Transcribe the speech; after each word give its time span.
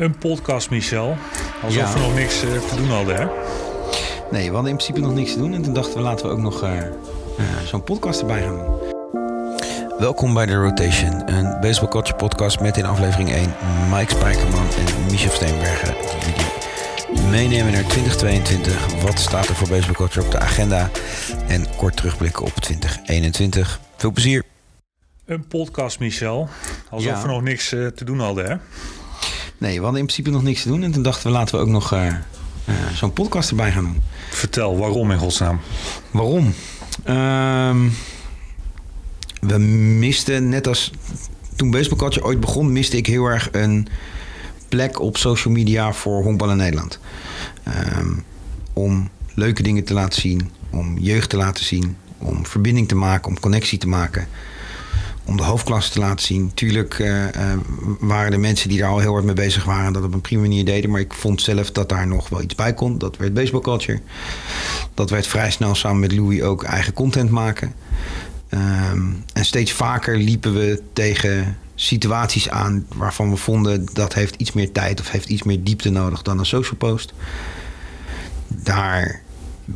Een 0.00 0.18
podcast, 0.18 0.70
Michel. 0.70 1.16
Alsof 1.62 1.80
Ja. 1.82 1.92
we 1.92 1.98
nog 1.98 2.14
niks 2.14 2.42
eh, 2.42 2.50
te 2.50 2.76
doen 2.76 2.88
hadden, 2.88 3.16
hè? 3.16 3.24
Nee, 4.30 4.48
we 4.48 4.54
hadden 4.54 4.70
in 4.70 4.76
principe 4.76 5.00
nog 5.00 5.14
niks 5.14 5.32
te 5.32 5.38
doen. 5.38 5.54
En 5.54 5.62
toen 5.62 5.72
dachten 5.74 5.94
we, 5.94 6.00
laten 6.00 6.26
we 6.26 6.32
ook 6.32 6.38
nog 6.38 6.62
eh, 6.62 6.78
eh, 6.78 6.86
zo'n 7.64 7.84
podcast 7.84 8.20
erbij 8.20 8.42
gaan 8.42 8.56
doen. 8.56 8.78
Welkom 9.98 10.34
bij 10.34 10.46
The 10.46 10.54
Rotation, 10.54 11.30
een 11.32 11.60
baseball 11.60 11.88
culture 11.88 12.16
podcast 12.16 12.60
met 12.60 12.76
in 12.76 12.84
aflevering 12.84 13.30
1 13.32 13.54
Mike 13.90 14.12
Spijkerman 14.14 14.66
en 14.78 15.10
Michel 15.10 15.30
Steenbergen. 15.30 15.94
Die 15.94 16.34
jullie 17.14 17.28
meenemen 17.30 17.72
naar 17.72 17.86
2022. 17.86 19.02
Wat 19.02 19.18
staat 19.18 19.46
er 19.48 19.54
voor 19.54 19.68
baseball 19.68 19.94
culture 19.94 20.26
op 20.26 20.30
de 20.32 20.38
agenda? 20.38 20.90
En 21.48 21.66
kort 21.76 21.96
terugblikken 21.96 22.44
op 22.44 22.52
2021. 22.54 23.80
Veel 23.96 24.10
plezier. 24.12 24.42
Een 25.26 25.46
podcast, 25.46 25.98
Michel. 25.98 26.48
Alsof 26.90 27.10
Ja. 27.10 27.22
we 27.22 27.28
nog 27.28 27.42
niks 27.42 27.68
te 27.68 28.04
doen 28.04 28.20
hadden, 28.20 28.46
hè? 28.50 28.56
Nee, 29.60 29.76
we 29.76 29.82
hadden 29.82 30.00
in 30.00 30.06
principe 30.06 30.30
nog 30.30 30.42
niks 30.42 30.62
te 30.62 30.68
doen. 30.68 30.82
En 30.82 30.90
toen 30.90 31.02
dachten 31.02 31.26
we, 31.26 31.32
laten 31.32 31.54
we 31.54 31.60
ook 31.60 31.68
nog 31.68 31.92
eh, 31.92 32.06
eh, 32.06 32.14
zo'n 32.94 33.12
podcast 33.12 33.50
erbij 33.50 33.72
gaan 33.72 33.84
doen. 33.84 34.02
Vertel, 34.30 34.78
waarom 34.78 35.10
in 35.10 35.18
godsnaam? 35.18 35.60
Waarom? 36.10 36.54
Ehm, 37.04 37.88
we 39.40 39.58
misten, 39.58 40.48
net 40.48 40.66
als 40.66 40.90
toen 41.56 41.70
Baseball 41.70 41.98
Culture 41.98 42.24
ooit 42.24 42.40
begon, 42.40 42.72
miste 42.72 42.96
ik 42.96 43.06
heel 43.06 43.24
erg 43.24 43.48
een 43.52 43.88
plek 44.68 45.00
op 45.00 45.16
social 45.16 45.54
media 45.54 45.92
voor 45.92 46.22
honkbal 46.22 46.50
in 46.50 46.56
Nederland. 46.56 46.98
Ehm, 47.62 48.12
om 48.72 49.08
leuke 49.34 49.62
dingen 49.62 49.84
te 49.84 49.94
laten 49.94 50.20
zien, 50.20 50.50
om 50.70 50.98
jeugd 50.98 51.30
te 51.30 51.36
laten 51.36 51.64
zien, 51.64 51.96
om 52.18 52.46
verbinding 52.46 52.88
te 52.88 52.94
maken, 52.94 53.28
om 53.28 53.40
connectie 53.40 53.78
te 53.78 53.88
maken. 53.88 54.28
Om 55.30 55.36
de 55.36 55.42
hoofdklasse 55.42 55.90
te 55.90 55.98
laten 55.98 56.26
zien. 56.26 56.54
Tuurlijk 56.54 56.98
eh, 56.98 57.28
eh, 57.28 57.58
waren 58.00 58.32
er 58.32 58.40
mensen 58.40 58.68
die 58.68 58.78
daar 58.78 58.90
al 58.90 58.98
heel 58.98 59.12
hard 59.12 59.24
mee 59.24 59.34
bezig 59.34 59.64
waren 59.64 59.86
en 59.86 59.92
dat 59.92 60.04
op 60.04 60.14
een 60.14 60.20
prima 60.20 60.42
manier 60.42 60.64
deden. 60.64 60.90
Maar 60.90 61.00
ik 61.00 61.12
vond 61.12 61.42
zelf 61.42 61.70
dat 61.70 61.88
daar 61.88 62.06
nog 62.06 62.28
wel 62.28 62.42
iets 62.42 62.54
bij 62.54 62.74
kon. 62.74 62.98
Dat 62.98 63.16
werd 63.16 63.34
baseball 63.34 63.60
culture. 63.60 64.00
Dat 64.94 65.10
werd 65.10 65.26
vrij 65.26 65.50
snel 65.50 65.74
samen 65.74 66.00
met 66.00 66.12
Louis 66.12 66.42
ook 66.42 66.62
eigen 66.62 66.92
content 66.92 67.30
maken. 67.30 67.74
Ehm, 68.48 69.02
en 69.32 69.44
steeds 69.44 69.72
vaker 69.72 70.16
liepen 70.16 70.54
we 70.54 70.82
tegen 70.92 71.56
situaties 71.74 72.48
aan 72.48 72.86
waarvan 72.94 73.30
we 73.30 73.36
vonden 73.36 73.86
dat 73.92 74.14
heeft 74.14 74.34
iets 74.34 74.52
meer 74.52 74.72
tijd 74.72 75.00
of 75.00 75.10
heeft 75.10 75.28
iets 75.28 75.42
meer 75.42 75.62
diepte 75.64 75.90
nodig 75.90 76.22
dan 76.22 76.38
een 76.38 76.46
social 76.46 76.76
post. 76.76 77.12
Daar 78.46 79.22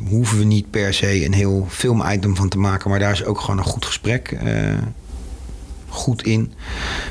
hoeven 0.08 0.38
we 0.38 0.44
niet 0.44 0.70
per 0.70 0.94
se 0.94 1.24
een 1.24 1.32
heel 1.32 1.66
film-item 1.70 2.36
van 2.36 2.48
te 2.48 2.58
maken, 2.58 2.90
maar 2.90 2.98
daar 2.98 3.12
is 3.12 3.24
ook 3.24 3.40
gewoon 3.40 3.58
een 3.58 3.64
goed 3.64 3.84
gesprek 3.84 4.28
eh, 4.30 4.72
goed 5.94 6.22
in. 6.22 6.52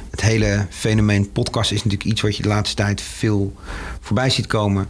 Het 0.09 0.21
hele 0.21 0.65
fenomeen 0.69 1.31
podcast 1.31 1.71
is 1.71 1.83
natuurlijk 1.83 2.09
iets 2.09 2.21
wat 2.21 2.37
je 2.37 2.43
de 2.43 2.49
laatste 2.49 2.75
tijd 2.75 3.01
veel 3.01 3.53
voorbij 3.99 4.29
ziet 4.29 4.47
komen. 4.47 4.87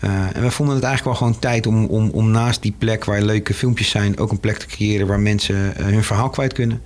Uh, 0.00 0.36
en 0.36 0.42
we 0.42 0.50
vonden 0.50 0.74
het 0.74 0.84
eigenlijk 0.84 1.18
wel 1.18 1.28
gewoon 1.28 1.40
tijd 1.40 1.66
om, 1.66 1.84
om, 1.84 2.10
om 2.10 2.30
naast 2.30 2.62
die 2.62 2.74
plek 2.78 3.04
waar 3.04 3.22
leuke 3.22 3.54
filmpjes 3.54 3.88
zijn, 3.88 4.18
ook 4.18 4.30
een 4.30 4.40
plek 4.40 4.58
te 4.58 4.66
creëren 4.66 5.06
waar 5.06 5.20
mensen 5.20 5.56
uh, 5.56 5.86
hun 5.86 6.04
verhaal 6.04 6.30
kwijt 6.30 6.52
kunnen. 6.52 6.82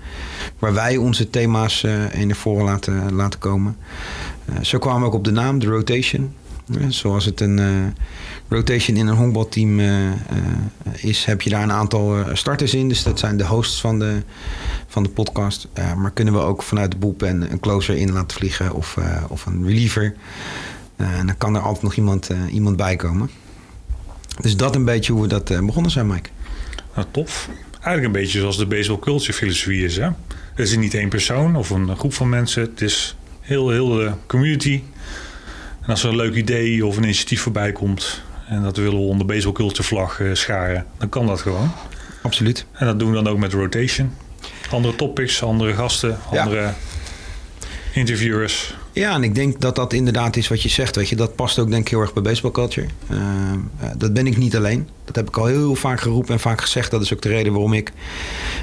Waar 0.58 0.74
wij 0.74 0.96
onze 0.96 1.30
thema's 1.30 1.82
uh, 1.82 2.14
in 2.14 2.28
de 2.28 2.34
voren 2.34 2.64
laten, 2.64 3.12
laten 3.12 3.38
komen. 3.38 3.76
zo 4.62 4.78
kwamen 4.78 5.00
we 5.00 5.06
ook 5.06 5.14
op 5.14 5.24
de 5.24 5.30
naam, 5.30 5.58
de 5.58 5.66
Rotation. 5.66 6.34
zoals 6.88 7.24
het 7.24 7.40
een 7.40 7.94
rotation 8.48 8.96
in 8.96 9.06
een 9.06 9.16
honkbalteam 9.16 9.80
is, 10.92 11.24
heb 11.24 11.42
je 11.42 11.50
daar 11.50 11.62
een 11.62 11.72
aantal 11.72 12.16
starters 12.32 12.74
in. 12.74 12.88
Dus 12.88 13.02
dat 13.02 13.18
zijn 13.18 13.36
de 13.36 13.46
hosts 13.46 13.80
van 13.80 13.98
de, 13.98 14.22
van 14.86 15.02
de 15.02 15.08
podcast. 15.08 15.68
maar 15.96 16.10
kunnen 16.10 16.34
we 16.34 16.40
ook 16.40 16.62
vanuit 16.62 16.90
de 16.90 16.96
boelpen 16.96 17.50
een 17.52 17.60
closer 17.60 17.96
in 17.96 18.12
laten 18.12 18.36
vliegen 18.36 18.72
of, 18.72 18.96
of 19.28 19.46
een 19.46 19.66
reliever. 19.66 20.14
En 20.96 21.26
dan 21.26 21.38
kan 21.38 21.54
er 21.54 21.60
altijd 21.60 21.82
nog 21.82 21.94
iemand, 21.94 22.30
iemand 22.50 22.76
bij 22.76 22.96
komen. 22.96 23.30
Dus 24.40 24.56
dat 24.56 24.74
een 24.74 24.84
beetje 24.84 25.12
hoe 25.12 25.22
we 25.22 25.28
dat 25.28 25.44
begonnen 25.66 25.90
zijn, 25.90 26.06
Mike. 26.06 26.28
Nou, 26.94 27.06
tof. 27.10 27.48
Eigenlijk 27.72 28.04
een 28.04 28.22
beetje 28.22 28.38
zoals 28.38 28.56
de 28.56 28.66
baseball 28.66 28.98
culture 28.98 29.32
filosofie 29.32 29.84
is, 29.84 29.96
hè? 29.96 30.08
Het 30.54 30.68
is 30.68 30.76
niet 30.76 30.94
één 30.94 31.08
persoon 31.08 31.56
of 31.56 31.70
een 31.70 31.96
groep 31.96 32.14
van 32.14 32.28
mensen. 32.28 32.62
Het 32.62 32.80
is 32.80 33.16
heel, 33.40 33.70
heel 33.70 33.88
de 33.88 34.12
community. 34.26 34.82
En 35.80 35.88
als 35.88 36.02
er 36.02 36.08
een 36.08 36.16
leuk 36.16 36.34
idee 36.34 36.86
of 36.86 36.96
een 36.96 37.02
initiatief 37.02 37.40
voorbij 37.40 37.72
komt... 37.72 38.22
en 38.48 38.62
dat 38.62 38.76
willen 38.76 38.98
we 38.98 39.04
onder 39.04 39.26
baseball 39.26 39.52
culture 39.52 39.82
vlag 39.82 40.20
uh, 40.20 40.34
scharen... 40.34 40.86
dan 40.98 41.08
kan 41.08 41.26
dat 41.26 41.40
gewoon. 41.40 41.72
Absoluut. 42.22 42.66
En 42.72 42.86
dat 42.86 42.98
doen 42.98 43.08
we 43.08 43.14
dan 43.14 43.28
ook 43.28 43.38
met 43.38 43.52
rotation. 43.52 44.14
Andere 44.70 44.96
topics, 44.96 45.42
andere 45.42 45.74
gasten, 45.74 46.18
andere... 46.30 46.60
Ja 46.60 46.74
interviewers. 47.98 48.74
Ja, 48.92 49.14
en 49.14 49.22
ik 49.22 49.34
denk 49.34 49.60
dat 49.60 49.76
dat 49.76 49.92
inderdaad 49.92 50.36
is 50.36 50.48
wat 50.48 50.62
je 50.62 50.68
zegt. 50.68 50.96
Weet 50.96 51.08
je, 51.08 51.16
dat 51.16 51.34
past 51.34 51.58
ook 51.58 51.70
denk 51.70 51.82
ik 51.82 51.88
heel 51.88 52.00
erg 52.00 52.12
bij 52.12 52.22
baseball 52.22 52.50
culture. 52.50 52.86
Uh, 53.10 53.18
uh, 53.18 53.90
dat 53.96 54.12
ben 54.12 54.26
ik 54.26 54.36
niet 54.36 54.56
alleen. 54.56 54.88
Dat 55.04 55.16
heb 55.16 55.28
ik 55.28 55.36
al 55.36 55.46
heel 55.46 55.74
vaak 55.74 56.00
geroepen 56.00 56.34
en 56.34 56.40
vaak 56.40 56.60
gezegd. 56.60 56.90
Dat 56.90 57.02
is 57.02 57.12
ook 57.12 57.22
de 57.22 57.28
reden 57.28 57.52
waarom 57.52 57.72
ik 57.72 57.92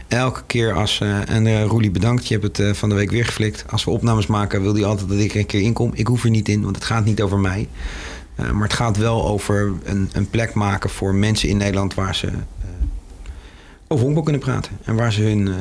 elke 0.07 0.41
keer 0.47 0.74
als... 0.74 1.00
Uh, 1.03 1.29
en 1.29 1.45
uh, 1.45 1.66
Roelie 1.66 1.91
bedankt, 1.91 2.28
je 2.28 2.38
hebt 2.40 2.57
het 2.57 2.78
van 2.78 2.90
de 2.90 2.95
week 2.95 3.12
weer 3.12 3.25
geflikt. 3.25 3.66
Als 3.69 3.84
we 3.84 3.91
opnames 3.91 4.28
maken 4.28 4.62
wil 4.62 4.74
hij 4.74 4.85
altijd 4.85 5.09
dat 5.09 5.19
ik 5.19 5.34
er 5.34 5.40
een 5.40 5.45
keer 5.45 5.62
inkom. 5.62 5.91
Ik 5.94 6.07
hoef 6.07 6.24
er 6.24 6.29
niet 6.29 6.50
in, 6.50 6.63
want 6.63 6.75
het 6.75 6.85
gaat 6.85 7.06
niet 7.06 7.22
over 7.22 7.40
mij. 7.40 7.68
Maar 8.35 8.63
het 8.63 8.73
gaat 8.73 8.97
wel 8.97 9.28
over 9.28 9.73
een, 9.84 10.09
een, 10.13 10.29
plek 10.29 10.53
maken 10.53 10.90
voor 10.90 11.16
mensen 11.16 11.50
in 11.50 11.57
Nederland... 11.57 11.94
waar 11.94 12.16
ze 12.16 12.31
over 13.88 14.03
honkbal 14.03 14.23
kunnen 14.23 14.41
praten. 14.41 14.72
En 14.84 14.96
waar 14.96 15.13
ze 15.13 15.22
hun 15.22 15.47
uh, 15.47 15.53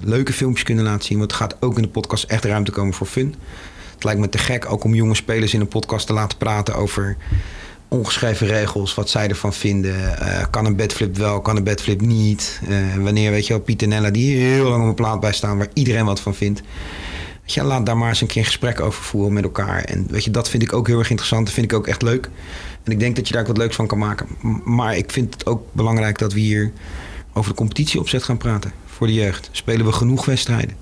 leuke 0.00 0.32
filmpjes 0.32 0.64
kunnen 0.64 0.84
laten 0.84 1.04
zien. 1.04 1.18
Want 1.18 1.30
het 1.30 1.40
gaat 1.40 1.56
ook 1.60 1.76
in 1.76 1.82
de 1.82 1.88
podcast 1.88 2.24
echt 2.24 2.44
ruimte 2.44 2.70
komen 2.70 2.94
voor 2.94 3.06
fun. 3.06 3.34
Het 3.94 4.04
lijkt 4.04 4.20
me 4.20 4.28
te 4.28 4.38
gek 4.38 4.70
ook 4.70 4.84
om 4.84 4.94
jonge 4.94 5.14
spelers 5.14 5.54
in 5.54 5.60
een 5.60 5.68
podcast 5.68 6.06
te 6.06 6.12
laten 6.12 6.38
praten 6.38 6.74
over 6.74 7.16
ongeschreven 7.88 8.46
regels. 8.46 8.94
Wat 8.94 9.10
zij 9.10 9.28
ervan 9.28 9.52
vinden. 9.52 10.18
Kan 10.50 10.64
een 10.64 10.76
bedflip 10.76 11.16
wel, 11.16 11.40
kan 11.40 11.56
een 11.56 11.64
bedflip 11.64 12.00
niet. 12.00 12.60
wanneer, 12.98 13.30
weet 13.30 13.46
je 13.46 13.52
wel, 13.52 13.62
Pieter 13.62 13.88
Nella 13.88 14.10
die 14.10 14.36
heel 14.36 14.68
lang 14.68 14.82
op 14.82 14.88
een 14.88 14.94
plaat 14.94 15.20
bij 15.20 15.32
staan 15.32 15.58
waar 15.58 15.68
iedereen 15.72 16.04
wat 16.04 16.20
van 16.20 16.34
vindt. 16.34 16.62
Weet 17.46 17.64
laat 17.64 17.86
daar 17.86 17.96
maar 17.96 18.08
eens 18.08 18.20
een 18.20 18.26
keer 18.26 18.36
een 18.36 18.44
gesprek 18.44 18.80
over 18.80 19.02
voeren 19.02 19.32
met 19.32 19.44
elkaar. 19.44 19.84
En 19.84 20.06
weet 20.10 20.24
je, 20.24 20.30
dat 20.30 20.48
vind 20.48 20.62
ik 20.62 20.72
ook 20.72 20.86
heel 20.86 20.98
erg 20.98 21.10
interessant. 21.10 21.44
Dat 21.44 21.54
vind 21.54 21.72
ik 21.72 21.78
ook 21.78 21.86
echt 21.86 22.02
leuk. 22.02 22.30
En 22.82 22.92
ik 22.92 22.98
denk 22.98 23.16
dat 23.16 23.26
je 23.26 23.32
daar 23.32 23.42
ook 23.42 23.48
wat 23.48 23.56
leuks 23.56 23.76
van 23.76 23.86
kan 23.86 23.98
maken. 23.98 24.26
Maar 24.64 24.96
ik 24.96 25.12
vind 25.12 25.34
het 25.34 25.46
ook 25.46 25.62
belangrijk 25.72 26.18
dat 26.18 26.32
we 26.32 26.40
hier 26.40 26.72
over 27.32 27.50
de 27.50 27.56
competitieopzet 27.56 28.22
gaan 28.22 28.36
praten 28.36 28.72
voor 28.86 29.06
de 29.06 29.12
jeugd. 29.12 29.48
Spelen 29.52 29.86
we 29.86 29.92
genoeg 29.92 30.24
wedstrijden? 30.24 30.76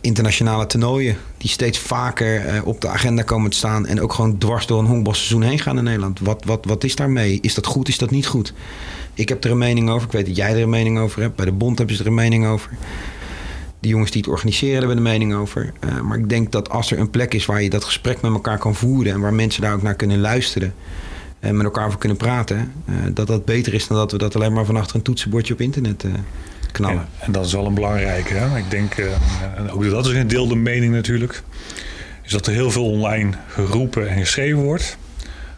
Internationale 0.00 0.66
toernooien 0.66 1.16
die 1.36 1.50
steeds 1.50 1.78
vaker 1.78 2.54
uh, 2.54 2.66
op 2.66 2.80
de 2.80 2.88
agenda 2.88 3.22
komen 3.22 3.50
te 3.50 3.56
staan 3.56 3.86
en 3.86 4.00
ook 4.00 4.12
gewoon 4.12 4.38
dwars 4.38 4.66
door 4.66 4.78
een 4.78 4.86
honkbalseizoen 4.86 5.42
heen 5.42 5.58
gaan 5.58 5.78
in 5.78 5.84
Nederland. 5.84 6.20
Wat, 6.20 6.44
wat, 6.44 6.64
wat 6.64 6.84
is 6.84 6.96
daarmee? 6.96 7.38
Is 7.40 7.54
dat 7.54 7.66
goed? 7.66 7.88
Is 7.88 7.98
dat 7.98 8.10
niet 8.10 8.26
goed? 8.26 8.52
Ik 9.14 9.28
heb 9.28 9.44
er 9.44 9.50
een 9.50 9.58
mening 9.58 9.90
over. 9.90 10.06
Ik 10.06 10.12
weet 10.12 10.26
dat 10.26 10.36
jij 10.36 10.54
er 10.54 10.62
een 10.62 10.68
mening 10.68 10.98
over 10.98 11.22
hebt. 11.22 11.36
Bij 11.36 11.44
de 11.44 11.52
bond 11.52 11.78
hebben 11.78 11.96
ze 11.96 12.02
er 12.02 12.08
een 12.08 12.14
mening 12.14 12.46
over. 12.46 12.70
De 13.82 13.88
jongens 13.88 14.10
die 14.10 14.20
het 14.20 14.30
organiseren 14.30 14.78
hebben 14.78 14.96
een 14.96 15.02
mening 15.02 15.34
over. 15.34 15.72
Uh, 15.84 16.00
maar 16.00 16.18
ik 16.18 16.28
denk 16.28 16.52
dat 16.52 16.70
als 16.70 16.90
er 16.90 16.98
een 16.98 17.10
plek 17.10 17.34
is 17.34 17.46
waar 17.46 17.62
je 17.62 17.70
dat 17.70 17.84
gesprek 17.84 18.20
met 18.20 18.32
elkaar 18.32 18.58
kan 18.58 18.74
voeren 18.74 19.12
en 19.12 19.20
waar 19.20 19.34
mensen 19.34 19.62
daar 19.62 19.74
ook 19.74 19.82
naar 19.82 19.94
kunnen 19.94 20.20
luisteren 20.20 20.74
en 21.40 21.56
met 21.56 21.64
elkaar 21.64 21.86
over 21.86 21.98
kunnen 21.98 22.18
praten, 22.18 22.72
uh, 22.88 22.94
dat 23.14 23.26
dat 23.26 23.44
beter 23.44 23.74
is 23.74 23.86
dan 23.86 23.96
dat 23.96 24.12
we 24.12 24.18
dat 24.18 24.34
alleen 24.34 24.52
maar 24.52 24.64
van 24.64 24.76
achter 24.76 24.96
een 24.96 25.02
toetsenbordje 25.02 25.52
op 25.52 25.60
internet 25.60 26.04
uh, 26.04 26.12
knallen. 26.72 27.08
En 27.18 27.32
dat 27.32 27.46
is 27.46 27.52
wel 27.52 27.66
een 27.66 27.74
belangrijke. 27.74 28.34
Hè? 28.34 28.58
Ik 28.58 28.70
denk, 28.70 28.94
en 29.56 29.70
ook 29.70 29.90
dat 29.90 30.06
is 30.06 30.12
een 30.12 30.28
deel 30.28 30.48
de 30.48 30.56
mening 30.56 30.92
natuurlijk, 30.92 31.42
is 32.22 32.32
dat 32.32 32.46
er 32.46 32.52
heel 32.52 32.70
veel 32.70 32.90
online 32.90 33.30
geroepen 33.48 34.08
en 34.08 34.18
geschreven 34.18 34.62
wordt. 34.62 34.96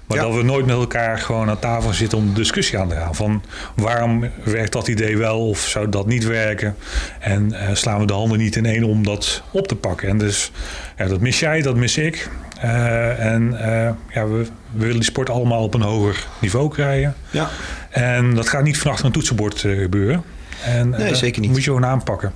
Maar 0.06 0.16
ja. 0.16 0.22
dat 0.22 0.34
we 0.34 0.42
nooit 0.42 0.66
met 0.66 0.76
elkaar 0.76 1.18
gewoon 1.18 1.48
aan 1.50 1.58
tafel 1.58 1.92
zitten 1.92 2.18
om 2.18 2.26
de 2.26 2.32
discussie 2.32 2.78
aan 2.78 2.88
te 2.88 2.94
gaan. 2.94 3.14
Van 3.14 3.42
waarom 3.74 4.30
werkt 4.44 4.72
dat 4.72 4.88
idee 4.88 5.18
wel 5.18 5.48
of 5.48 5.58
zou 5.58 5.88
dat 5.88 6.06
niet 6.06 6.24
werken? 6.24 6.76
En 7.20 7.48
uh, 7.52 7.68
slaan 7.72 8.00
we 8.00 8.06
de 8.06 8.12
handen 8.12 8.38
niet 8.38 8.56
in 8.56 8.66
één 8.66 8.84
om 8.84 9.04
dat 9.04 9.42
op 9.50 9.68
te 9.68 9.76
pakken? 9.76 10.08
En 10.08 10.18
dus 10.18 10.52
ja, 10.96 11.06
dat 11.06 11.20
mis 11.20 11.38
jij, 11.38 11.62
dat 11.62 11.76
mis 11.76 11.96
ik. 11.96 12.28
Uh, 12.64 13.32
en 13.32 13.50
uh, 13.52 13.90
ja, 14.14 14.26
we, 14.26 14.46
we, 14.70 14.78
willen 14.78 14.94
die 14.94 15.04
sport 15.04 15.30
allemaal 15.30 15.62
op 15.62 15.74
een 15.74 15.82
hoger 15.82 16.26
niveau 16.40 16.70
krijgen. 16.70 17.14
Ja. 17.30 17.48
En 17.90 18.34
dat 18.34 18.48
gaat 18.48 18.62
niet 18.62 18.78
van 18.78 18.90
achter 18.90 19.06
een 19.06 19.12
toetsenbord 19.12 19.60
gebeuren. 19.60 20.22
En, 20.64 20.88
nee, 20.88 21.14
zeker 21.14 21.40
niet. 21.40 21.50
moet 21.50 21.58
je 21.58 21.64
gewoon 21.64 21.86
aanpakken. 21.86 22.32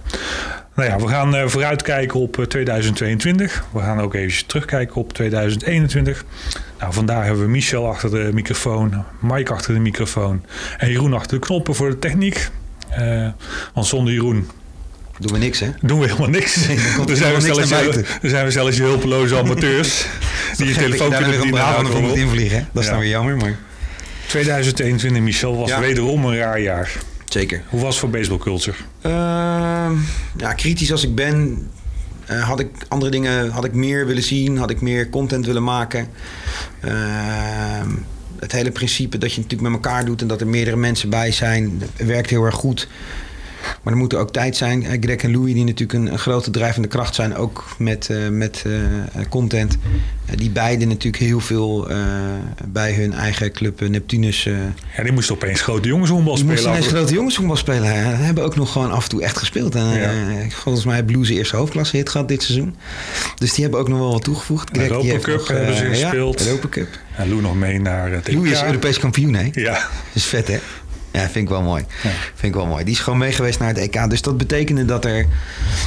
Nou 0.75 0.89
ja, 0.89 0.99
we 0.99 1.09
gaan 1.09 1.51
vooruitkijken 1.51 2.21
op 2.21 2.45
2022. 2.49 3.65
We 3.73 3.81
gaan 3.81 4.01
ook 4.01 4.15
even 4.15 4.47
terugkijken 4.47 4.97
op 4.97 5.13
2021. 5.13 6.25
Nou, 6.79 6.93
vandaag 6.93 7.25
hebben 7.25 7.43
we 7.43 7.51
Michel 7.51 7.89
achter 7.89 8.11
de 8.11 8.31
microfoon, 8.33 9.05
Mike 9.21 9.53
achter 9.53 9.75
de 9.75 9.81
microfoon 9.81 10.45
en 10.79 10.91
Jeroen 10.91 11.13
achter 11.13 11.41
de 11.41 11.47
knoppen 11.47 11.75
voor 11.75 11.91
de 11.91 11.99
techniek. 11.99 12.51
Uh, 12.99 13.29
want 13.75 13.87
zonder 13.87 14.13
Jeroen 14.13 14.49
doen 15.19 15.33
we 15.33 15.39
niks, 15.39 15.61
hè? 15.61 15.71
Doen 15.81 16.01
we 16.01 16.07
helemaal 16.07 16.29
niks. 16.29 16.67
Nee, 16.67 16.79
dan, 17.07 17.17
zijn 17.17 17.35
we 17.35 17.41
zelfs 17.41 17.69
je, 17.69 18.05
zijn 18.23 18.45
we 18.45 18.51
zelfs 18.51 18.77
je 18.77 18.83
hulpeloze 18.83 19.39
amateurs. 19.39 20.07
die 20.57 20.67
je 20.67 20.75
telefoon 20.75 21.11
kunnen 21.11 21.41
die 21.41 21.59
avond 21.59 21.89
voor 21.89 22.01
moet 22.01 22.17
invliegen. 22.17 22.69
Dat 22.73 22.83
is 22.83 22.89
ja. 22.89 22.95
dan 22.95 23.01
weer 23.01 23.11
jammer, 23.11 23.37
maar... 23.37 23.57
2021, 24.27 25.23
Michel, 25.23 25.57
was 25.57 25.69
ja. 25.69 25.81
wederom 25.81 26.25
een 26.25 26.37
raar 26.37 26.61
jaar. 26.61 26.93
Zeker. 27.25 27.63
Hoe 27.69 27.81
was 27.81 27.91
het 27.91 27.99
voor 27.99 28.11
baseball 28.11 28.39
culture? 28.39 28.77
Uh, 29.07 29.13
ja, 30.37 30.53
kritisch 30.57 30.93
als 30.93 31.05
ik 31.05 31.15
ben, 31.15 31.67
Eh, 32.29 32.43
had 32.43 32.61
ik 32.61 32.71
andere 32.89 33.11
dingen, 33.11 33.51
had 33.51 33.65
ik 33.65 33.73
meer 33.73 34.07
willen 34.07 34.23
zien, 34.23 34.59
had 34.59 34.71
ik 34.71 34.81
meer 34.81 35.09
content 35.09 35.47
willen 35.47 35.65
maken. 35.65 36.09
Ehm, 36.81 37.91
het 38.39 38.53
hele 38.53 38.71
principe 38.71 39.19
dat 39.19 39.33
je 39.33 39.41
natuurlijk 39.41 39.71
met 39.71 39.83
elkaar 39.83 40.05
doet 40.05 40.21
en 40.21 40.27
dat 40.27 40.41
er 40.41 40.47
meerdere 40.47 40.77
mensen 40.77 41.11
bij 41.11 41.33
zijn, 41.33 41.83
werkt 41.97 42.31
heel 42.31 42.45
erg 42.45 42.55
goed. 42.55 42.89
Maar 43.83 43.93
er 43.93 43.99
moet 43.99 44.15
ook 44.15 44.33
tijd 44.33 44.57
zijn. 44.57 44.85
Eh, 44.85 44.99
Greg 45.01 45.17
en 45.17 45.33
Louis, 45.33 45.55
die 45.55 45.65
natuurlijk 45.65 45.93
een, 45.93 46.13
een 46.13 46.19
grote 46.19 46.51
drijvende 46.51 46.89
kracht 46.89 47.15
zijn, 47.15 47.37
ook 47.37 47.65
met, 47.79 48.09
uh, 48.11 48.29
met 48.29 48.65
uh, 48.67 48.75
content. 49.29 49.79
Die 50.35 50.51
beiden 50.51 50.89
natuurlijk 50.89 51.23
heel 51.23 51.41
veel 51.41 51.89
bij 52.69 52.93
hun 52.93 53.13
eigen 53.13 53.53
club 53.53 53.81
Neptunus. 53.81 54.43
ja, 54.97 55.03
die 55.03 55.13
moesten 55.13 55.35
opeens 55.35 55.61
grote 55.61 55.89
jongenshonkbal 55.89 56.37
spelen. 56.37 56.57
Die 56.57 56.69
moesten 56.69 56.97
grote 56.97 57.15
jongenshonkbal 57.15 57.57
spelen. 57.57 57.89
Hè. 57.89 58.15
hebben 58.15 58.45
ook 58.45 58.57
nog 58.57 58.73
gewoon 58.73 58.91
af 58.91 59.03
en 59.03 59.09
toe 59.09 59.23
echt 59.23 59.39
gespeeld. 59.39 59.75
En, 59.75 59.87
ja. 59.87 60.11
volgens 60.49 60.85
mij 60.85 60.95
hebben 60.95 61.13
Blues 61.13 61.29
eerste 61.29 61.57
hoofdklasse 61.57 61.97
hit 61.97 62.09
gehad 62.09 62.29
dit 62.29 62.43
seizoen. 62.43 62.77
Dus 63.35 63.55
die 63.55 63.63
hebben 63.63 63.81
ook 63.81 63.89
nog 63.89 63.99
wel 63.99 64.13
wat 64.13 64.25
toegevoegd. 64.25 64.69
Greg, 64.73 64.89
Europa 64.89 65.19
Cup 65.19 65.37
nog, 65.39 65.49
hebben 65.49 65.77
ze 65.77 65.85
gespeeld. 65.85 66.41
Ja, 66.41 66.47
Europa 66.47 66.69
Cup. 66.69 66.89
En 67.17 67.29
Lou 67.29 67.41
nog 67.41 67.55
mee 67.55 67.81
naar 67.81 68.13
het 68.13 68.33
Louis 68.33 68.51
is 68.51 68.63
Europees 68.63 68.99
kampioen, 68.99 69.35
hè? 69.35 69.49
Ja. 69.53 69.73
Dat 69.73 69.83
is 70.13 70.25
vet, 70.25 70.49
hè? 70.49 70.59
Ja, 71.11 71.21
vind 71.21 71.37
ik 71.37 71.49
wel 71.49 71.63
mooi. 71.63 71.85
Ja. 72.03 72.11
Vind 72.11 72.55
ik 72.55 72.55
wel 72.55 72.67
mooi. 72.67 72.85
Die 72.85 72.95
is 72.95 73.01
gewoon 73.01 73.19
mee 73.19 73.33
geweest 73.33 73.59
naar 73.59 73.69
het 73.69 73.79
EK. 73.79 74.11
Dus 74.11 74.23
dat 74.23 74.37
betekende 74.37 74.85
dat 74.85 75.05
er 75.05 75.27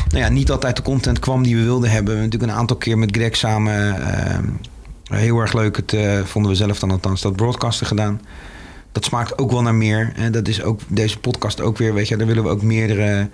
nou 0.09 0.23
ja, 0.23 0.29
niet 0.29 0.51
altijd 0.51 0.75
de 0.75 0.81
content 0.81 1.19
kwam 1.19 1.43
die 1.43 1.55
we 1.55 1.63
wilden 1.63 1.89
hebben. 1.89 2.13
We 2.13 2.19
hebben 2.19 2.25
natuurlijk 2.25 2.51
een 2.51 2.59
aantal 2.59 2.77
keer 2.77 2.97
met 2.97 3.11
Greg 3.11 3.35
samen 3.35 3.95
uh, 5.11 5.17
heel 5.19 5.39
erg 5.39 5.53
leuk, 5.53 5.75
het 5.75 5.93
uh, 5.93 6.23
vonden 6.23 6.51
we 6.51 6.57
zelf 6.57 6.79
dan 6.79 6.91
althans, 6.91 7.21
dat 7.21 7.35
broadcasten 7.35 7.87
gedaan. 7.87 8.21
Dat 8.91 9.05
smaakt 9.05 9.37
ook 9.37 9.51
wel 9.51 9.61
naar 9.61 9.75
meer. 9.75 10.11
En 10.15 10.31
dat 10.31 10.47
is 10.47 10.63
ook 10.63 10.79
deze 10.87 11.19
podcast 11.19 11.61
ook 11.61 11.77
weer, 11.77 11.93
weet 11.93 12.07
je, 12.07 12.17
daar 12.17 12.27
willen 12.27 12.43
we 12.43 12.49
ook 12.49 12.61
meerdere 12.61 13.29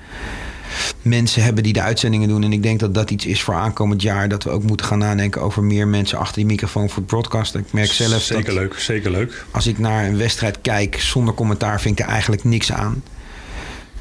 mensen 1.01 1.43
hebben 1.43 1.63
die 1.63 1.73
de 1.73 1.81
uitzendingen 1.81 2.27
doen. 2.27 2.43
En 2.43 2.53
ik 2.53 2.63
denk 2.63 2.79
dat 2.79 2.93
dat 2.93 3.11
iets 3.11 3.25
is 3.25 3.41
voor 3.41 3.53
aankomend 3.53 4.01
jaar. 4.01 4.29
Dat 4.29 4.43
we 4.43 4.49
ook 4.49 4.63
moeten 4.63 4.85
gaan 4.85 4.97
nadenken 4.97 5.41
over 5.41 5.63
meer 5.63 5.87
mensen 5.87 6.17
achter 6.17 6.35
die 6.35 6.45
microfoon 6.45 6.87
voor 6.87 6.97
het 6.97 7.05
broadcasten. 7.05 7.59
Ik 7.59 7.73
merk 7.73 7.91
zelf 7.91 8.21
zeker 8.21 8.45
dat 8.45 8.53
leuk, 8.53 8.79
zeker 8.79 9.11
leuk. 9.11 9.45
Als 9.51 9.67
ik 9.67 9.77
naar 9.77 10.05
een 10.05 10.17
wedstrijd 10.17 10.61
kijk 10.61 10.99
zonder 10.99 11.33
commentaar, 11.33 11.81
vind 11.81 11.99
ik 11.99 12.05
er 12.05 12.11
eigenlijk 12.11 12.43
niks 12.43 12.71
aan. 12.71 13.03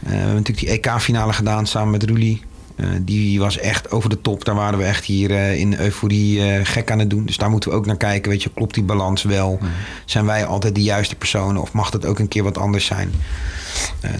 Uh, 0.04 0.10
we 0.10 0.16
hebben 0.16 0.34
natuurlijk 0.34 0.66
die 0.66 0.68
EK-finale 0.68 1.32
gedaan 1.32 1.66
samen 1.66 1.90
met 1.90 2.02
Roelie. 2.02 2.42
Uh, 2.76 2.86
die 3.00 3.38
was 3.38 3.58
echt 3.58 3.90
over 3.90 4.10
de 4.10 4.20
top. 4.20 4.44
Daar 4.44 4.54
waren 4.54 4.78
we 4.78 4.84
echt 4.84 5.04
hier 5.04 5.30
uh, 5.30 5.58
in 5.58 5.78
euforie 5.78 6.38
uh, 6.38 6.60
gek 6.62 6.90
aan 6.90 6.98
het 6.98 7.10
doen. 7.10 7.26
Dus 7.26 7.36
daar 7.36 7.50
moeten 7.50 7.70
we 7.70 7.76
ook 7.76 7.86
naar 7.86 7.96
kijken. 7.96 8.30
Weet 8.30 8.42
je, 8.42 8.50
klopt 8.54 8.74
die 8.74 8.82
balans 8.82 9.22
wel? 9.22 9.58
Mm. 9.60 9.68
Zijn 10.04 10.26
wij 10.26 10.44
altijd 10.44 10.74
de 10.74 10.82
juiste 10.82 11.16
personen? 11.16 11.62
Of 11.62 11.72
mag 11.72 11.90
dat 11.90 12.04
ook 12.04 12.18
een 12.18 12.28
keer 12.28 12.42
wat 12.42 12.58
anders 12.58 12.86
zijn? 12.86 13.10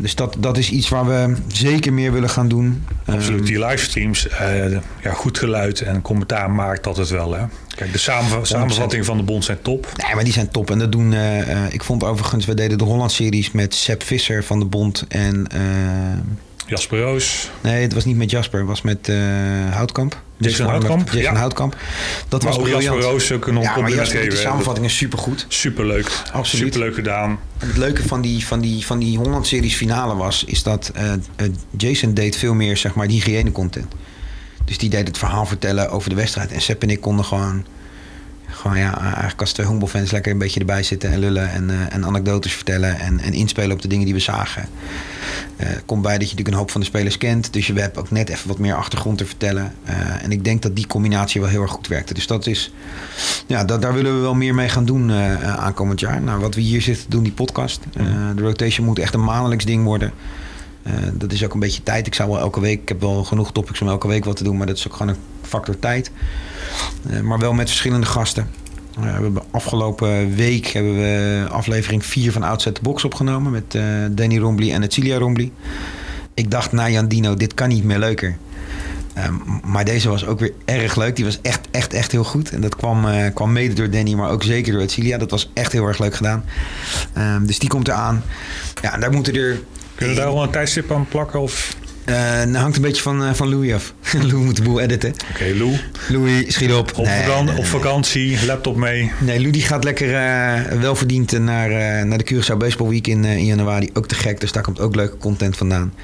dus 0.00 0.14
dat, 0.14 0.37
dat 0.38 0.58
is 0.58 0.70
iets 0.70 0.88
waar 0.88 1.06
we 1.06 1.37
zeker 1.47 1.93
meer 1.93 2.12
willen 2.12 2.31
gaan 2.31 2.49
doen. 2.49 2.85
Absoluut. 3.05 3.47
Die 3.47 3.58
livestreams, 3.58 4.29
ja, 5.02 5.12
goed 5.12 5.38
geluid 5.38 5.81
en 5.81 6.02
commentaar 6.02 6.50
maakt 6.50 6.85
dat 6.85 6.97
het 6.97 7.09
wel. 7.09 7.35
Hè? 7.35 7.44
Kijk, 7.75 7.93
de 7.93 7.99
samen, 7.99 8.47
samenvatting 8.47 9.05
van 9.05 9.17
de 9.17 9.23
bond 9.23 9.44
zijn 9.44 9.62
top. 9.62 9.93
Nee, 9.97 10.14
maar 10.14 10.25
die 10.25 10.32
zijn 10.32 10.49
top. 10.50 10.70
En 10.70 10.79
dat 10.79 10.93
doen. 10.93 11.14
ik 11.70 11.85
vond 11.85 12.05
overigens, 12.05 12.47
we 12.47 12.55
deden 12.55 12.79
de 12.79 12.85
Holland-series 12.85 13.50
met 13.50 13.75
Sepp 13.75 14.02
Visser 14.02 14.44
van 14.44 14.59
de 14.59 14.64
Bond 14.64 15.05
en. 15.09 15.47
Jasper 16.66 17.00
Roos. 17.00 17.50
Nee, 17.60 17.82
het 17.82 17.92
was 17.94 18.04
niet 18.04 18.16
met 18.16 18.30
Jasper. 18.30 18.58
Het 18.58 18.68
was 18.68 18.82
met 18.82 19.08
uh, 19.08 19.16
Houtkamp. 19.70 20.22
Jason 20.36 20.66
Houtkamp. 20.66 21.06
Jason 21.08 21.20
ja. 21.20 21.34
Houtkamp. 21.34 21.76
Dat 22.28 22.42
maar 22.42 22.50
was 22.50 22.60
ook 22.60 22.68
briljant. 22.68 22.84
Jasper 23.02 23.10
Roos 23.10 23.40
kunnen 23.40 23.62
ja, 23.62 23.76
maar 23.76 23.90
Jasper, 23.90 24.30
de 24.30 24.36
samenvatting 24.36 24.86
is 24.86 24.96
supergoed. 24.96 25.44
Superleuk. 25.48 26.22
Absoluut. 26.32 26.72
Superleuk 26.72 26.94
gedaan. 26.94 27.38
En 27.58 27.68
het 27.68 27.76
leuke 27.76 28.08
van 28.08 28.20
die, 28.20 28.46
van 28.46 28.60
die, 28.60 28.86
van 28.86 28.98
die 28.98 29.18
Holland-series 29.18 29.76
finale 29.76 30.14
was... 30.14 30.44
is 30.44 30.62
dat 30.62 30.92
uh, 30.96 31.12
uh, 31.12 31.52
Jason 31.76 32.14
deed 32.14 32.36
veel 32.36 32.54
meer, 32.54 32.76
zeg 32.76 32.94
maar, 32.94 33.08
die 33.08 33.22
hygiëne-content. 33.22 33.94
Dus 34.64 34.78
die 34.78 34.90
deed 34.90 35.06
het 35.06 35.18
verhaal 35.18 35.46
vertellen 35.46 35.90
over 35.90 36.10
de 36.10 36.16
wedstrijd. 36.16 36.52
En 36.52 36.60
Sepp 36.60 36.82
en 36.82 36.90
ik 36.90 37.00
konden 37.00 37.24
gewoon 37.24 37.66
gewoon 38.56 38.79
ja, 38.79 39.00
eigenlijk 39.00 39.41
als 39.41 39.53
twee 39.53 39.67
honkbalfans 39.67 40.11
lekker 40.11 40.32
een 40.32 40.38
beetje 40.38 40.61
erbij 40.61 40.82
zitten 40.82 41.12
en 41.12 41.19
lullen 41.19 41.50
en, 41.50 41.69
uh, 41.70 41.94
en 41.94 42.05
anekdotes 42.05 42.53
vertellen 42.53 42.99
en, 42.99 43.20
en 43.20 43.32
inspelen 43.32 43.73
op 43.73 43.82
de 43.82 43.88
dingen 43.88 44.05
die 44.05 44.14
we 44.14 44.20
zagen. 44.20 44.69
Uh, 45.56 45.67
komt 45.87 46.03
bij 46.03 46.19
dat 46.19 46.20
je 46.20 46.29
natuurlijk 46.29 46.49
een 46.49 46.61
hoop 46.61 46.70
van 46.70 46.81
de 46.81 46.87
spelers 46.87 47.19
kent, 47.19 47.53
dus 47.53 47.67
je 47.67 47.73
hebt 47.73 47.99
ook 47.99 48.11
net 48.11 48.29
even 48.29 48.49
wat 48.49 48.58
meer 48.58 48.75
achtergrond 48.75 49.19
te 49.19 49.26
vertellen. 49.26 49.73
Uh, 49.88 50.23
en 50.23 50.32
ik 50.32 50.44
denk 50.44 50.62
dat 50.62 50.76
die 50.76 50.87
combinatie 50.87 51.41
wel 51.41 51.50
heel 51.50 51.62
erg 51.62 51.70
goed 51.70 51.88
werkte. 51.88 52.14
Dus 52.14 52.26
dat 52.26 52.47
is, 52.47 52.73
ja, 53.47 53.64
dat, 53.64 53.82
daar 53.82 53.94
willen 53.94 54.14
we 54.14 54.20
wel 54.20 54.35
meer 54.35 54.55
mee 54.55 54.69
gaan 54.69 54.85
doen 54.85 55.12
aankomend 55.43 56.00
jaar. 56.00 56.23
Nou, 56.23 56.41
wat 56.41 56.55
we 56.55 56.61
hier 56.61 56.82
zitten 56.82 57.11
doen, 57.11 57.23
die 57.23 57.32
podcast. 57.32 57.81
de 58.35 58.43
rotation 58.43 58.87
moet 58.87 58.99
echt 58.99 59.14
een 59.14 59.25
maandelijks 59.25 59.64
ding 59.64 59.85
worden. 59.85 60.12
Uh, 60.87 60.93
dat 61.12 61.33
is 61.33 61.44
ook 61.44 61.55
een 61.55 61.61
beetje 61.61 61.83
tijd. 61.83 62.06
Ik 62.06 62.15
zou 62.15 62.31
wel 62.31 62.38
elke 62.38 62.61
week, 62.61 62.81
ik 62.81 62.88
heb 62.88 63.00
wel 63.00 63.25
genoeg 63.25 63.53
topics 63.53 63.81
om 63.81 63.88
elke 63.88 64.09
week 64.09 64.25
wat 64.25 64.37
te 64.37 64.44
doen, 64.44 64.56
maar 64.56 64.67
dat 64.67 64.77
is 64.77 64.87
ook 64.87 64.97
gewoon 64.97 65.09
een 65.09 65.21
factor 65.43 65.79
tijd. 65.79 66.11
Uh, 67.11 67.21
maar 67.21 67.38
wel 67.38 67.53
met 67.53 67.69
verschillende 67.69 68.06
gasten. 68.06 68.50
Uh, 68.99 69.05
we 69.05 69.23
hebben 69.23 69.43
afgelopen 69.50 70.35
week 70.35 70.67
hebben 70.67 70.94
we 70.94 71.47
aflevering 71.50 72.05
4 72.05 72.33
van 72.33 72.43
Outset 72.43 72.75
the 72.75 72.81
Box 72.83 73.05
opgenomen 73.05 73.53
met 73.53 73.79
Danny 74.17 74.38
Rombly 74.38 74.73
en 74.73 74.91
Celia 74.91 75.19
Rombly. 75.19 75.53
Ik 76.35 76.50
dacht 76.50 76.73
na 76.73 76.88
Jan 76.88 77.09
Dino, 77.09 77.35
dit 77.35 77.55
kan 77.55 77.69
niet 77.69 77.85
meer 77.85 77.99
leuker. 77.99 78.37
Um, 79.27 79.61
maar 79.65 79.85
deze 79.85 80.09
was 80.09 80.27
ook 80.27 80.41
weer 80.41 80.53
erg 80.65 80.97
leuk. 80.97 81.17
Die 81.17 81.25
was 81.25 81.38
echt, 81.43 81.61
echt, 81.71 81.93
echt 81.93 82.12
heel 82.12 82.25
goed. 82.25 82.50
En 82.50 82.61
dat 82.61 82.77
kwam, 82.77 83.06
kwam 83.35 83.53
mede 83.53 83.75
door 83.75 83.91
Danny, 83.91 84.15
maar 84.15 84.31
ook 84.31 84.43
zeker 84.43 84.73
door 84.73 84.88
Celia. 84.88 85.19
Dat 85.19 85.31
was 85.31 85.50
echt 85.55 85.73
heel 85.73 85.87
erg 85.87 85.99
leuk 85.99 86.15
gedaan. 86.15 86.44
Um, 87.19 87.47
dus 87.47 87.59
die 87.59 87.69
komt 87.69 87.88
eraan. 87.88 88.23
Ja, 88.83 88.97
daar 88.97 89.12
moeten 89.12 89.35
er 89.35 89.61
kunnen 89.96 90.14
we 90.14 90.20
daar 90.20 90.31
al 90.31 90.43
een 90.43 90.50
tijdstip 90.50 90.93
aan 90.93 91.08
plakken? 91.08 91.40
Of? 91.40 91.76
Uh, 92.08 92.14
nou, 92.14 92.56
hangt 92.56 92.76
een 92.76 92.82
beetje 92.82 93.02
van, 93.02 93.22
uh, 93.22 93.34
van 93.34 93.48
Louis 93.48 93.72
af. 93.72 93.94
Louis 94.28 94.44
moet 94.44 94.56
de 94.56 94.62
boel 94.62 94.81
editen. 94.81 95.10
Oké, 95.10 95.25
okay, 95.31 95.52
Lou. 95.52 95.76
Louis, 96.08 96.54
schiet 96.54 96.72
op. 96.72 96.93
Op, 96.96 97.04
nee, 97.04 97.22
vakantie, 97.22 97.52
nee, 97.52 97.58
op 97.58 97.66
vakantie, 97.66 98.46
laptop 98.46 98.76
mee. 98.76 99.12
Nee, 99.20 99.40
Lou 99.40 99.50
die 99.50 99.62
gaat 99.62 99.84
lekker 99.84 100.08
uh, 100.08 100.81
welverdiend 100.81 101.38
naar, 101.38 101.70
naar 102.06 102.19
de 102.19 102.34
Curaçao 102.34 102.56
Baseball 102.56 102.88
Week 102.88 103.06
in, 103.06 103.25
in 103.25 103.44
januari. 103.44 103.90
Ook 103.93 104.06
te 104.06 104.14
gek, 104.14 104.40
dus 104.40 104.52
daar 104.52 104.62
komt 104.62 104.81
ook 104.81 104.94
leuke 104.94 105.16
content 105.16 105.56
vandaan. 105.56 105.94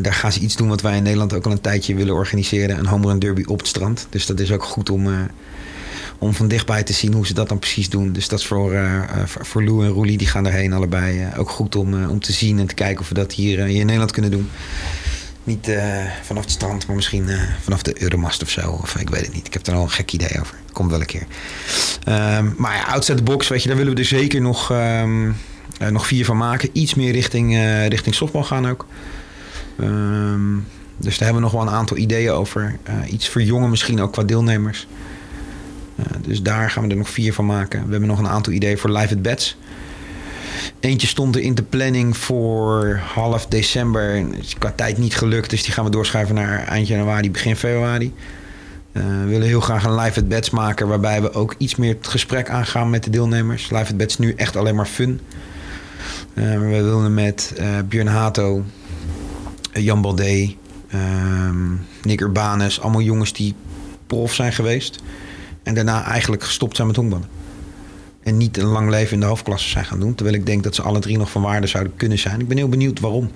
daar 0.00 0.14
gaan 0.14 0.32
ze 0.32 0.40
iets 0.40 0.56
doen 0.56 0.68
wat 0.68 0.80
wij 0.80 0.96
in 0.96 1.02
Nederland 1.02 1.34
ook 1.34 1.46
al 1.46 1.52
een 1.52 1.60
tijdje 1.60 1.94
willen 1.94 2.14
organiseren. 2.14 2.78
Een 2.78 2.86
home 2.86 3.06
run 3.06 3.18
derby 3.18 3.42
op 3.46 3.58
het 3.58 3.68
strand. 3.68 4.06
Dus 4.10 4.26
dat 4.26 4.40
is 4.40 4.52
ook 4.52 4.64
goed 4.64 4.90
om 4.90 5.08
om 6.18 6.34
van 6.34 6.48
dichtbij 6.48 6.82
te 6.82 6.92
zien 6.92 7.12
hoe 7.12 7.26
ze 7.26 7.34
dat 7.34 7.48
dan 7.48 7.58
precies 7.58 7.88
doen. 7.88 8.12
Dus 8.12 8.28
dat 8.28 8.38
is 8.38 8.46
voor, 8.46 8.72
uh, 8.72 9.02
voor 9.24 9.64
Lou 9.64 9.84
en 9.84 9.90
Roelie, 9.90 10.18
die 10.18 10.26
gaan 10.26 10.46
erheen 10.46 10.72
allebei. 10.72 11.20
Uh, 11.20 11.38
ook 11.38 11.50
goed 11.50 11.76
om, 11.76 12.04
om 12.04 12.20
te 12.20 12.32
zien 12.32 12.58
en 12.58 12.66
te 12.66 12.74
kijken 12.74 13.00
of 13.00 13.08
we 13.08 13.14
dat 13.14 13.32
hier, 13.32 13.64
hier 13.64 13.80
in 13.80 13.86
Nederland 13.86 14.12
kunnen 14.12 14.30
doen. 14.30 14.50
Niet 15.44 15.70
vanaf 16.22 16.42
het 16.42 16.52
strand, 16.52 16.86
maar 16.86 16.96
misschien 16.96 17.28
vanaf 17.62 17.82
de 17.82 18.02
Euromast 18.02 18.42
of 18.42 18.50
zo. 18.50 18.70
Of 18.70 18.96
ik 18.96 19.10
weet 19.10 19.24
het 19.24 19.34
niet. 19.34 19.46
Ik 19.46 19.52
heb 19.52 19.66
er 19.66 19.74
al 19.74 19.82
een 19.82 19.90
gek 19.90 20.12
idee 20.12 20.40
over. 20.40 20.56
Komt 20.72 20.90
wel 20.90 21.00
een 21.00 21.06
keer. 21.06 21.26
Um, 22.08 22.54
maar 22.56 22.74
ja, 22.74 22.84
outside 22.84 23.18
the 23.18 23.22
box, 23.22 23.48
weet 23.48 23.62
je, 23.62 23.68
daar 23.68 23.76
willen 23.76 23.94
we 23.94 23.98
er 23.98 24.06
zeker 24.06 24.40
nog, 24.40 24.72
um, 24.72 25.36
nog 25.90 26.06
vier 26.06 26.24
van 26.24 26.36
maken. 26.36 26.68
Iets 26.72 26.94
meer 26.94 27.12
richting, 27.12 27.56
richting 27.88 28.14
softbal 28.14 28.44
gaan 28.44 28.68
ook. 28.68 28.86
Um, 29.80 30.66
dus 30.96 31.18
daar 31.18 31.28
hebben 31.28 31.42
we 31.44 31.50
nog 31.50 31.52
wel 31.52 31.72
een 31.72 31.78
aantal 31.78 31.96
ideeën 31.96 32.30
over. 32.30 32.78
iets 33.10 33.28
voor 33.28 33.42
jongen 33.42 33.70
misschien 33.70 34.00
ook 34.00 34.12
qua 34.12 34.22
deelnemers. 34.22 34.86
Uh, 35.98 36.04
dus 36.22 36.42
daar 36.42 36.70
gaan 36.70 36.82
we 36.84 36.90
er 36.90 36.96
nog 36.96 37.10
vier 37.10 37.32
van 37.32 37.46
maken. 37.46 37.84
We 37.84 37.90
hebben 37.90 38.08
nog 38.08 38.18
een 38.18 38.28
aantal 38.28 38.52
ideeën 38.52 38.78
voor 38.78 38.90
live 38.90 39.14
at 39.14 39.22
bats. 39.22 39.56
Eentje 40.80 41.06
stond 41.06 41.34
er 41.34 41.42
in 41.42 41.54
de 41.54 41.62
planning 41.62 42.16
voor 42.16 43.00
half 43.14 43.46
december. 43.46 44.34
Is 44.38 44.54
qua 44.58 44.72
tijd 44.76 44.98
niet 44.98 45.16
gelukt, 45.16 45.50
dus 45.50 45.62
die 45.62 45.72
gaan 45.72 45.84
we 45.84 45.90
doorschuiven 45.90 46.34
naar 46.34 46.64
eind 46.64 46.86
januari, 46.86 47.30
begin 47.30 47.56
februari. 47.56 48.12
Uh, 48.92 49.02
we 49.02 49.24
willen 49.26 49.46
heel 49.46 49.60
graag 49.60 49.84
een 49.84 49.94
live 49.94 50.20
at 50.20 50.28
bats 50.28 50.50
maken 50.50 50.88
waarbij 50.88 51.22
we 51.22 51.32
ook 51.32 51.54
iets 51.58 51.76
meer 51.76 51.94
het 51.94 52.06
gesprek 52.06 52.50
aangaan 52.50 52.90
met 52.90 53.04
de 53.04 53.10
deelnemers. 53.10 53.70
Live 53.70 53.90
at 53.92 53.96
bats 53.96 54.12
is 54.12 54.18
nu 54.18 54.32
echt 54.36 54.56
alleen 54.56 54.74
maar 54.74 54.86
fun. 54.86 55.20
Uh, 56.34 56.58
we 56.58 56.66
willen 56.66 57.14
met 57.14 57.54
Björn 57.88 58.06
Hato, 58.06 58.64
Jan 59.72 60.02
Baldé, 60.02 60.54
Nick 62.02 62.20
Urbanus, 62.20 62.80
allemaal 62.80 63.02
jongens 63.02 63.32
die 63.32 63.54
prof 64.06 64.34
zijn 64.34 64.52
geweest. 64.52 65.02
En 65.66 65.74
daarna 65.74 66.04
eigenlijk 66.04 66.44
gestopt 66.44 66.76
zijn 66.76 66.88
met 66.88 66.96
honkballen. 66.96 67.28
En 68.22 68.36
niet 68.36 68.56
een 68.58 68.66
lang 68.66 68.90
leven 68.90 69.12
in 69.12 69.20
de 69.20 69.26
hoofdklasse 69.26 69.68
zijn 69.68 69.84
gaan 69.84 70.00
doen. 70.00 70.14
Terwijl 70.14 70.36
ik 70.36 70.46
denk 70.46 70.62
dat 70.62 70.74
ze 70.74 70.82
alle 70.82 70.98
drie 70.98 71.18
nog 71.18 71.30
van 71.30 71.42
waarde 71.42 71.66
zouden 71.66 71.92
kunnen 71.96 72.18
zijn. 72.18 72.40
Ik 72.40 72.48
ben 72.48 72.56
heel 72.56 72.68
benieuwd 72.68 73.00
waarom. 73.00 73.30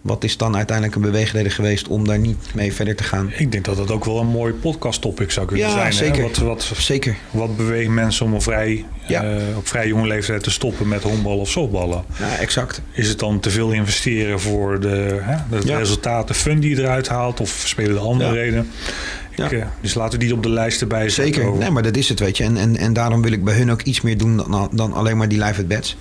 Wat 0.00 0.24
is 0.24 0.36
dan 0.36 0.56
uiteindelijk 0.56 0.96
een 0.96 1.02
beweegreden 1.02 1.52
geweest 1.52 1.88
om 1.88 2.06
daar 2.06 2.18
niet 2.18 2.54
mee 2.54 2.72
verder 2.72 2.96
te 2.96 3.02
gaan? 3.02 3.32
Ik 3.36 3.52
denk 3.52 3.64
dat 3.64 3.76
dat 3.76 3.90
ook 3.90 4.04
wel 4.04 4.18
een 4.18 4.26
mooi 4.26 4.52
podcast 4.52 5.00
topic 5.00 5.30
zou 5.30 5.46
kunnen 5.46 5.66
ja, 5.66 5.72
zijn. 5.72 5.92
Zeker. 5.92 6.22
Wat, 6.22 6.36
wat, 6.36 6.72
zeker. 6.76 7.16
Wat 7.30 7.56
beweegt 7.56 7.90
mensen 7.90 8.26
om 8.26 8.42
vrij, 8.42 8.84
ja. 9.06 9.24
uh, 9.24 9.56
op 9.56 9.68
vrij 9.68 9.88
jonge 9.88 10.06
leeftijd 10.06 10.42
te 10.42 10.50
stoppen 10.50 10.88
met 10.88 11.02
honkballen 11.02 11.40
of 11.40 11.48
softballen? 11.48 12.04
Ja, 12.18 12.36
exact. 12.36 12.82
Is 12.92 13.08
het 13.08 13.18
dan 13.18 13.40
te 13.40 13.50
veel 13.50 13.70
investeren 13.70 14.40
voor 14.40 14.80
de, 14.80 15.18
hè, 15.20 15.58
de 15.58 15.66
ja. 15.66 15.78
resultaten, 15.78 16.34
fun 16.34 16.60
die 16.60 16.76
je 16.76 16.82
eruit 16.82 17.08
haalt? 17.08 17.40
Of 17.40 17.62
spelen 17.64 17.94
de 17.94 18.00
andere 18.00 18.32
redenen? 18.32 18.70
Ja. 19.46 19.72
Dus 19.80 19.94
laten 19.94 20.18
we 20.18 20.24
die 20.24 20.34
op 20.34 20.42
de 20.42 20.48
lijst 20.48 20.80
erbij 20.80 21.08
zetten. 21.08 21.34
Zeker, 21.34 21.58
nee, 21.58 21.70
maar 21.70 21.82
dat 21.82 21.96
is 21.96 22.08
het, 22.08 22.20
weet 22.20 22.36
je. 22.36 22.44
En, 22.44 22.56
en, 22.56 22.76
en 22.76 22.92
daarom 22.92 23.22
wil 23.22 23.32
ik 23.32 23.44
bij 23.44 23.54
hun 23.54 23.70
ook 23.70 23.82
iets 23.82 24.00
meer 24.00 24.18
doen 24.18 24.36
dan, 24.36 24.68
dan 24.72 24.92
alleen 24.92 25.16
maar 25.16 25.28
die 25.28 25.44
live 25.44 25.60
at 25.60 25.68
bats. 25.68 25.96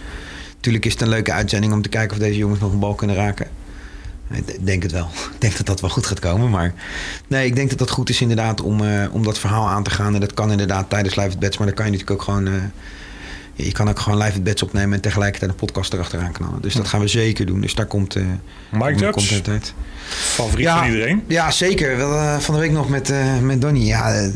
Tuurlijk 0.60 0.86
is 0.86 0.92
het 0.92 1.02
een 1.02 1.10
leuke 1.10 1.32
uitzending 1.32 1.74
om 1.74 1.82
te 1.82 1.90
kijken 1.90 2.18
of 2.18 2.24
deze 2.24 2.38
jongens 2.38 2.60
nog 2.60 2.72
een 2.72 2.80
bal 2.80 2.96
kunnen 2.96 3.16
raken. 3.16 3.48
Ik 4.32 4.66
denk 4.66 4.84
het 4.84 4.92
wel. 4.92 5.10
Ik 5.34 5.42
denk 5.42 5.58
dat 5.58 5.66
dat 5.66 5.82
wel 5.82 5.90
goed 5.90 6.06
gaat 6.06 6.20
komen. 6.20 6.50
Maar 6.50 6.74
nee, 7.28 7.46
ik 7.46 7.56
denk 7.56 7.70
dat 7.70 7.80
dat 7.80 7.90
goed 7.90 8.10
is 8.10 8.22
inderdaad 8.22 8.62
om, 8.62 8.82
uh, 8.82 9.06
om 9.12 9.24
dat 9.24 9.40
verhaal 9.40 9.68
aan 9.68 9.84
te 9.84 9.90
gaan. 9.90 10.14
En 10.14 10.20
dat 10.20 10.34
kan 10.34 10.52
inderdaad 10.52 10.90
tijdens 10.90 11.16
live 11.16 11.38
bets. 11.38 11.58
Maar 11.58 11.68
dan 11.68 11.76
kan 11.76 11.86
je 11.86 11.92
natuurlijk 11.92 12.20
ook 12.20 12.26
gewoon... 12.26 12.48
Uh, 12.48 12.54
je 13.66 13.72
kan 13.72 13.90
ook 13.90 14.00
gewoon 14.00 14.22
live 14.24 14.42
bets 14.42 14.64
opnemen 14.64 14.94
en 14.94 15.02
tegelijkertijd 15.02 15.52
een 15.52 15.58
podcast 15.58 15.94
erachteraan 15.94 16.32
knallen. 16.32 16.62
Dus 16.62 16.74
dat 16.74 16.88
gaan 16.88 17.00
we 17.00 17.08
zeker 17.08 17.46
doen. 17.46 17.62
Dus 17.62 17.76
daar 17.76 17.86
komt... 17.86 18.16
Uh, 18.16 18.26
Mike 18.72 19.14
favoriet 20.10 20.66
ja, 20.66 20.78
van 20.78 20.88
iedereen? 20.88 21.24
Ja, 21.28 21.52
zeker. 21.52 21.98
Wel, 21.98 22.40
van 22.42 22.54
de 22.54 22.60
week 22.60 22.72
nog 22.72 22.90
met, 22.90 23.14
met 23.42 23.62
Donny. 23.62 23.80
Ja, 23.80 24.30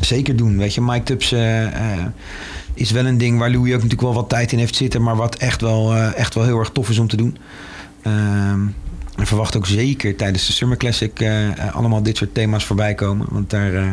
zeker 0.00 0.36
doen. 0.36 0.58
Weet 0.58 0.74
je, 0.74 0.80
Mike 0.80 1.02
Tubbs 1.02 1.34
is 2.74 2.90
wel 2.90 3.06
een 3.06 3.18
ding 3.18 3.38
waar 3.38 3.50
Louis 3.50 3.68
ook 3.68 3.82
natuurlijk 3.82 4.00
wel 4.00 4.14
wat 4.14 4.28
tijd 4.28 4.52
in 4.52 4.58
heeft 4.58 4.76
zitten. 4.76 5.02
Maar 5.02 5.16
wat 5.16 5.36
echt 5.36 5.60
wel, 5.60 5.96
echt 5.96 6.34
wel 6.34 6.44
heel 6.44 6.58
erg 6.58 6.70
tof 6.70 6.90
is 6.90 6.98
om 6.98 7.08
te 7.08 7.16
doen. 7.16 7.36
Ehm, 8.02 8.60
en 9.16 9.26
verwacht 9.26 9.56
ook 9.56 9.66
zeker 9.66 10.16
tijdens 10.16 10.46
de 10.46 10.52
Summer 10.52 10.76
Classic 10.76 11.20
uh, 11.20 11.48
allemaal 11.72 12.02
dit 12.02 12.16
soort 12.16 12.34
thema's 12.34 12.64
voorbij 12.64 12.94
komen. 12.94 13.26
Want 13.30 13.50
daar 13.50 13.72
uh, 13.72 13.92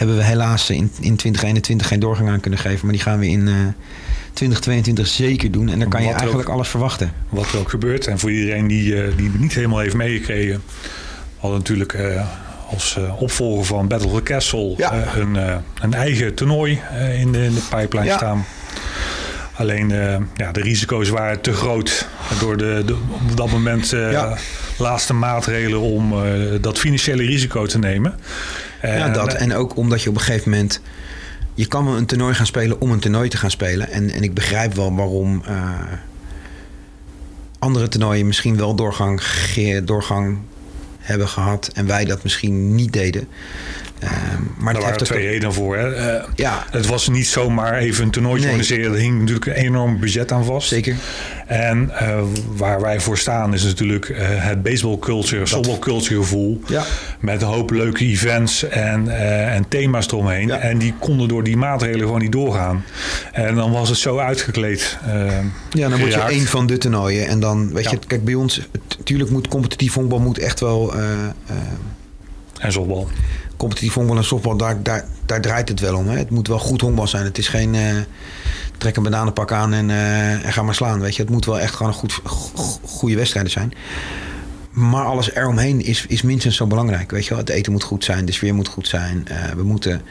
hebben 0.00 0.16
we 0.16 0.24
helaas 0.24 0.70
in, 0.70 0.90
in 1.00 1.16
2021 1.16 1.88
geen 1.88 2.00
doorgang 2.00 2.28
aan 2.28 2.40
kunnen 2.40 2.58
geven. 2.58 2.80
Maar 2.82 2.94
die 2.94 3.02
gaan 3.02 3.18
we 3.18 3.28
in 3.28 3.46
uh, 3.46 3.54
2022 4.32 5.06
zeker 5.06 5.50
doen. 5.50 5.68
En 5.68 5.78
daar 5.78 5.88
kan 5.88 6.02
je 6.02 6.12
eigenlijk 6.12 6.48
alles 6.48 6.68
verwachten. 6.68 7.12
Wat 7.28 7.52
er 7.52 7.58
ook 7.58 7.70
gebeurt. 7.70 8.06
En 8.06 8.18
voor 8.18 8.30
iedereen 8.30 8.66
die, 8.66 9.14
die 9.14 9.30
niet 9.38 9.54
helemaal 9.54 9.78
heeft 9.78 9.94
meegekregen. 9.94 10.62
We 10.64 11.36
hadden 11.36 11.58
natuurlijk 11.58 11.98
als 12.70 12.98
opvolger 13.18 13.64
van 13.64 13.88
Battle 13.88 14.10
of 14.10 14.14
the 14.14 14.22
Castle 14.22 14.74
een, 15.14 15.62
een 15.80 15.94
eigen 15.94 16.34
toernooi 16.34 16.80
in, 17.18 17.32
de, 17.32 17.44
in 17.44 17.54
de 17.54 17.62
pipeline 17.70 18.06
ja. 18.06 18.16
staan. 18.16 18.44
Alleen 19.60 19.90
uh, 19.90 20.16
ja, 20.34 20.52
de 20.52 20.60
risico's 20.60 21.08
waren 21.08 21.40
te 21.40 21.52
groot 21.52 22.08
door 22.38 22.56
de, 22.56 22.82
de 22.86 22.96
op 23.30 23.36
dat 23.36 23.50
moment 23.50 23.92
uh, 23.92 24.32
laatste 24.78 25.12
maatregelen 25.12 25.80
om 25.80 26.12
uh, 26.12 26.22
dat 26.60 26.78
financiële 26.78 27.22
risico 27.22 27.66
te 27.66 27.78
nemen. 27.78 28.14
ja, 28.82 29.08
dat. 29.08 29.34
En 29.34 29.54
ook 29.54 29.76
omdat 29.76 30.02
je 30.02 30.08
op 30.08 30.14
een 30.14 30.20
gegeven 30.20 30.50
moment. 30.50 30.80
Je 31.54 31.66
kan 31.66 31.84
wel 31.84 31.96
een 31.96 32.06
toernooi 32.06 32.34
gaan 32.34 32.46
spelen 32.46 32.80
om 32.80 32.90
een 32.90 33.00
toernooi 33.00 33.28
te 33.28 33.36
gaan 33.36 33.50
spelen. 33.50 33.90
En, 33.90 34.10
en 34.10 34.22
ik 34.22 34.34
begrijp 34.34 34.74
wel 34.74 34.94
waarom 34.94 35.42
andere 37.58 37.88
toernooien 37.88 38.26
misschien 38.26 38.56
wel 38.56 38.74
doorgang, 38.74 39.22
doorgang 39.84 40.38
hebben 40.98 41.28
gehad 41.28 41.70
en 41.74 41.86
wij 41.86 42.04
dat 42.04 42.22
misschien 42.22 42.74
niet 42.74 42.92
deden. 42.92 43.28
Uh, 44.04 44.10
maar 44.56 44.72
Daar 44.72 44.82
waren 44.82 45.04
twee 45.04 45.26
redenen 45.26 45.54
voor. 45.54 45.76
Hè? 45.76 46.16
Uh, 46.16 46.24
ja. 46.34 46.66
Het 46.70 46.86
was 46.86 47.08
niet 47.08 47.26
zomaar 47.26 47.74
even 47.74 48.04
een 48.04 48.10
toernooitje 48.10 48.46
nee. 48.46 48.54
organiseren. 48.54 48.92
Er 48.92 49.00
hing 49.00 49.18
natuurlijk 49.18 49.46
een 49.46 49.52
enorm 49.52 49.98
budget 49.98 50.32
aan 50.32 50.44
vast. 50.44 50.68
Zeker. 50.68 50.96
En 51.46 51.90
uh, 52.02 52.20
waar 52.56 52.80
wij 52.80 53.00
voor 53.00 53.18
staan 53.18 53.54
is 53.54 53.64
natuurlijk 53.64 54.08
uh, 54.08 54.18
het 54.20 54.62
baseball 54.62 54.98
culture, 54.98 55.46
softball 55.46 55.78
culture 55.78 56.20
gevoel. 56.20 56.60
Ja. 56.66 56.84
Met 57.20 57.42
een 57.42 57.48
hoop 57.48 57.70
leuke 57.70 58.04
events 58.04 58.68
en, 58.68 59.08
en 59.48 59.68
thema's 59.68 60.06
eromheen. 60.06 60.46
Ja. 60.46 60.58
En 60.58 60.78
die 60.78 60.94
konden 60.98 61.28
door 61.28 61.42
die 61.42 61.56
maatregelen 61.56 62.06
gewoon 62.06 62.20
niet 62.20 62.32
doorgaan. 62.32 62.84
En 63.32 63.54
dan 63.54 63.72
was 63.72 63.88
het 63.88 63.98
zo 63.98 64.18
uitgekleed. 64.18 64.98
ja, 65.70 65.88
dan 65.88 65.98
word 65.98 66.12
je 66.12 66.20
één 66.20 66.46
van 66.46 66.66
de 66.66 66.78
toernooien. 66.78 67.26
En 67.26 67.40
dan, 67.40 67.72
weet 67.72 67.90
je, 67.90 67.98
kijk 68.06 68.24
bij 68.24 68.34
ons, 68.34 68.60
natuurlijk 68.98 69.30
moet 69.30 69.48
competitief 69.48 69.94
honkbal 69.94 70.20
moet 70.20 70.38
echt 70.38 70.60
wel... 70.60 70.94
en 72.60 72.72
softbal 72.72 73.08
competitief 73.60 73.94
honkbal 73.94 74.16
en 74.16 74.24
softbal, 74.24 74.56
daar, 74.56 74.82
daar, 74.82 75.40
draait 75.40 75.68
het 75.68 75.80
wel 75.80 75.96
om. 75.96 76.08
Hè. 76.08 76.18
Het 76.18 76.30
moet 76.30 76.48
wel 76.48 76.58
goed 76.58 76.80
honkbal 76.80 77.06
zijn. 77.06 77.24
Het 77.24 77.38
is 77.38 77.48
geen 77.48 77.74
uh, 77.74 77.96
trek 78.78 78.96
een 78.96 79.02
bananenpak 79.02 79.52
aan 79.52 79.72
en, 79.72 79.88
uh, 79.88 80.46
en 80.46 80.52
ga 80.52 80.62
maar 80.62 80.74
slaan. 80.74 81.00
Weet 81.00 81.16
je. 81.16 81.22
Het 81.22 81.30
moet 81.30 81.44
wel 81.44 81.60
echt 81.60 81.74
gewoon 81.74 81.92
een 81.92 81.98
goed, 81.98 82.20
goede 82.82 83.16
wedstrijden 83.16 83.52
zijn. 83.52 83.72
Maar 84.70 85.04
alles 85.04 85.34
eromheen 85.34 85.80
is, 85.80 86.06
is 86.06 86.22
minstens 86.22 86.56
zo 86.56 86.66
belangrijk. 86.66 87.10
Weet 87.10 87.24
je 87.24 87.30
wel. 87.30 87.38
Het 87.38 87.48
eten 87.48 87.72
moet 87.72 87.82
goed 87.82 88.04
zijn, 88.04 88.24
de 88.24 88.32
sfeer 88.32 88.54
moet 88.54 88.68
goed 88.68 88.88
zijn. 88.88 89.26
Uh, 89.30 89.44
we 89.56 89.62
moeten 89.62 90.02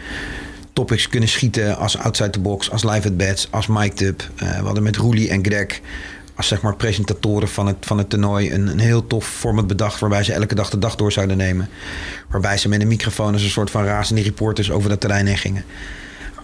topics 0.74 1.08
kunnen 1.08 1.30
schieten 1.30 1.78
als 1.78 1.98
outside 1.98 2.30
the 2.30 2.40
box, 2.40 2.72
als 2.72 2.84
live 2.84 3.08
at 3.08 3.18
bats, 3.18 3.48
als 3.52 3.68
mic 3.68 4.00
up. 4.00 4.30
we 4.36 4.46
hadden 4.46 4.84
met 4.84 4.96
Roelie 4.96 5.30
en 5.30 5.46
Greg 5.46 5.82
als 6.40 6.48
zeg 6.48 6.62
maar 6.62 6.76
presentatoren 6.76 7.48
van 7.48 7.68
het, 7.68 7.76
van 7.82 7.98
het 7.98 8.10
toernooi 8.10 8.54
een, 8.54 8.68
een 8.68 8.80
heel 8.80 9.08
tof 9.08 9.28
format 9.28 9.68
bedacht. 9.68 10.00
Waarbij 10.00 10.24
ze 10.24 10.34
elke 10.34 10.56
dag 10.56 10.70
de 10.70 10.80
dag 10.80 10.96
door 10.96 11.12
zouden 11.12 11.38
nemen. 11.38 11.70
Waarbij 12.30 12.58
ze 12.58 12.70
met 12.70 12.82
een 12.82 12.88
microfoon 12.88 13.34
als 13.34 13.44
een 13.44 13.50
soort 13.50 13.72
van 13.72 13.84
razende 13.84 14.22
reporters 14.22 14.72
over 14.72 14.90
dat 14.90 15.00
terrein 15.00 15.26
heen 15.26 15.38
gingen. 15.38 15.64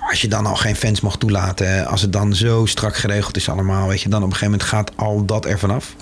Als 0.10 0.22
je 0.22 0.28
dan 0.28 0.46
al 0.46 0.56
geen 0.56 0.76
fans 0.76 1.02
mag 1.02 1.18
toelaten, 1.18 1.86
als 1.86 2.02
het 2.02 2.14
dan 2.14 2.36
zo 2.36 2.66
strak 2.66 2.96
geregeld 2.96 3.36
is 3.36 3.50
allemaal, 3.50 3.88
weet 3.88 4.02
je, 4.02 4.10
dan 4.10 4.24
op 4.24 4.30
een 4.30 4.36
gegeven 4.36 4.52
moment 4.52 4.70
gaat 4.70 4.92
al 4.96 5.26
dat 5.26 5.46
er 5.46 5.60
vanaf. 5.60 5.96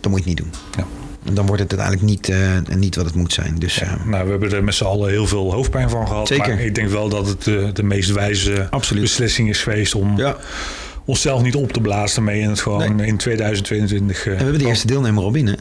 Dan 0.00 0.10
moet 0.10 0.24
je 0.24 0.30
het 0.30 0.38
niet 0.38 0.50
doen. 0.50 0.60
Ja. 0.76 0.86
En 1.24 1.34
dan 1.34 1.46
wordt 1.46 1.62
het 1.62 1.78
uiteindelijk 1.78 2.10
niet, 2.10 2.28
uh, 2.28 2.76
niet 2.76 2.96
wat 2.96 3.04
het 3.04 3.14
moet 3.14 3.32
zijn. 3.32 3.58
Dus, 3.58 3.74
ja, 3.74 3.86
uh, 3.86 4.04
nou, 4.04 4.24
we 4.24 4.30
hebben 4.30 4.52
er 4.52 4.64
met 4.64 4.74
z'n 4.74 4.84
allen 4.84 5.10
heel 5.10 5.26
veel 5.26 5.52
hoofdpijn 5.52 5.90
van 5.90 6.06
gehad. 6.06 6.28
Zeker. 6.28 6.54
Maar 6.54 6.64
ik 6.64 6.74
denk 6.74 6.88
wel 6.88 7.08
dat 7.08 7.26
het 7.26 7.44
de, 7.44 7.70
de 7.72 7.82
meest 7.82 8.12
wijze 8.12 8.66
Absoluut. 8.70 9.02
beslissing 9.02 9.48
is 9.48 9.62
geweest 9.62 9.94
om 9.94 10.16
ja 10.16 10.36
onszelf 11.10 11.42
niet 11.42 11.54
op 11.54 11.72
te 11.72 11.80
blazen 11.80 12.24
mee 12.24 12.42
en 12.42 12.48
het 12.48 12.60
gewoon 12.60 13.00
in 13.00 13.16
2022. 13.16 14.26
Uh, 14.26 14.32
en 14.32 14.38
we 14.38 14.42
hebben 14.42 14.62
de 14.62 14.68
eerste 14.68 14.86
deelnemer 14.86 15.22
al 15.22 15.30
binnen. 15.30 15.58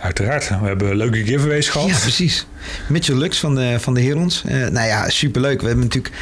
Uiteraard. 0.00 0.48
We 0.48 0.66
hebben 0.66 0.96
leuke 0.96 1.24
giveaways 1.24 1.68
gehad. 1.68 1.88
Ja, 1.88 1.98
precies. 1.98 2.46
Mitchell 2.88 3.16
Lux 3.16 3.38
van 3.40 3.54
de, 3.54 3.76
van 3.80 3.94
de 3.94 4.02
Herons. 4.02 4.42
Uh, 4.46 4.52
nou 4.52 4.86
ja, 4.86 5.08
superleuk. 5.08 5.60
We 5.60 5.66
hebben 5.66 5.84
natuurlijk 5.84 6.14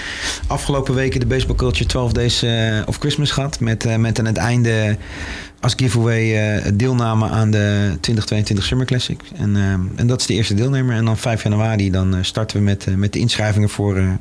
afgelopen 0.46 0.94
weken 0.94 1.20
de 1.20 1.26
Baseball 1.26 1.56
Culture 1.56 1.88
12 1.88 2.12
Days 2.12 2.44
uh, 2.44 2.82
of 2.86 2.98
Christmas 2.98 3.30
gehad. 3.30 3.60
Met, 3.60 3.84
uh, 3.84 3.96
met 3.96 4.18
aan 4.18 4.26
het 4.26 4.36
einde 4.36 4.96
als 5.60 5.74
giveaway 5.76 6.62
deelname 6.74 7.28
aan 7.28 7.50
de 7.50 7.96
2022 8.00 8.64
Summer 8.64 8.86
Classic. 8.86 9.20
En, 9.36 9.56
en 9.96 10.06
dat 10.06 10.20
is 10.20 10.26
de 10.26 10.34
eerste 10.34 10.54
deelnemer. 10.54 10.96
En 10.96 11.04
dan 11.04 11.18
5 11.18 11.42
januari 11.42 11.90
dan 11.90 12.16
starten 12.20 12.56
we 12.56 12.62
met, 12.62 12.86
met 12.96 13.12
de 13.12 13.18
inschrijvingen 13.18 13.68
voor, 13.68 14.18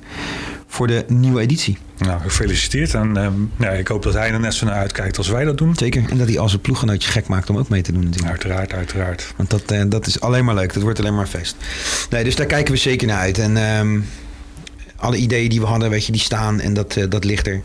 voor 0.69 0.87
de 0.87 1.05
nieuwe 1.07 1.41
editie. 1.41 1.77
Nou, 1.97 2.21
gefeliciteerd. 2.21 2.93
En 2.93 3.17
uh, 3.17 3.27
ja, 3.57 3.69
ik 3.69 3.87
hoop 3.87 4.03
dat 4.03 4.13
hij 4.13 4.31
er 4.31 4.39
net 4.39 4.53
zo 4.53 4.65
naar 4.65 4.75
uitkijkt 4.75 5.17
als 5.17 5.27
wij 5.27 5.43
dat 5.43 5.57
doen. 5.57 5.75
Zeker. 5.75 6.09
En 6.09 6.17
dat 6.17 6.27
hij 6.27 6.39
als 6.39 6.53
een 6.53 6.61
ploeggenootje 6.61 7.11
gek 7.11 7.27
maakt 7.27 7.49
om 7.49 7.57
ook 7.57 7.69
mee 7.69 7.81
te 7.81 7.91
doen 7.91 8.03
natuurlijk. 8.03 8.29
Uiteraard, 8.29 8.73
uiteraard. 8.73 9.33
Want 9.35 9.49
dat, 9.49 9.71
uh, 9.71 9.83
dat 9.87 10.07
is 10.07 10.19
alleen 10.19 10.45
maar 10.45 10.55
leuk. 10.55 10.73
Dat 10.73 10.83
wordt 10.83 10.99
alleen 10.99 11.15
maar 11.15 11.27
feest. 11.27 11.55
Nee, 12.09 12.23
dus 12.23 12.35
daar 12.35 12.45
kijken 12.45 12.73
we 12.73 12.79
zeker 12.79 13.07
naar 13.07 13.17
uit. 13.17 13.37
En 13.37 13.57
um, 13.57 14.05
alle 14.95 15.17
ideeën 15.17 15.49
die 15.49 15.59
we 15.59 15.65
hadden, 15.65 15.89
weet 15.89 16.05
je, 16.05 16.11
die 16.11 16.21
staan 16.21 16.59
en 16.59 16.73
dat, 16.73 16.95
uh, 16.95 17.05
dat 17.09 17.23
ligt 17.23 17.47
er. 17.47 17.61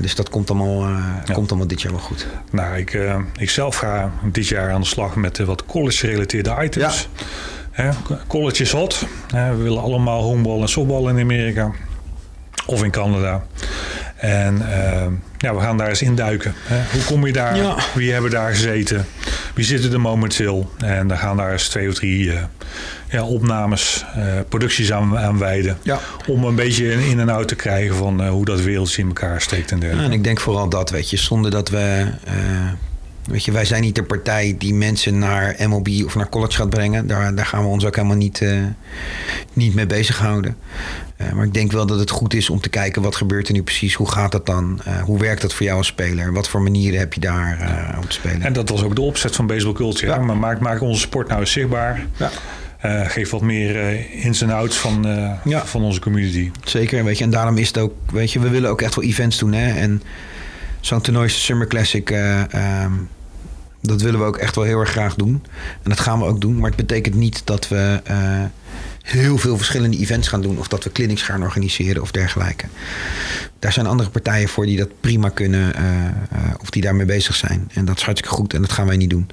dus 0.00 0.14
dat 0.14 0.28
komt 0.28 0.50
allemaal, 0.50 0.88
ja. 0.88 1.32
komt 1.32 1.48
allemaal 1.48 1.68
dit 1.68 1.82
jaar 1.82 1.92
wel 1.92 2.00
goed. 2.00 2.26
Nou, 2.50 2.76
ik, 2.76 2.98
ik 3.38 3.50
zelf 3.50 3.76
ga 3.76 4.12
dit 4.32 4.48
jaar 4.48 4.72
aan 4.72 4.80
de 4.80 4.86
slag 4.86 5.16
met 5.16 5.38
wat 5.38 5.66
college-gerelateerde 5.66 6.56
items. 6.62 7.08
Ja. 7.76 7.94
college 8.26 8.62
is 8.62 8.72
hot. 8.72 9.06
we 9.30 9.56
willen 9.62 9.82
allemaal 9.82 10.22
honkbal 10.22 10.60
en 10.60 10.68
softbal 10.68 11.08
in 11.08 11.18
Amerika 11.18 11.72
of 12.66 12.82
in 12.84 12.90
Canada. 12.90 13.42
En 14.16 14.54
uh, 14.56 15.06
ja, 15.38 15.54
we 15.54 15.60
gaan 15.60 15.76
daar 15.76 15.88
eens 15.88 16.02
induiken. 16.02 16.54
Hè? 16.62 16.80
Hoe 16.92 17.04
kom 17.04 17.26
je 17.26 17.32
daar? 17.32 17.56
Ja. 17.56 17.76
Wie 17.94 18.12
hebben 18.12 18.30
daar 18.30 18.50
gezeten? 18.50 19.06
Wie 19.54 19.64
zitten 19.64 19.92
er 19.92 20.00
momenteel? 20.00 20.70
En 20.78 21.08
dan 21.08 21.18
gaan 21.18 21.36
daar 21.36 21.52
eens 21.52 21.68
twee 21.68 21.88
of 21.88 21.94
drie 21.94 22.24
uh, 22.24 22.40
ja, 23.10 23.24
opnames, 23.24 24.04
uh, 24.16 24.24
producties 24.48 24.92
aan, 24.92 25.18
aan 25.18 25.38
wijden. 25.38 25.78
Ja. 25.82 25.98
Om 26.26 26.44
een 26.44 26.54
beetje 26.54 26.92
een 26.92 27.00
in- 27.00 27.20
en 27.20 27.28
out 27.28 27.48
te 27.48 27.54
krijgen 27.54 27.96
van 27.96 28.26
hoe 28.28 28.44
dat 28.44 28.60
wereldje 28.60 29.02
in 29.02 29.08
elkaar 29.08 29.40
steekt 29.40 29.70
en 29.70 29.78
dergelijke. 29.78 30.06
Ja, 30.06 30.12
en 30.12 30.18
ik 30.18 30.24
denk 30.24 30.40
vooral 30.40 30.68
dat, 30.68 30.90
weet 30.90 31.10
je, 31.10 31.16
zonder 31.16 31.50
dat 31.50 31.68
we 31.68 32.06
Weet 33.24 33.44
je, 33.44 33.52
wij 33.52 33.64
zijn 33.64 33.82
niet 33.82 33.94
de 33.94 34.02
partij 34.02 34.54
die 34.58 34.74
mensen 34.74 35.18
naar 35.18 35.56
MLB 35.68 35.88
of 36.04 36.14
naar 36.14 36.28
college 36.28 36.52
gaat 36.56 36.70
brengen. 36.70 37.06
Daar, 37.06 37.34
daar 37.34 37.46
gaan 37.46 37.62
we 37.62 37.68
ons 37.68 37.84
ook 37.84 37.96
helemaal 37.96 38.16
niet, 38.16 38.40
uh, 38.40 38.62
niet 39.52 39.74
mee 39.74 39.86
bezighouden. 39.86 40.56
Uh, 41.20 41.32
maar 41.32 41.44
ik 41.44 41.54
denk 41.54 41.72
wel 41.72 41.86
dat 41.86 41.98
het 41.98 42.10
goed 42.10 42.34
is 42.34 42.50
om 42.50 42.60
te 42.60 42.68
kijken 42.68 43.02
wat 43.02 43.16
gebeurt 43.16 43.48
er 43.48 43.54
nu 43.54 43.62
precies. 43.62 43.94
Hoe 43.94 44.10
gaat 44.10 44.32
dat 44.32 44.46
dan? 44.46 44.80
Uh, 44.88 45.02
hoe 45.02 45.18
werkt 45.18 45.42
dat 45.42 45.54
voor 45.54 45.66
jou 45.66 45.78
als 45.78 45.86
speler? 45.86 46.32
Wat 46.32 46.48
voor 46.48 46.62
manieren 46.62 46.98
heb 46.98 47.12
je 47.12 47.20
daar 47.20 47.58
om 47.96 48.08
te 48.08 48.14
spelen? 48.14 48.42
En 48.42 48.52
dat 48.52 48.68
was 48.68 48.82
ook 48.82 48.94
de 48.94 49.00
opzet 49.00 49.36
van 49.36 49.46
Baseball 49.46 49.74
Culture. 49.74 50.12
Ja. 50.12 50.18
Maar 50.18 50.36
maak, 50.36 50.60
maak 50.60 50.80
onze 50.80 51.00
sport 51.00 51.28
nou 51.28 51.40
eens 51.40 51.52
zichtbaar. 51.52 52.06
Ja. 52.16 52.30
Uh, 52.84 53.08
geef 53.08 53.30
wat 53.30 53.40
meer 53.40 53.76
uh, 53.76 54.24
ins 54.24 54.42
en 54.42 54.50
outs 54.50 54.76
van, 54.76 55.08
uh, 55.08 55.30
ja. 55.44 55.66
van 55.66 55.82
onze 55.82 56.00
community. 56.00 56.50
Zeker, 56.64 57.04
weet 57.04 57.18
je. 57.18 57.24
En 57.24 57.30
daarom 57.30 57.56
is 57.56 57.68
het 57.68 57.78
ook, 57.78 57.92
weet 58.12 58.32
je, 58.32 58.40
we 58.40 58.48
willen 58.48 58.70
ook 58.70 58.82
echt 58.82 58.94
wel 58.94 59.04
events 59.04 59.38
doen. 59.38 59.52
Hè? 59.52 59.72
En 59.72 60.02
zo'n 60.80 61.00
toernooi 61.00 61.28
Summer 61.28 61.66
Classic. 61.66 62.10
Um, 62.10 63.08
dat 63.80 64.02
willen 64.02 64.20
we 64.20 64.26
ook 64.26 64.36
echt 64.36 64.54
wel 64.54 64.64
heel 64.64 64.80
erg 64.80 64.90
graag 64.90 65.14
doen. 65.14 65.44
En 65.82 65.90
dat 65.90 66.00
gaan 66.00 66.18
we 66.18 66.24
ook 66.24 66.40
doen. 66.40 66.56
Maar 66.56 66.68
het 66.68 66.76
betekent 66.76 67.14
niet 67.14 67.42
dat 67.44 67.68
we 67.68 68.00
heel 69.04 69.38
veel 69.38 69.56
verschillende 69.56 69.96
events 69.96 70.28
gaan 70.28 70.42
doen. 70.42 70.58
Of 70.58 70.68
dat 70.68 70.84
we 70.84 70.92
clinics 70.92 71.22
gaan 71.22 71.42
organiseren 71.42 72.02
of 72.02 72.10
dergelijke. 72.10 72.66
Daar 73.58 73.72
zijn 73.72 73.86
andere 73.86 74.10
partijen 74.10 74.48
voor 74.48 74.66
die 74.66 74.78
dat 74.78 75.00
prima 75.00 75.28
kunnen. 75.28 75.72
Uh, 75.76 76.04
uh, 76.04 76.54
of 76.60 76.70
die 76.70 76.82
daarmee 76.82 77.06
bezig 77.06 77.34
zijn. 77.34 77.70
En 77.74 77.84
dat 77.84 77.96
is 77.96 78.02
hartstikke 78.02 78.36
goed. 78.36 78.54
En 78.54 78.60
dat 78.60 78.72
gaan 78.72 78.86
wij 78.86 78.96
niet 78.96 79.10
doen. 79.10 79.28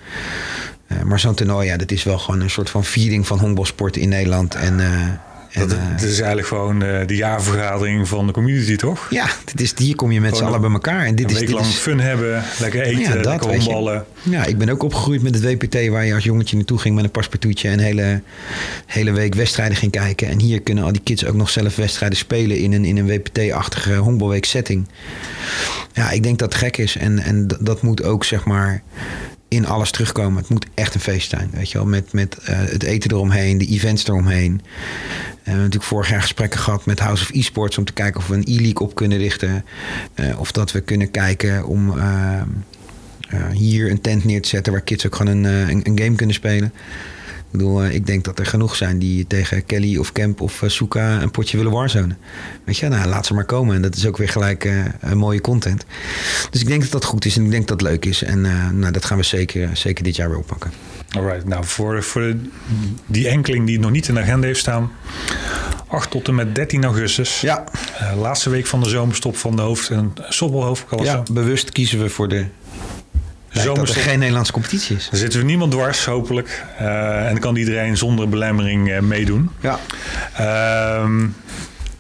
maar 1.06 1.20
zo'n 1.20 1.36
toernooi, 1.36 1.68
ja, 1.68 1.78
dat 1.78 1.92
is 1.92 2.04
wel 2.04 2.20
gewoon 2.20 2.42
een 2.42 2.50
soort 2.50 2.70
van 2.70 2.84
viering 2.84 3.28
van 3.28 3.40
honkbalsport 3.40 3.98
in 3.98 4.10
Nederland. 4.10 4.56
En 4.56 4.80
En, 5.52 5.72
eh, 5.72 5.78
het 5.80 6.02
is 6.02 6.18
eigenlijk 6.18 6.48
gewoon 6.48 6.84
eh, 6.84 7.08
de 7.08 7.16
jaarvergadering 7.16 8.08
van 8.08 8.28
de 8.28 8.34
community, 8.34 8.76
toch? 8.76 9.08
ja, 9.10 9.28
dit 9.46 9.62
is, 9.62 9.74
hier 9.78 9.96
kom 9.96 10.12
je 10.12 10.22
met 10.22 10.38
z'n 10.38 10.44
allen 10.44 10.62
bij 10.62 10.72
elkaar. 10.72 11.06
En 11.06 11.16
dit 11.16 11.26
een 11.26 11.32
is, 11.32 11.40
week 11.40 11.48
dit 11.48 11.56
lang 11.56 11.68
is, 11.68 11.76
fun 11.76 12.00
hebben, 12.00 12.44
lekker 12.60 12.82
eten, 12.82 13.02
Ja, 13.02 13.14
dat, 13.16 13.26
lekker 13.26 13.50
honkballen. 13.50 14.06
Ja, 14.22 14.46
ik 14.46 14.58
ben 14.58 14.70
ook 14.70 14.84
opgegroeid 14.84 15.22
met 15.22 15.36
het 15.36 15.44
WPT 15.44 15.88
waar 15.88 16.06
je 16.06 16.14
als 16.14 16.24
jongetje 16.24 16.56
naartoe 16.56 16.78
ging 16.78 16.96
met 16.96 17.04
een 17.04 17.12
paspartoutje 17.12 17.70
en 17.70 17.80
hele, 17.80 18.22
hele 18.86 19.12
week 19.12 19.36
wedstrijden 19.36 19.78
ging 19.78 19.92
kijken. 19.92 20.28
En 20.28 20.40
hier 20.40 20.62
kunnen 20.62 20.84
al 20.84 20.92
die 20.92 21.02
kids 21.04 21.26
ook 21.26 21.36
nog 21.36 21.50
zelf 21.50 21.76
wedstrijden 21.76 22.18
spelen 22.18 22.58
in 22.58 22.74
een, 22.74 22.86
in 22.86 22.98
een 22.98 23.08
WPT-achtige 23.08 23.96
honkbalweek 23.96 24.46
setting. 24.46 24.88
Ja, 25.94 26.12
ik 26.12 26.24
denk 26.24 26.40
dat 26.40 26.54
het 26.54 26.62
gek 26.62 26.78
is 26.78 26.98
en, 26.98 27.20
en 27.20 27.48
dat 27.60 27.82
moet 27.82 28.04
ook 28.04 28.24
zeg 28.24 28.46
maar 28.46 28.84
in 29.52 29.66
alles 29.68 29.92
terugkomen. 29.92 30.38
Het 30.42 30.50
moet 30.50 30.66
echt 30.74 30.94
een 30.94 31.02
feest 31.02 31.30
zijn, 31.30 31.50
weet 31.54 31.72
je 31.72 31.78
wel. 31.78 31.88
Met, 31.88 32.14
met 32.14 32.38
eh, 32.38 32.60
het 32.60 32.84
eten 32.84 33.12
eromheen, 33.12 33.58
de 33.58 33.66
events 33.66 34.08
eromheen. 34.08 34.62
Eh, 35.42 35.48
hebben 35.48 35.64
natuurlijk 35.64 35.92
vorig 35.92 36.10
jaar 36.10 36.22
gesprekken 36.22 36.60
gehad 36.60 36.86
met 36.86 37.00
House 37.00 37.24
of 37.24 37.32
Esports... 37.32 37.78
om 37.78 37.86
te 37.86 37.94
kijken 37.94 38.20
of 38.20 38.28
we 38.28 38.36
een 38.36 38.48
e-league 38.48 38.88
op 38.88 38.96
kunnen 38.96 39.18
richten. 39.18 39.66
Eh, 40.14 40.40
of 40.40 40.52
dat 40.52 40.72
we 40.72 40.82
kunnen 40.82 41.12
kijken 41.12 41.66
om... 41.66 41.98
eh, 42.00 42.42
hier 43.52 43.92
een 43.92 44.02
tent 44.02 44.24
neer 44.24 44.42
te 44.42 44.50
zetten 44.50 44.74
waar 44.74 44.82
kids 44.82 45.06
ook 45.06 45.16
gewoon 45.16 45.44
een, 45.44 45.70
een 45.84 46.00
game 46.00 46.16
kunnen 46.16 46.36
spelen. 46.36 46.74
Ik 47.52 47.58
bedoel, 47.58 47.84
eh, 47.84 47.94
ik 47.96 48.06
denk 48.06 48.24
dat 48.24 48.40
er 48.40 48.46
genoeg 48.46 48.76
zijn 48.76 49.00
die 49.00 49.28
tegen 49.28 49.66
Kelly 49.66 49.98
of 49.98 50.12
Kemp 50.12 50.42
of 50.42 50.62
uh, 50.62 50.70
Suka 50.70 51.22
een 51.22 51.32
potje 51.32 51.58
willen 51.58 51.72
warzonen. 51.72 52.18
Weet 52.64 52.78
je, 52.78 52.88
nou 52.88 53.08
laat 53.08 53.26
ze 53.26 53.34
maar 53.34 53.46
komen. 53.46 53.76
En 53.76 53.82
dat 53.82 53.96
is 53.96 54.06
ook 54.08 54.18
weer 54.18 54.30
gelijk 54.30 54.66
eh, 54.66 54.74
een 55.00 55.18
mooie 55.18 55.42
content. 55.42 55.86
Dus 56.50 56.62
ik 56.62 56.68
denk 56.68 56.82
dat 56.82 56.92
dat 56.92 57.06
goed 57.06 57.26
is 57.26 57.38
en 57.38 57.44
ik 57.46 57.52
denk 57.52 57.68
dat 57.68 57.80
het 57.82 57.90
leuk 57.90 58.06
is. 58.06 58.24
En 58.24 58.46
eh, 58.46 58.70
nou, 58.70 58.92
dat 58.92 59.06
gaan 59.06 59.18
we 59.18 59.24
zeker, 59.24 59.70
zeker 59.78 60.04
dit 60.04 60.16
jaar 60.16 60.30
weer 60.30 60.38
oppakken. 60.38 60.72
Alright, 61.18 61.46
nou 61.48 61.66
voor, 61.66 62.04
voor 62.04 62.34
die 63.06 63.28
enkeling 63.28 63.66
die 63.68 63.80
nog 63.80 63.92
niet 63.92 64.08
in 64.08 64.14
de 64.14 64.20
agenda 64.22 64.48
heeft 64.48 64.60
staan. 64.60 64.92
8 65.88 66.10
tot 66.12 66.28
en 66.28 66.36
met 66.36 66.56
13 66.56 66.84
augustus. 66.84 67.42
Ja, 67.42 67.64
Eh, 67.98 68.20
laatste 68.22 68.50
week 68.50 68.66
van 68.68 68.82
de 68.84 68.90
zomerstop 68.90 69.38
van 69.38 69.56
de 69.56 69.62
hoofd- 69.62 69.90
en 69.90 70.14
softbalhoofdklasse. 70.30 71.12
ja 71.12 71.24
bewust 71.32 71.72
kiezen 71.72 72.00
we 72.02 72.10
voor 72.10 72.28
de 72.28 72.46
tijd 73.54 73.76
dat 73.76 73.90
er 73.90 73.96
geen 73.96 74.20
Nederlandse 74.20 74.52
competitie 74.52 74.96
is. 74.96 75.08
Daar 75.12 75.20
zitten 75.20 75.40
we 75.40 75.46
niemand 75.46 75.72
dwars, 75.72 76.06
hopelijk. 76.06 76.64
Eh, 76.78 77.28
en 77.30 77.40
kan 77.40 77.56
iedereen 77.56 77.98
zonder 77.98 78.30
belemmering 78.30 78.92
eh, 78.92 79.00
meedoen. 79.00 79.50
Ja, 79.60 79.80
Ehm 80.38 81.26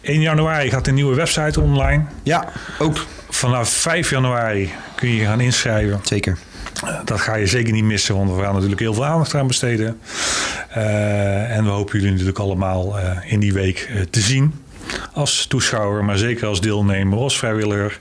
1 0.01 0.22
januari 0.22 0.70
gaat 0.70 0.88
een 0.88 0.93
nieuwe 0.93 1.15
website 1.15 1.62
online. 1.62 2.03
ja 2.24 2.50
ook. 2.79 3.05
Vanaf 3.29 3.70
5 3.70 4.10
januari 4.10 4.72
kun 4.96 5.10
je 5.10 5.25
gaan 5.25 5.39
inschrijven. 5.41 6.00
Zeker. 6.03 6.38
Eh, 6.84 6.96
Dat 7.05 7.22
ga 7.22 7.36
je 7.36 7.46
zeker 7.48 7.74
niet 7.74 7.84
missen, 7.84 8.15
want 8.15 8.36
we 8.36 8.41
gaan 8.41 8.53
natuurlijk 8.53 8.79
heel 8.81 8.93
veel 8.93 9.05
aandacht 9.05 9.36
aan 9.36 9.48
besteden. 9.48 10.00
En 11.50 11.63
we 11.63 11.70
hopen 11.70 11.93
jullie 11.96 12.12
natuurlijk 12.12 12.39
allemaal 12.39 12.96
in 13.25 13.39
die 13.39 13.53
week 13.53 13.89
te 14.10 14.20
zien. 14.20 14.53
Als 15.13 15.46
toeschouwer, 15.46 16.03
maar 16.05 16.17
zeker 16.17 16.48
als 16.48 16.62
deelnemer, 16.62 17.17
als 17.17 17.38
vrijwilliger. 17.38 18.00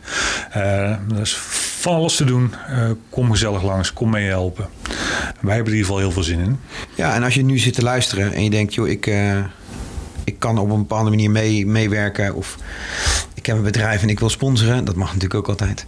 Er 0.52 0.98
is 1.20 1.38
van 1.80 1.94
alles 1.94 2.16
te 2.16 2.24
doen. 2.24 2.54
Eh, 2.68 2.90
kom 3.10 3.30
gezellig 3.30 3.62
langs, 3.62 3.92
kom 3.92 4.10
mee 4.10 4.28
helpen. 4.28 4.68
Wij 5.40 5.54
hebben 5.54 5.54
er 5.54 5.56
in 5.56 5.64
ieder 5.64 5.84
geval 5.84 5.98
heel 5.98 6.10
veel 6.10 6.22
zin 6.22 6.38
in. 6.38 6.58
Ja, 6.94 7.14
en 7.14 7.22
als 7.22 7.34
je 7.34 7.42
nu 7.42 7.58
zit 7.58 7.74
te 7.74 7.82
luisteren 7.82 8.32
en 8.32 8.44
je 8.44 8.50
denkt, 8.50 8.74
joh, 8.74 8.88
ik, 8.88 9.06
eh, 9.06 9.38
ik 10.24 10.38
kan 10.38 10.58
op 10.58 10.70
een 10.70 10.78
bepaalde 10.78 11.10
manier 11.10 11.30
mee, 11.30 11.66
meewerken 11.66 12.34
of 12.34 12.56
heb 13.50 13.58
een 13.58 13.70
bedrijf 13.72 14.02
en 14.02 14.08
ik 14.08 14.18
wil 14.20 14.28
sponsoren, 14.30 14.84
dat 14.84 14.94
mag 14.94 15.06
natuurlijk 15.06 15.34
ook 15.34 15.48
altijd. 15.48 15.86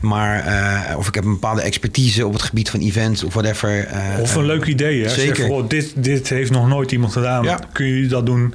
Maar, 0.00 0.38
eh, 0.46 0.96
of 0.98 1.08
ik 1.08 1.14
heb 1.14 1.24
een 1.24 1.32
bepaalde 1.32 1.62
expertise 1.62 2.26
op 2.26 2.32
het 2.32 2.42
gebied 2.42 2.70
van 2.70 2.80
events 2.80 3.24
of 3.24 3.32
whatever. 3.34 3.84
eh, 3.86 4.20
Of 4.20 4.34
een 4.34 4.40
eh, 4.40 4.46
leuk 4.46 4.64
idee. 4.66 5.02
Hè? 5.02 5.08
Zeker. 5.08 5.48
oh, 5.50 5.68
dit, 5.68 5.92
dit 5.96 6.28
heeft 6.28 6.50
nog 6.50 6.68
nooit 6.68 6.92
iemand 6.92 7.12
gedaan. 7.12 7.44
Ja. 7.44 7.58
Kun 7.72 7.86
je 7.86 8.06
dat 8.06 8.26
doen? 8.26 8.54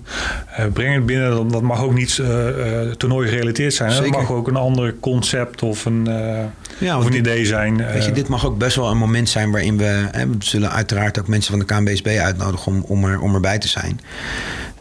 Eh, 0.55 0.65
breng 0.73 0.93
het 0.95 1.05
binnen. 1.05 1.29
Dat, 1.29 1.51
dat 1.51 1.61
mag 1.61 1.81
ook 1.81 1.93
niet 1.93 2.19
eh 2.19 2.81
eh, 2.83 2.91
toernooi 2.91 3.29
gerelateerd 3.29 3.73
zijn. 3.73 3.89
Hè? 3.89 3.95
Dat 3.95 4.05
Zeker. 4.05 4.19
mag 4.21 4.31
ook 4.31 4.47
een 4.47 4.55
ander 4.55 4.95
concept 4.99 5.63
of 5.63 5.85
een, 5.85 6.07
eh, 6.07 6.43
Ja, 6.77 6.97
of 6.97 7.05
een 7.05 7.11
dit- 7.11 7.19
idee 7.19 7.45
zijn. 7.45 7.77
Weet 7.77 8.03
je, 8.03 8.09
Eh, 8.09 8.15
dit 8.15 8.27
mag 8.27 8.45
ook 8.45 8.57
best 8.57 8.75
wel 8.75 8.91
een 8.91 8.97
moment 8.97 9.29
zijn 9.29 9.51
waarin 9.51 9.77
we... 9.77 10.07
Hè, 10.11 10.27
we 10.27 10.35
zullen 10.39 10.71
uiteraard 10.71 11.19
ook 11.19 11.27
mensen 11.27 11.51
van 11.51 11.59
de 11.59 11.65
KNBSB 11.65 12.07
uitnodigen 12.07 12.71
om, 12.71 12.83
om, 12.87 13.05
er, 13.05 13.19
om 13.19 13.33
erbij 13.33 13.57
te 13.59 13.67
zijn. 13.67 13.99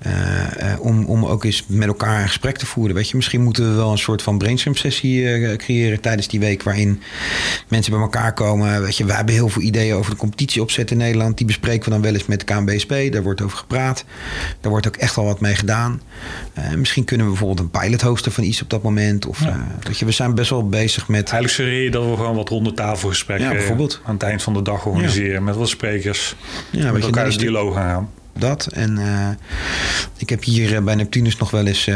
Eh, 0.03 0.73
eh, 0.73 0.81
om, 0.81 1.25
ook 1.27 1.45
eens 1.45 1.65
met 1.67 1.89
elkaar 1.89 2.21
een 2.21 2.27
gesprek 2.29 2.57
te 2.57 2.67
voeren. 2.67 2.95
Weet 2.95 3.09
je, 3.09 3.17
misschien 3.17 3.43
moeten 3.43 3.69
we 3.71 3.75
wel 3.77 3.91
een 3.93 3.99
soort 3.99 4.23
van 4.23 4.39
brainstorm 4.39 4.77
sessie 4.77 5.29
eh, 5.35 5.57
creëren 5.57 6.01
tijdens 6.01 6.29
die 6.29 6.41
week. 6.41 6.63
Waarin 6.63 7.01
mensen 7.69 7.93
bij 7.93 8.01
elkaar 8.01 8.33
komen. 8.35 8.83
Weet 8.83 8.97
je, 8.97 9.05
we 9.05 9.13
hebben 9.13 9.35
heel 9.35 9.49
veel 9.49 9.63
ideeën 9.63 9.95
over 9.95 10.11
de 10.11 10.17
competitie 10.17 10.63
opzetten 10.63 10.97
in 10.97 11.03
Nederland. 11.03 11.37
Die 11.37 11.47
bespreken 11.47 11.85
we 11.85 11.91
dan 11.91 12.03
wel 12.03 12.13
eens 12.15 12.27
met 12.27 12.39
de 12.41 12.45
KNBSB. 12.55 13.13
Daar 13.13 13.23
wordt 13.23 13.41
over 13.43 13.59
gepraat. 13.59 14.05
Daar 14.61 14.71
wordt 14.71 14.87
ook 14.87 14.97
echt 14.97 15.17
wel 15.17 15.25
wat 15.25 15.41
mee 15.41 15.55
gedaan. 15.55 16.01
Misschien 16.77 17.05
kunnen 17.05 17.27
we 17.27 17.33
bijvoorbeeld 17.33 17.61
een 17.75 17.81
pilot 17.81 18.01
hosten 18.01 18.33
van 18.33 18.45
iets 18.45 18.63
op 18.63 18.71
dat 18.71 18.83
moment. 18.83 19.27
Of, 19.27 19.41
Ja. 19.45 19.67
weet 19.83 19.99
je, 19.99 20.05
we 20.05 20.11
zijn 20.13 20.35
best 20.35 20.51
wel 20.51 20.69
bezig 20.69 21.09
met... 21.09 21.21
Eigenlijk 21.31 21.53
suggereer 21.55 21.83
je 21.83 21.91
dat 21.91 22.05
we 22.07 22.17
gewoon 22.17 22.37
wat 22.37 22.49
ronde 22.49 22.73
tafelgesprekken 22.73 23.47
Ja, 23.49 23.53
bijvoorbeeld. 23.55 24.01
aan 24.05 24.15
het 24.15 24.23
eind 24.23 24.43
van 24.43 24.53
de 24.55 24.63
dag 24.63 24.87
organiseren. 24.87 25.45
Met 25.45 25.57
wat 25.57 25.69
sprekers. 25.69 26.35
Ja, 26.71 26.93
met 26.93 27.01
je, 27.01 27.07
elkaar 27.09 27.27
is 27.27 27.35
de- 27.35 27.41
dialoog 27.41 27.75
gaan. 27.75 28.11
Dat. 28.39 28.67
En 28.67 28.99
eh, 28.99 29.29
ik 30.17 30.29
heb 30.29 30.45
hier 30.45 30.77
eh, 30.77 30.83
bij 30.83 30.95
Neptunus 30.95 31.37
nog 31.37 31.51
wel 31.51 31.67
eens 31.67 31.87
eh, 31.87 31.95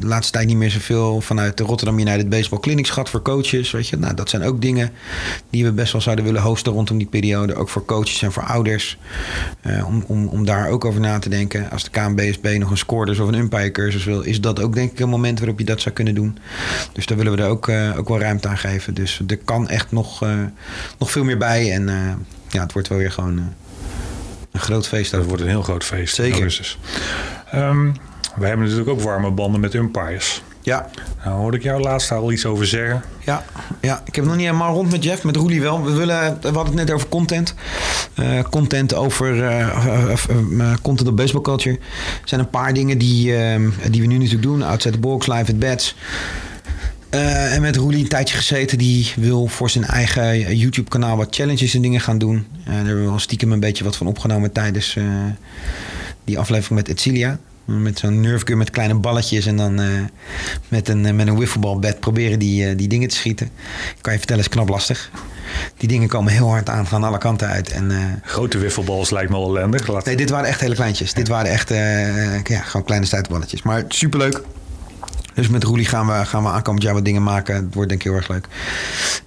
de 0.00 0.06
laatste 0.06 0.32
tijd 0.32 0.46
niet 0.46 0.56
meer 0.56 0.70
zoveel 0.70 1.20
vanuit 1.20 1.56
de 1.56 1.64
Rotterdam 1.64 1.98
United 1.98 2.28
Baseball 2.28 2.60
Clinics 2.60 2.90
gehad 2.90 3.10
voor 3.10 3.22
coaches. 3.22 3.70
Weet 3.70 3.88
je, 3.88 3.96
nou, 3.96 4.14
dat 4.14 4.30
zijn 4.30 4.42
ook 4.42 4.60
dingen 4.60 4.90
die 5.50 5.64
we 5.64 5.72
best 5.72 5.92
wel 5.92 6.00
zouden 6.00 6.24
willen 6.24 6.42
hosten 6.42 6.72
rondom 6.72 6.98
die 6.98 7.06
periode. 7.06 7.54
Ook 7.54 7.68
voor 7.68 7.84
coaches 7.84 8.22
en 8.22 8.32
voor 8.32 8.42
ouders. 8.42 8.98
Om, 9.86 10.04
om, 10.06 10.26
om 10.26 10.44
daar 10.44 10.68
ook 10.68 10.84
over 10.84 11.00
na 11.00 11.18
te 11.18 11.28
denken. 11.28 11.70
Als 11.70 11.84
de 11.84 11.90
KNBSB 11.90 12.56
nog 12.58 12.70
een 12.70 12.78
scoorders 12.78 13.18
of 13.18 13.28
een 13.28 13.34
umpire 13.34 13.70
cursus 13.70 14.04
wil, 14.04 14.20
is 14.20 14.40
dat 14.40 14.60
ook 14.60 14.74
denk 14.74 14.92
ik 14.92 14.98
een 14.98 15.08
moment 15.08 15.38
waarop 15.38 15.58
je 15.58 15.64
dat 15.64 15.80
zou 15.80 15.94
kunnen 15.94 16.14
doen. 16.14 16.38
Dus 16.92 17.06
daar 17.06 17.16
willen 17.16 17.36
we 17.36 17.42
er 17.42 17.48
ook, 17.48 17.68
ook 17.96 18.08
wel 18.08 18.20
ruimte 18.20 18.48
aan 18.48 18.58
geven. 18.58 18.94
Dus 18.94 19.22
er 19.26 19.36
kan 19.36 19.68
echt 19.68 19.92
nog, 19.92 20.24
nog 20.98 21.10
veel 21.10 21.24
meer 21.24 21.38
bij. 21.38 21.72
En 21.72 21.86
ja, 22.48 22.62
het 22.62 22.72
wordt 22.72 22.88
wel 22.88 22.98
weer 22.98 23.12
gewoon. 23.12 23.54
Een 24.58 24.64
groot 24.64 24.88
feest. 24.88 25.10
Dat 25.10 25.24
wordt 25.24 25.42
een 25.42 25.48
heel 25.48 25.62
groot 25.62 25.84
feest 25.84 26.18
in 26.18 26.24
Zeker. 26.24 26.32
augustus. 26.38 26.78
Ehm, 27.50 27.90
wij 28.36 28.48
hebben 28.48 28.66
natuurlijk 28.66 28.90
ook 28.98 29.00
warme 29.04 29.30
banden 29.30 29.60
met 29.60 29.74
umpires. 29.74 30.42
Ja, 30.62 30.88
Nou, 31.24 31.38
hoorde 31.38 31.56
ik 31.56 31.62
jou 31.62 31.80
laatst 31.82 32.10
al 32.12 32.32
iets 32.32 32.46
over 32.46 32.66
zeggen. 32.66 33.02
ja, 33.24 33.44
ja, 33.80 34.02
ik 34.04 34.14
heb 34.14 34.24
nog 34.24 34.36
niet 34.36 34.44
helemaal 34.44 34.74
rond 34.74 34.90
met 34.90 35.04
Jeff, 35.04 35.24
met 35.24 35.36
Roelie 35.36 35.60
wel. 35.60 35.84
We, 35.84 35.92
willen, 35.92 36.38
we 36.40 36.46
hadden 36.46 36.64
het 36.64 36.74
net 36.74 36.90
over 36.90 37.08
content. 37.08 37.54
Eh, 38.14 38.42
content 38.50 38.94
over 38.94 39.44
eh, 39.44 39.60
eh, 40.12 40.74
content 40.82 41.08
op 41.08 41.16
baseball 41.16 41.42
culture. 41.42 41.74
Er 42.22 42.28
zijn 42.28 42.40
een 42.40 42.50
paar 42.50 42.72
dingen 42.74 42.98
die, 42.98 43.36
eh, 43.36 43.60
die 43.90 44.00
we 44.00 44.06
nu 44.06 44.14
natuurlijk 44.14 44.42
doen. 44.42 44.62
Outside 44.62 44.94
the 44.94 45.00
box, 45.00 45.26
live 45.26 45.52
at 45.52 45.58
bats. 45.58 45.94
Eh, 47.10 47.54
en 47.54 47.60
met 47.60 47.76
Roelie 47.76 48.02
een 48.02 48.08
tijdje 48.08 48.36
gezeten. 48.36 48.78
Die 48.78 49.12
wil 49.16 49.46
voor 49.46 49.70
zijn 49.70 49.84
eigen 49.84 50.56
YouTube 50.56 50.88
kanaal 50.88 51.16
wat 51.16 51.34
challenges 51.34 51.74
en 51.74 51.82
dingen 51.82 52.00
gaan 52.00 52.18
doen. 52.18 52.46
Eh, 52.64 52.66
daar 52.66 52.74
hebben 52.74 53.02
we 53.02 53.08
wel 53.08 53.18
stiekem 53.18 53.52
een 53.52 53.60
beetje 53.60 53.84
wat 53.84 53.96
van 53.96 54.06
opgenomen 54.06 54.52
tijdens 54.52 54.96
eh, 54.96 55.04
die 56.24 56.38
aflevering 56.38 56.80
met 56.80 56.88
Etcilia. 56.88 57.38
Met 57.64 57.98
zo'n 57.98 58.20
nerf 58.20 58.42
gun 58.44 58.58
met 58.58 58.70
kleine 58.70 58.94
balletjes 58.94 59.46
en 59.46 59.56
dan 59.56 59.74
met 60.68 60.88
een, 60.88 61.16
met 61.16 61.26
een 61.26 61.38
wifflebalbed 61.38 62.00
proberen 62.00 62.38
die, 62.38 62.74
die 62.74 62.88
dingen 62.88 63.08
te 63.08 63.16
schieten. 63.16 63.46
Ik 63.96 63.96
kan 64.00 64.12
je 64.12 64.18
vertellen, 64.18 64.42
is 64.42 64.48
knap 64.48 64.68
lastig. 64.68 65.10
Die 65.76 65.88
dingen 65.88 66.08
komen 66.08 66.32
heel 66.32 66.48
hard 66.48 66.68
aan, 66.68 66.86
gaan 66.86 67.04
alle 67.04 67.18
kanten 67.18 67.48
uit. 67.48 67.70
En, 67.70 68.20
Grote 68.22 68.58
wiffelbals 68.58 69.10
lijkt 69.10 69.30
me 69.30 69.36
al 69.36 69.48
ellendig. 69.56 69.86
Laat... 69.86 70.04
nee, 70.04 70.16
dit 70.16 70.30
waren 70.30 70.48
echt 70.48 70.60
hele 70.60 70.74
kleintjes. 70.74 71.12
Dit 71.12 71.28
waren 71.28 71.50
echt 71.50 71.68
ja, 72.48 72.60
gewoon 72.62 72.86
kleine 72.86 73.06
stuiterballetjes. 73.06 73.62
Maar 73.62 73.84
superleuk. 73.88 74.42
Dus 75.38 75.48
met 75.48 75.64
Roelie 75.64 75.86
gaan 75.86 76.06
we, 76.06 76.24
gaan 76.24 76.42
we 76.42 76.48
aankomend 76.48 76.82
jaar 76.82 76.94
wat 76.94 77.04
dingen 77.04 77.22
maken. 77.22 77.54
Het 77.54 77.74
wordt 77.74 77.88
denk 77.88 78.00
ik 78.02 78.08
heel 78.08 78.16
erg 78.16 78.28
leuk. 78.28 78.48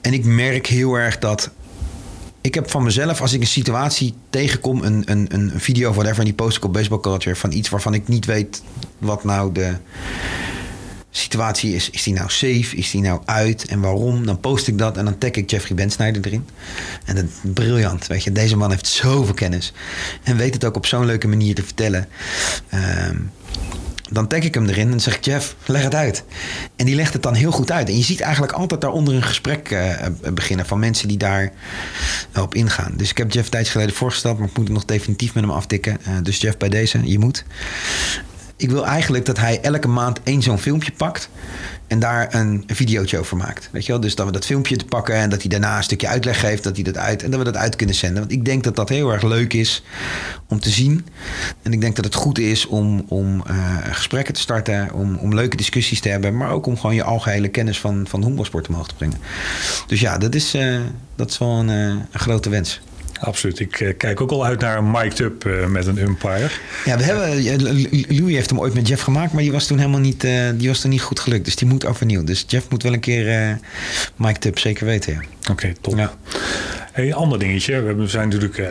En 0.01 0.13
ik 0.13 0.25
merk 0.25 0.67
heel 0.67 0.95
erg 0.95 1.17
dat... 1.17 1.49
Ik 2.41 2.53
heb 2.53 2.69
van 2.69 2.83
mezelf, 2.83 3.21
als 3.21 3.33
ik 3.33 3.41
een 3.41 3.47
situatie 3.47 4.13
tegenkom... 4.29 4.83
een, 4.83 5.03
een, 5.05 5.27
een 5.33 5.51
video 5.55 5.89
of 5.89 5.95
whatever... 5.95 6.19
en 6.19 6.25
die 6.25 6.33
post 6.33 6.57
ik 6.57 6.63
op 6.63 6.73
baseball 6.73 6.99
culture... 6.99 7.35
van 7.35 7.51
iets 7.51 7.69
waarvan 7.69 7.93
ik 7.93 8.07
niet 8.07 8.25
weet 8.25 8.63
wat 8.97 9.23
nou 9.23 9.51
de 9.51 9.73
situatie 11.11 11.75
is. 11.75 11.89
Is 11.89 12.03
die 12.03 12.13
nou 12.13 12.29
safe? 12.29 12.75
Is 12.75 12.91
die 12.91 13.01
nou 13.01 13.21
uit? 13.25 13.65
En 13.65 13.81
waarom? 13.81 14.25
Dan 14.25 14.39
post 14.39 14.67
ik 14.67 14.77
dat 14.77 14.97
en 14.97 15.05
dan 15.05 15.17
tag 15.17 15.31
ik 15.31 15.49
Jeffrey 15.49 15.75
Bensnijder 15.75 16.25
erin. 16.25 16.47
En 17.05 17.15
dat 17.15 17.23
is 17.23 17.51
briljant, 17.53 18.07
weet 18.07 18.23
je. 18.23 18.31
Deze 18.31 18.57
man 18.57 18.69
heeft 18.69 18.87
zoveel 18.87 19.33
kennis. 19.33 19.73
En 20.23 20.37
weet 20.37 20.53
het 20.53 20.65
ook 20.65 20.75
op 20.75 20.85
zo'n 20.85 21.05
leuke 21.05 21.27
manier 21.27 21.55
te 21.55 21.63
vertellen. 21.63 22.07
Ehm, 22.69 23.17
dan 24.11 24.27
tag 24.27 24.39
ik 24.39 24.53
hem 24.53 24.67
erin 24.67 24.91
en 24.91 24.99
zeg 24.99 25.17
Jeff, 25.21 25.55
leg 25.65 25.83
het 25.83 25.95
uit. 25.95 26.23
En 26.75 26.85
die 26.85 26.95
legt 26.95 27.13
het 27.13 27.23
dan 27.23 27.33
heel 27.33 27.51
goed 27.51 27.71
uit. 27.71 27.89
En 27.89 27.97
je 27.97 28.03
ziet 28.03 28.19
eigenlijk 28.19 28.53
altijd 28.53 28.81
daaronder 28.81 29.13
een 29.13 29.23
gesprek 29.23 29.71
eh, 29.71 30.07
beginnen 30.33 30.65
van 30.65 30.79
mensen 30.79 31.07
die 31.07 31.17
daar 31.17 31.51
eh, 32.31 32.41
op 32.41 32.55
ingaan. 32.55 32.93
Dus 32.95 33.09
ik 33.09 33.17
heb 33.17 33.31
Jeff 33.31 33.49
tijds 33.49 33.69
geleden 33.69 33.95
voorgesteld, 33.95 34.37
maar 34.37 34.47
ik 34.47 34.57
moet 34.57 34.67
het 34.67 34.73
nog 34.73 34.85
definitief 34.85 35.33
met 35.33 35.43
hem 35.43 35.53
aftikken. 35.53 35.97
Eh, 36.03 36.13
dus 36.23 36.41
Jeff, 36.41 36.57
bij 36.57 36.69
deze, 36.69 37.09
je 37.09 37.19
moet. 37.19 37.43
Ik 38.61 38.69
wil 38.69 38.85
eigenlijk 38.85 39.25
dat 39.25 39.37
hij 39.37 39.61
elke 39.61 39.87
maand 39.87 40.19
één 40.23 40.41
zo'n 40.41 40.57
filmpje 40.57 40.91
pakt. 40.91 41.29
En 41.87 41.99
daar 41.99 42.35
een, 42.35 42.63
videootje 42.67 43.17
over 43.17 43.37
maakt. 43.37 43.69
Weet 43.71 43.85
je 43.85 43.91
wel? 43.91 44.01
Dus 44.01 44.15
dat 44.15 44.25
we 44.25 44.31
dat 44.31 44.45
filmpje 44.45 44.75
te 44.75 44.85
pakken 44.85 45.15
en 45.15 45.29
dat 45.29 45.41
hij 45.41 45.49
daarna 45.49 45.77
een 45.77 45.83
stukje 45.83 46.07
uitleg 46.07 46.39
geeft. 46.39 46.63
Dat 46.63 46.75
hij 46.75 46.83
dat 46.83 46.97
uit, 46.97 47.23
en 47.23 47.31
dat 47.31 47.39
we 47.39 47.45
dat 47.45 47.57
uit 47.57 47.75
kunnen 47.75 47.95
zenden. 47.95 48.19
Want 48.19 48.31
ik 48.31 48.45
denk 48.45 48.63
dat 48.63 48.75
dat 48.75 48.89
heel 48.89 49.11
erg 49.11 49.23
leuk 49.23 49.53
is 49.53 49.83
om 50.47 50.59
te 50.59 50.69
zien. 50.69 51.05
En 51.61 51.73
ik 51.73 51.81
denk 51.81 51.95
dat 51.95 52.05
het 52.05 52.15
goed 52.15 52.39
is 52.39 52.65
om, 52.65 53.05
om 53.07 53.43
uh, 53.49 53.77
gesprekken 53.91 54.33
te 54.33 54.39
starten. 54.39 54.93
Om, 54.93 55.15
om 55.15 55.35
leuke 55.35 55.57
discussies 55.57 55.99
te 55.99 56.09
hebben. 56.09 56.37
Maar 56.37 56.51
ook 56.51 56.65
om 56.65 56.77
gewoon 56.77 56.95
je 56.95 57.03
algehele 57.03 57.47
kennis 57.47 57.79
van, 57.79 58.05
van 58.07 58.23
honkbalsport 58.23 58.67
omhoog 58.67 58.87
te 58.87 58.95
brengen. 58.95 59.17
Dus 59.87 59.99
ja, 59.99 60.17
dat 60.17 60.35
is, 60.35 60.55
uh, 60.55 60.79
dat 61.15 61.29
is 61.29 61.37
wel 61.37 61.49
een, 61.49 61.67
een 61.67 62.05
grote 62.11 62.49
wens. 62.49 62.81
Absoluut. 63.21 63.59
Ik 63.59 63.79
uh, 63.79 63.93
kijk 63.97 64.21
ook 64.21 64.31
al 64.31 64.45
uit 64.45 64.59
naar 64.59 64.77
een 64.77 64.91
mic'd 64.91 65.19
up 65.19 65.45
uh, 65.45 65.65
met 65.65 65.87
een 65.87 65.97
umpire. 65.97 66.49
Ja, 66.85 66.97
we 66.97 67.03
hebben, 67.03 67.41
Louis 68.07 68.35
heeft 68.35 68.49
hem 68.49 68.59
ooit 68.59 68.73
met 68.73 68.87
Jeff 68.87 69.03
gemaakt, 69.03 69.33
maar 69.33 69.41
die 69.41 69.51
was 69.51 69.67
toen 69.67 69.77
helemaal 69.77 69.99
niet, 69.99 70.23
uh, 70.23 70.49
die 70.55 70.67
was 70.67 70.79
toen 70.79 70.89
niet 70.89 71.01
goed 71.01 71.19
gelukt. 71.19 71.45
Dus 71.45 71.55
die 71.55 71.67
moet 71.67 71.85
overnieuw. 71.85 72.23
Dus 72.23 72.45
Jeff 72.47 72.69
moet 72.69 72.83
wel 72.83 72.93
een 72.93 72.99
keer 72.99 73.57
mic'd 74.15 74.45
up, 74.45 74.59
zeker 74.59 74.85
weten. 74.85 75.13
Ja. 75.13 75.19
Oké, 75.19 75.51
okay, 75.51 75.75
top. 75.81 75.97
Ja. 75.97 76.13
Hey, 76.91 77.13
ander 77.13 77.39
dingetje. 77.39 77.81
We 77.81 78.07
zijn 78.07 78.29
natuurlijk 78.29 78.61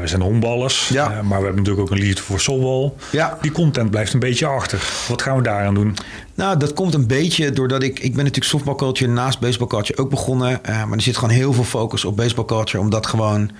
we 0.00 0.06
zijn 0.06 0.20
honkballers, 0.20 0.88
ja. 0.88 1.10
uh, 1.10 1.20
maar 1.20 1.38
we 1.38 1.44
hebben 1.44 1.62
natuurlijk 1.62 1.80
ook 1.80 1.90
een 1.90 2.02
liefde 2.02 2.22
voor 2.22 2.40
softbal. 2.40 2.96
Ja. 3.10 3.38
Die 3.40 3.52
content 3.52 3.90
blijft 3.90 4.12
een 4.12 4.20
beetje 4.20 4.46
achter. 4.46 4.90
Wat 5.08 5.22
gaan 5.22 5.36
we 5.36 5.42
daaraan 5.42 5.74
doen? 5.74 5.96
Nou, 6.34 6.58
dat 6.58 6.72
komt 6.72 6.94
een 6.94 7.06
beetje 7.06 7.50
doordat 7.50 7.82
ik... 7.82 7.98
Ik 7.98 8.14
ben 8.14 8.24
natuurlijk 8.24 8.50
softballculture 8.50 9.10
naast 9.10 9.40
baseballculture 9.40 9.98
ook 9.98 10.10
begonnen. 10.10 10.60
Uh, 10.68 10.84
maar 10.84 10.96
er 10.96 11.02
zit 11.02 11.16
gewoon 11.16 11.34
heel 11.34 11.52
veel 11.52 11.64
focus 11.64 12.04
op 12.04 12.16
baseballculture. 12.16 12.82
Omdat 12.82 13.06
gewoon... 13.06 13.50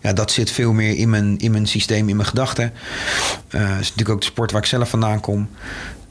Ja, 0.00 0.12
dat 0.12 0.30
zit 0.30 0.50
veel 0.50 0.72
meer 0.72 0.96
in 0.96 1.10
mijn, 1.10 1.38
in 1.38 1.50
mijn 1.50 1.66
systeem, 1.66 2.08
in 2.08 2.16
mijn 2.16 2.28
gedachten. 2.28 2.72
Uh, 3.50 3.60
dat 3.60 3.70
is 3.70 3.88
natuurlijk 3.88 4.10
ook 4.10 4.20
de 4.20 4.26
sport 4.26 4.52
waar 4.52 4.60
ik 4.60 4.66
zelf 4.66 4.88
vandaan 4.88 5.20
kom. 5.20 5.48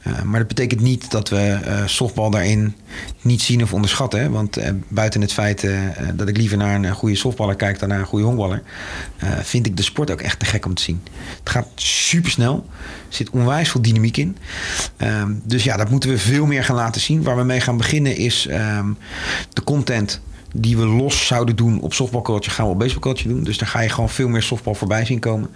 Uh, 0.06 0.22
maar 0.22 0.38
dat 0.38 0.48
betekent 0.48 0.80
niet 0.80 1.10
dat 1.10 1.28
we 1.28 1.58
uh, 1.66 1.86
softbal 1.86 2.30
daarin 2.30 2.74
niet 3.20 3.42
zien 3.42 3.62
of 3.62 3.72
onderschatten. 3.72 4.30
Want 4.30 4.58
uh, 4.58 4.68
buiten 4.88 5.20
het 5.20 5.32
feit 5.32 5.66
dat 6.14 6.28
ik 6.28 6.36
liever 6.36 6.56
naar 6.56 6.74
een 6.74 6.94
goede 6.94 7.16
softballer 7.16 7.56
kijk 7.56 7.78
dan 7.78 7.88
naar 7.88 7.98
een 7.98 8.06
goede 8.06 8.24
honkballer, 8.24 8.62
vind 9.42 9.66
ik 9.66 9.76
de 9.76 9.82
sport 9.82 10.10
ook 10.10 10.20
echt 10.20 10.38
te 10.38 10.44
gek 10.44 10.66
om 10.66 10.74
te 10.74 10.82
zien. 10.82 11.02
Het 11.38 11.50
gaat 11.50 11.68
super 11.74 12.30
snel, 12.30 12.66
er 13.08 13.14
zit 13.14 13.30
onwijs 13.30 13.70
veel 13.70 13.82
dynamiek 13.82 14.16
in. 14.16 14.36
Ehm, 14.96 15.32
dus 15.44 15.64
ja, 15.64 15.76
dat 15.76 15.90
moeten 15.90 16.10
we 16.10 16.18
veel 16.18 16.46
meer 16.46 16.64
gaan 16.64 16.76
laten 16.76 17.00
zien. 17.00 17.22
Waar 17.22 17.36
we 17.36 17.42
mee 17.44 17.60
gaan 17.60 17.76
beginnen 17.76 18.16
is 18.16 18.48
um, 18.50 18.96
de 19.52 19.64
content 19.64 20.20
die 20.54 20.76
we 20.76 20.86
los 20.86 21.26
zouden 21.26 21.56
doen 21.56 21.80
op 21.80 21.94
softbalculture, 21.94 22.54
gaan 22.54 22.66
we 22.66 22.72
op 22.72 22.78
baseballculture 22.78 23.28
doen. 23.34 23.44
Dus 23.44 23.58
daar 23.58 23.68
ga 23.68 23.80
je 23.80 23.88
gewoon 23.88 24.08
veel 24.08 24.28
meer 24.28 24.42
softbal 24.42 24.74
voorbij 24.74 25.04
zien 25.04 25.18
komen. 25.18 25.50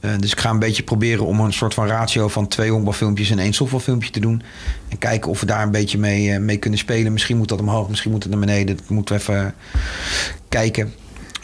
Uh, 0.00 0.10
dus 0.18 0.32
ik 0.32 0.40
ga 0.40 0.50
een 0.50 0.58
beetje 0.58 0.82
proberen 0.82 1.26
om 1.26 1.40
een 1.40 1.52
soort 1.52 1.74
van 1.74 1.86
ratio 1.86 2.28
van 2.28 2.48
twee 2.48 2.70
honkbalfilmpjes 2.70 3.30
en 3.30 3.38
één 3.38 3.52
softbalfilmpje 3.52 4.10
te 4.10 4.20
doen. 4.20 4.42
En 4.88 4.98
kijken 4.98 5.30
of 5.30 5.40
we 5.40 5.46
daar 5.46 5.62
een 5.62 5.70
beetje 5.70 5.98
mee, 5.98 6.28
uh, 6.28 6.38
mee 6.38 6.56
kunnen 6.56 6.78
spelen. 6.78 7.12
Misschien 7.12 7.36
moet 7.36 7.48
dat 7.48 7.60
omhoog, 7.60 7.88
misschien 7.88 8.10
moet 8.10 8.22
het 8.22 8.32
naar 8.32 8.40
beneden. 8.40 8.76
Dat 8.76 8.88
moeten 8.88 9.14
we 9.14 9.20
even 9.20 9.54
kijken. 10.48 10.92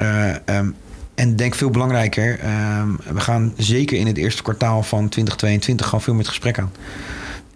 Uh, 0.00 0.34
um, 0.44 0.74
en 1.14 1.36
denk 1.36 1.54
veel 1.54 1.70
belangrijker, 1.70 2.40
um, 2.78 2.98
we 3.12 3.20
gaan 3.20 3.52
zeker 3.56 3.98
in 3.98 4.06
het 4.06 4.16
eerste 4.16 4.42
kwartaal 4.42 4.82
van 4.82 5.08
2022 5.08 5.86
gewoon 5.86 6.02
veel 6.02 6.14
met 6.14 6.28
gesprek 6.28 6.58
aan 6.58 6.72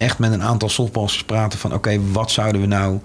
echt 0.00 0.18
met 0.18 0.32
een 0.32 0.42
aantal 0.42 0.68
softballers 0.68 1.24
praten 1.24 1.58
van... 1.58 1.74
oké, 1.74 2.00
wat 2.12 2.30
zouden 2.30 2.60
we 2.60 2.66
nou 2.66 2.98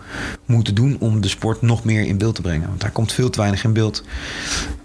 moeten 0.46 0.76
doen 0.76 0.98
om 1.00 1.22
de 1.22 1.28
sport 1.28 1.62
nog 1.62 1.84
meer 1.84 2.06
in 2.06 2.18
beeld 2.18 2.36
te 2.36 2.42
brengen? 2.42 2.68
Want 2.68 2.82
daar 2.82 2.92
komt 2.92 3.12
veel 3.12 3.30
te 3.30 3.40
weinig 3.40 3.64
in 3.64 3.74
beeld. 3.74 4.04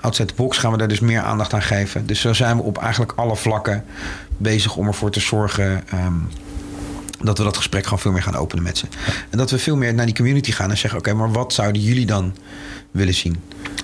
Outside 0.01 0.29
the 0.29 0.35
box 0.35 0.59
gaan 0.59 0.73
we 0.73 0.79
daar 0.79 0.89
dus 0.89 1.01
meer 1.01 1.21
aandacht 1.21 1.53
aan 1.53 1.63
geven. 1.63 2.07
Dus 2.07 2.21
zo 2.21 2.33
zijn 2.33 2.57
we 2.57 2.63
op 2.63 2.79
eigenlijk 2.79 3.13
alle 3.17 3.37
vlakken 3.37 3.85
bezig 4.37 4.77
om 4.77 4.87
ervoor 4.87 5.11
te 5.11 5.21
zorgen... 5.21 5.85
Um, 5.95 6.29
dat 7.23 7.39
we 7.39 7.45
dat 7.45 7.57
gesprek 7.57 7.85
gewoon 7.85 7.99
veel 7.99 8.13
meer 8.13 8.23
gaan 8.23 8.35
openen 8.35 8.65
met 8.65 8.79
ze. 8.79 8.87
En 9.31 9.39
dat 9.39 9.51
we 9.51 9.59
veel 9.59 9.77
meer 9.77 9.95
naar 9.95 10.07
die 10.07 10.15
community 10.15 10.53
gaan 10.53 10.71
en 10.71 10.79
zeggen: 10.79 10.99
Oké, 10.99 11.15
maar 11.15 11.33
wat 11.33 11.53
zouden 11.53 11.83
jullie 11.83 12.07
dan 12.07 12.37
willen 12.91 13.15
zien? 13.15 13.37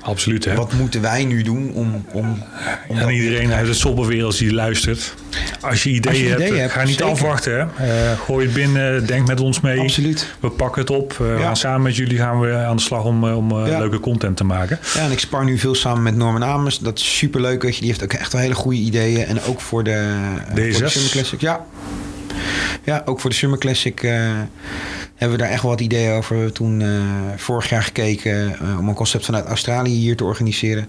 Absoluut. 0.06 0.44
Hè? 0.44 0.54
Wat 0.54 0.72
moeten 0.72 1.00
wij 1.00 1.24
nu 1.24 1.42
doen 1.42 1.70
om. 1.74 2.04
om, 2.12 2.42
om 2.88 2.98
en 2.98 3.10
iedereen 3.10 3.52
uit 3.52 3.66
het 3.66 3.76
softbalwereld 3.76 4.38
die 4.38 4.52
luistert. 4.52 5.14
Als 5.60 5.82
je 5.82 5.90
ideeën, 5.90 6.08
Als 6.08 6.16
je 6.16 6.34
ideeën 6.34 6.48
hebt, 6.48 6.60
hebt, 6.60 6.72
ga 6.72 6.82
niet 6.82 6.96
zeker. 6.96 7.04
afwachten. 7.12 7.70
Hè? 7.74 8.12
Uh, 8.12 8.20
gooi 8.20 8.44
het 8.44 8.54
binnen, 8.54 9.06
denk 9.06 9.26
met 9.26 9.40
ons 9.40 9.60
mee. 9.60 9.80
Absoluut. 9.80 10.26
We 10.40 10.50
pakken 10.50 10.80
het 10.80 10.90
op. 10.90 11.18
Uh, 11.22 11.40
ja. 11.40 11.54
Samen 11.54 11.82
met 11.82 11.96
jullie 11.96 12.18
gaan 12.18 12.40
we 12.40 12.54
aan 12.54 12.76
de 12.76 12.82
slag 12.82 13.04
om, 13.04 13.24
om 13.24 13.52
uh, 13.52 13.68
ja. 13.68 13.78
leuke 13.78 14.00
content 14.00 14.36
te 14.36 14.44
maken. 14.44 14.78
Ja, 14.94 15.00
en 15.00 15.10
ik 15.10 15.18
spar 15.18 15.44
nu 15.44 15.58
veel 15.58 15.74
samen 15.74 16.02
met 16.02 16.16
Norman 16.16 16.44
Amers. 16.44 16.78
Dat 16.78 16.98
is 16.98 17.16
super 17.16 17.40
leuk. 17.40 17.60
Die 17.60 17.74
heeft 17.80 18.02
ook 18.02 18.12
echt 18.12 18.32
wel 18.32 18.40
hele 18.40 18.54
goede 18.54 18.78
ideeën. 18.78 19.24
En 19.24 19.42
ook 19.42 19.60
voor 19.60 19.84
de, 19.84 20.14
D6. 20.48 20.54
Voor 20.54 20.54
de 20.54 20.88
Summer 20.88 21.10
Classic. 21.10 21.40
Ja, 21.40 21.66
ja, 22.84 23.02
ook 23.04 23.20
voor 23.20 23.30
de 23.30 23.36
Summer 23.36 23.58
Classic 23.58 24.02
uh, 24.02 24.10
hebben 25.14 25.38
we 25.38 25.42
daar 25.42 25.52
echt 25.52 25.62
wel 25.62 25.70
wat 25.70 25.80
ideeën 25.80 26.12
over. 26.12 26.30
We 26.30 26.36
hebben 26.36 26.54
toen 26.54 26.80
uh, 26.80 27.02
vorig 27.36 27.68
jaar 27.68 27.82
gekeken 27.82 28.56
uh, 28.62 28.78
om 28.78 28.88
een 28.88 28.94
concept 28.94 29.24
vanuit 29.24 29.46
Australië 29.46 29.94
hier 29.94 30.16
te 30.16 30.24
organiseren. 30.24 30.88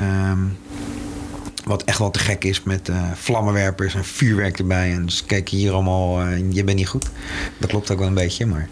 Um, 0.00 0.56
wat 1.64 1.84
echt 1.84 1.98
wel 1.98 2.10
te 2.10 2.18
gek 2.18 2.44
is 2.44 2.62
met 2.62 2.90
vlammenwerpers 3.14 3.94
en 3.94 4.04
vuurwerk 4.04 4.58
erbij. 4.58 4.92
En 4.92 5.06
dus 5.06 5.24
kijk 5.26 5.48
hier 5.48 5.72
allemaal, 5.72 6.22
je 6.50 6.64
bent 6.64 6.76
niet 6.76 6.88
goed. 6.88 7.06
Dat 7.58 7.70
klopt 7.70 7.90
ook 7.90 7.98
wel 7.98 8.06
een 8.08 8.14
beetje, 8.14 8.46
maar... 8.46 8.68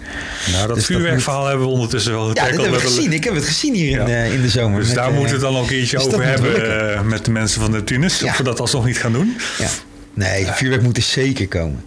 Nou, 0.53 0.67
dat 0.67 0.77
dus 0.77 0.87
vuurwerkverhaal 0.87 1.41
moet... 1.41 1.49
hebben 1.49 1.67
we 1.67 1.73
ondertussen 1.73 2.13
wel 2.13 2.27
Ja, 2.27 2.33
dat 2.33 2.51
hebben 2.51 2.71
we 2.71 2.79
gezien. 2.79 3.13
Ik 3.13 3.25
heb 3.25 3.35
het 3.35 3.45
gezien 3.45 3.75
hier 3.75 4.09
ja. 4.09 4.23
in, 4.23 4.33
in 4.33 4.43
de 4.43 4.49
zomer. 4.49 4.79
Dus 4.79 4.89
met, 4.89 4.97
daar 4.97 5.11
moeten 5.11 5.39
we 5.39 5.45
het 5.45 5.53
dan 5.53 5.57
ook 5.57 5.63
een 5.63 5.69
keertje 5.69 5.97
dus 5.97 6.07
over 6.07 6.25
hebben 6.25 7.09
met 7.09 7.25
de 7.25 7.31
mensen 7.31 7.61
van 7.61 7.71
de 7.71 7.85
Tunis. 7.85 8.19
Ja. 8.19 8.27
Of 8.27 8.37
we 8.37 8.43
dat 8.43 8.61
alsnog 8.61 8.85
niet 8.85 8.99
gaan 8.99 9.13
doen. 9.13 9.37
Ja. 9.59 9.69
Nee, 10.17 10.47
vuurwerk 10.47 10.83
moet 10.83 10.97
er 10.97 11.03
zeker 11.03 11.49
komen. 11.49 11.85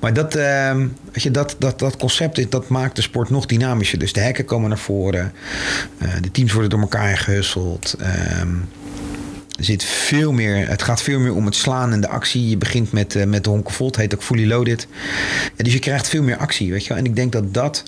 Maar 0.00 0.12
dat, 0.12 0.36
uh, 0.36 0.76
weet 1.12 1.22
je, 1.22 1.30
dat, 1.30 1.56
dat, 1.58 1.78
dat 1.78 1.96
concept 1.96 2.50
dat 2.50 2.68
maakt 2.68 2.96
de 2.96 3.02
sport 3.02 3.30
nog 3.30 3.46
dynamischer. 3.46 3.98
Dus 3.98 4.12
de 4.12 4.20
hekken 4.20 4.44
komen 4.44 4.68
naar 4.68 4.78
voren. 4.78 5.32
Uh, 5.98 6.08
de 6.20 6.30
teams 6.30 6.52
worden 6.52 6.70
door 6.70 6.80
elkaar 6.80 7.18
gehusteld. 7.18 7.94
Uh, 8.00 8.06
er 9.58 9.64
zit 9.64 9.84
veel 9.84 10.32
meer, 10.32 10.68
het 10.68 10.82
gaat 10.82 11.02
veel 11.02 11.18
meer 11.18 11.34
om 11.34 11.44
het 11.44 11.54
slaan 11.54 11.92
en 11.92 12.00
de 12.00 12.08
actie. 12.08 12.48
Je 12.48 12.56
begint 12.56 12.92
met, 12.92 13.14
uh, 13.14 13.24
met 13.24 13.44
de 13.44 13.50
honkenvolt, 13.50 13.96
heet 13.96 14.14
ook 14.14 14.22
fully 14.22 14.46
loaded. 14.46 14.86
Ja, 15.56 15.64
dus 15.64 15.72
je 15.72 15.78
krijgt 15.78 16.08
veel 16.08 16.22
meer 16.22 16.36
actie, 16.36 16.70
weet 16.70 16.82
je 16.82 16.88
wel. 16.88 16.98
En 16.98 17.04
ik 17.04 17.16
denk 17.16 17.32
dat 17.32 17.54
dat 17.54 17.82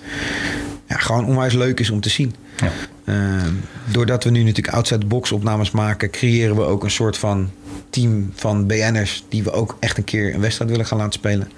ja, 0.87 0.97
gewoon 0.97 1.25
onwijs 1.25 1.53
leuk 1.53 1.81
is 1.81 1.91
om 1.91 2.01
te 2.01 2.09
zien. 2.09 2.35
Ja. 2.57 2.71
Uh, 3.05 3.43
doordat 3.91 4.25
we 4.25 4.31
nu 4.31 4.43
natuurlijk 4.43 4.75
outside 4.75 5.07
box 5.07 5.33
opnames 5.33 5.71
maken, 5.71 6.11
creëren 6.11 6.57
we 6.57 6.63
ook 6.63 6.85
een 6.85 6.91
soort 6.91 7.19
van 7.19 7.51
team 7.95 8.33
van 8.35 8.67
BN'ers 8.67 9.25
die 9.29 9.43
we 9.43 9.53
ook 9.53 9.77
echt 9.81 9.99
een 9.99 10.05
keer 10.05 10.35
een 10.35 10.41
wedstrijd 10.41 10.71
willen 10.71 10.87
gaan 10.87 10.99
laten 10.99 11.13
spelen. 11.13 11.49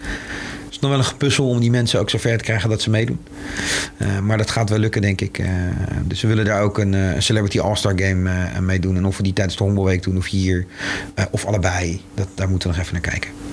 Het 0.64 0.74
is 0.74 0.78
nog 0.78 0.90
wel 0.90 0.98
een 0.98 1.04
gepuzzel 1.04 1.48
om 1.48 1.60
die 1.60 1.70
mensen 1.70 2.00
ook 2.00 2.10
zover 2.10 2.38
te 2.38 2.44
krijgen 2.44 2.70
dat 2.70 2.82
ze 2.82 2.90
meedoen. 2.90 3.18
Uh, 3.98 4.18
maar 4.18 4.38
dat 4.38 4.50
gaat 4.50 4.68
wel 4.68 4.78
lukken, 4.78 5.02
denk 5.02 5.20
ik. 5.20 5.38
Uh, 5.38 5.48
dus 6.04 6.20
we 6.20 6.28
willen 6.28 6.44
daar 6.44 6.62
ook 6.62 6.78
een, 6.78 6.92
uh, 6.92 7.10
Celebrity 7.18 7.60
All-Star 7.60 7.92
Game 7.96 8.60
mee 8.60 8.80
doen. 8.80 8.96
En 8.96 9.04
of 9.04 9.16
we 9.16 9.22
die 9.22 9.32
tijdens 9.32 9.56
de 9.56 9.64
Hongerweek 9.64 10.02
doen 10.02 10.16
of 10.16 10.26
hier. 10.26 10.66
of 11.30 11.44
allebei. 11.44 12.00
Dat, 12.14 12.28
daar 12.34 12.48
moeten 12.48 12.68
we 12.70 12.76
nog 12.76 12.84
even 12.84 13.00
naar 13.00 13.10
kijken. 13.10 13.45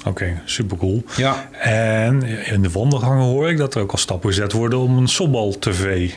Oké, 0.00 0.08
okay, 0.08 0.40
super 0.44 0.76
cool. 0.76 1.04
Ja. 1.16 1.48
En 1.58 2.22
in 2.22 2.62
de 2.62 2.70
wandelgangen 2.70 3.24
hoor 3.24 3.50
ik 3.50 3.56
dat 3.56 3.74
er 3.74 3.82
ook 3.82 3.92
al 3.92 3.98
stappen 3.98 4.28
gezet 4.28 4.52
worden 4.52 4.78
om 4.78 4.98
een 4.98 5.08
Softbal 5.08 5.58
TV 5.58 6.10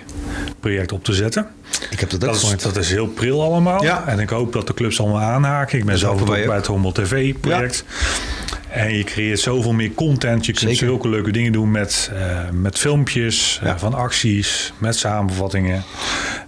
project 0.59 0.91
op 0.91 1.03
te 1.03 1.13
zetten. 1.13 1.47
Ik 1.89 1.99
heb 1.99 2.09
dat 2.09 2.21
dat. 2.21 2.35
Is, 2.35 2.61
dat 2.61 2.77
is 2.77 2.89
heel 2.89 3.07
pril 3.07 3.43
allemaal. 3.43 3.83
Ja. 3.83 4.07
En 4.07 4.19
ik 4.19 4.29
hoop 4.29 4.53
dat 4.53 4.67
de 4.67 4.73
clubs 4.73 4.99
allemaal 4.99 5.21
aanhaken. 5.21 5.77
Ik 5.77 5.85
ben 5.85 5.97
zelf 5.97 6.21
ook 6.21 6.27
bij 6.27 6.55
het 6.55 6.67
Hommel 6.67 6.91
TV 6.91 7.33
project. 7.39 7.85
Ja. 7.87 8.41
En 8.73 8.97
je 8.97 9.03
creëert 9.03 9.39
zoveel 9.39 9.73
meer 9.73 9.93
content. 9.93 10.45
Je 10.45 10.51
kunt 10.51 10.69
Zeker. 10.69 10.87
zulke 10.87 11.09
leuke 11.09 11.31
dingen 11.31 11.51
doen 11.51 11.71
met, 11.71 12.11
uh, 12.13 12.49
met 12.51 12.77
filmpjes, 12.77 13.59
ja. 13.63 13.73
uh, 13.73 13.77
van 13.77 13.93
acties, 13.93 14.73
met 14.77 14.95
samenvattingen. 14.95 15.83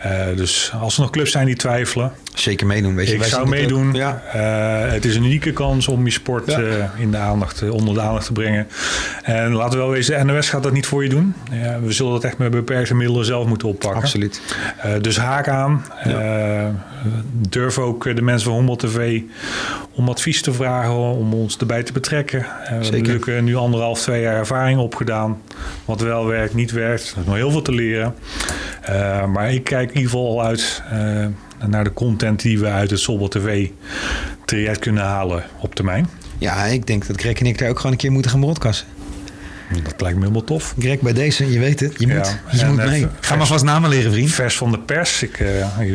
Uh, 0.05 0.35
dus 0.35 0.71
als 0.79 0.95
er 0.95 1.01
nog 1.01 1.09
clubs 1.09 1.31
zijn 1.31 1.45
die 1.45 1.55
twijfelen. 1.55 2.11
Zeker 2.35 2.67
meedoen. 2.67 2.95
Weet 2.95 3.07
je. 3.07 3.15
Ik 3.15 3.23
zou 3.23 3.49
meedoen. 3.49 3.93
Ja. 3.93 4.21
het 4.91 5.05
is 5.05 5.15
een 5.15 5.23
unieke 5.23 5.51
kans 5.51 5.87
om 5.87 6.05
je 6.05 6.11
sport 6.11 6.51
ja. 6.51 6.91
in 6.97 7.11
de 7.11 7.17
aandacht, 7.17 7.69
onder 7.69 7.93
de 7.93 8.01
aandacht 8.01 8.25
te 8.25 8.31
brengen. 8.31 8.67
En 9.23 9.53
laten 9.53 9.71
we 9.71 9.77
wel 9.77 9.93
wezen, 9.93 10.27
de 10.27 10.33
NOS 10.33 10.49
gaat 10.49 10.63
dat 10.63 10.71
niet 10.73 10.85
voor 10.85 11.03
je 11.03 11.09
doen. 11.09 11.35
we 11.83 11.91
zullen 11.91 12.11
dat 12.11 12.23
echt 12.23 12.37
met 12.37 12.51
beperkte 12.51 12.95
middelen 12.95 13.25
zelf 13.25 13.47
moeten 13.47 13.67
oppakken. 13.67 14.01
Absoluut. 14.01 14.41
dus 15.01 15.17
haak 15.17 15.47
aan. 15.47 15.85
durf 17.49 17.77
ook 17.77 18.15
de 18.15 18.21
mensen 18.21 18.47
van 18.47 18.55
Hommel 18.55 18.75
TV 18.75 19.21
om 19.91 20.09
advies 20.09 20.41
te 20.41 20.53
vragen, 20.53 20.93
om 20.93 21.33
ons 21.33 21.57
erbij 21.57 21.83
te 21.83 21.91
betrekken. 21.91 22.39
We 22.39 22.45
hebben 22.63 22.91
natuurlijk 22.91 23.41
nu 23.41 23.55
anderhalf, 23.55 24.01
twee 24.01 24.21
jaar 24.21 24.35
ervaring 24.35 24.79
opgedaan. 24.79 25.41
Wat 25.85 26.01
wel 26.01 26.25
werkt, 26.25 26.53
niet 26.53 26.71
werkt. 26.71 27.11
Er 27.11 27.19
is 27.19 27.25
nog 27.25 27.35
heel 27.35 27.51
veel 27.51 27.61
te 27.61 27.71
leren. 27.71 28.15
Maar 29.31 29.53
ik 29.53 29.63
kijk 29.63 29.89
in 29.89 29.95
ieder 29.95 30.11
geval 30.11 30.27
al 30.27 30.43
uit 30.43 30.83
naar 31.67 31.83
de 31.83 31.93
content 31.93 32.41
die 32.41 32.59
we 32.59 32.67
uit 32.67 32.89
het 32.89 32.99
Sobel 32.99 33.27
TV 33.27 33.69
traject 34.45 34.79
kunnen 34.79 35.03
halen 35.03 35.43
op 35.59 35.75
termijn. 35.75 36.09
Ja, 36.37 36.63
ik 36.65 36.87
denk 36.87 37.07
dat 37.07 37.19
Greg 37.19 37.39
en 37.39 37.45
ik 37.45 37.57
daar 37.57 37.69
ook 37.69 37.77
gewoon 37.77 37.91
een 37.91 37.97
keer 37.97 38.11
moeten 38.11 38.31
gaan 38.31 38.39
broadcasten. 38.39 38.87
Dat 39.83 40.01
lijkt 40.01 40.15
me 40.17 40.21
helemaal 40.21 40.43
tof. 40.43 40.75
Greg, 40.79 40.99
bij 40.99 41.13
deze, 41.13 41.51
je 41.51 41.59
weet 41.59 41.79
het. 41.79 41.93
Je 41.97 42.07
Ja, 42.07 42.13
moet, 42.15 42.59
je 42.59 42.65
moet 42.65 42.79
eh, 42.79 42.85
mee. 42.89 42.99
vers- 43.01 43.27
Ga 43.27 43.35
maar 43.35 43.47
vast 43.47 43.63
namen 43.63 43.89
leren, 43.89 44.11
vriend. 44.11 44.31
Vers 44.31 44.57
van 44.57 44.71
de 44.71 44.79
pers. 44.79 45.23
Ik, 45.23 45.39
eh, 45.39 45.47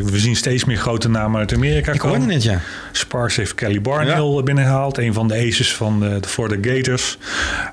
we 0.03 0.19
zien 0.19 0.35
steeds 0.35 0.65
meer 0.65 0.77
grote 0.77 1.09
namen 1.09 1.39
uit 1.39 1.53
Amerika 1.53 1.91
Ik 1.91 2.01
hoorde 2.01 2.17
komen. 2.17 2.33
het, 2.33 2.43
ja. 2.43 2.59
Sparks 2.91 3.35
heeft 3.35 3.55
Kelly 3.55 3.81
Barnhill 3.81 4.43
binnengehaald. 4.43 4.97
Een 4.97 5.13
van 5.13 5.27
de 5.27 5.33
aces 5.35 5.75
van 5.75 5.99
de, 5.99 6.19
de 6.19 6.27
Florida 6.27 6.69
Gators. 6.71 7.17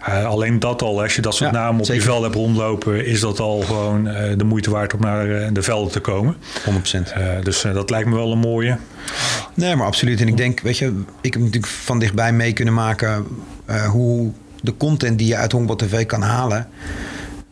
Eh, 0.07 0.25
alleen 0.25 0.59
dat 0.59 0.83
al, 0.83 1.03
als 1.03 1.15
je 1.17 1.23
dat 1.23 1.35
soort 1.35 1.51
Ja, 1.51 1.57
namen 1.57 1.81
op 1.81 1.87
zeker. 1.87 2.03
je 2.03 2.09
veld 2.09 2.23
hebt 2.23 2.35
rondlopen... 2.35 3.07
is 3.07 3.21
dat 3.21 3.41
al 3.41 3.61
gewoon 3.61 4.09
eh, 4.09 4.33
de 4.37 4.45
moeite 4.45 4.71
waard 4.71 4.95
om 4.95 5.01
naar 5.01 5.31
eh, 5.31 5.49
de 5.53 5.63
velden 5.63 5.93
te 5.93 6.01
komen. 6.01 6.37
100%. 6.65 7.13
Eh, 7.13 7.27
dus 7.43 7.65
eh, 7.65 7.75
dat 7.75 7.91
lijkt 7.91 8.09
me 8.09 8.15
wel 8.15 8.33
een 8.33 8.39
mooie. 8.39 8.77
Nee, 9.55 9.77
maar 9.77 9.87
absoluut. 9.87 10.21
En 10.21 10.29
ik 10.29 10.37
denk, 10.37 10.61
weet 10.61 10.79
je, 10.79 11.03
ik 11.21 11.33
heb 11.33 11.43
natuurlijk 11.43 11.73
van 11.73 11.99
dichtbij 11.99 12.33
mee 12.33 12.53
kunnen 12.53 12.75
maken 12.75 13.27
eh, 13.65 13.85
hoe 13.89 14.33
de 14.63 14.77
content 14.77 15.19
die 15.19 15.27
je 15.27 15.37
uit 15.37 15.53
Honkbal 15.53 15.77
TV 15.77 16.07
kan 16.07 16.23
halen, 16.23 16.69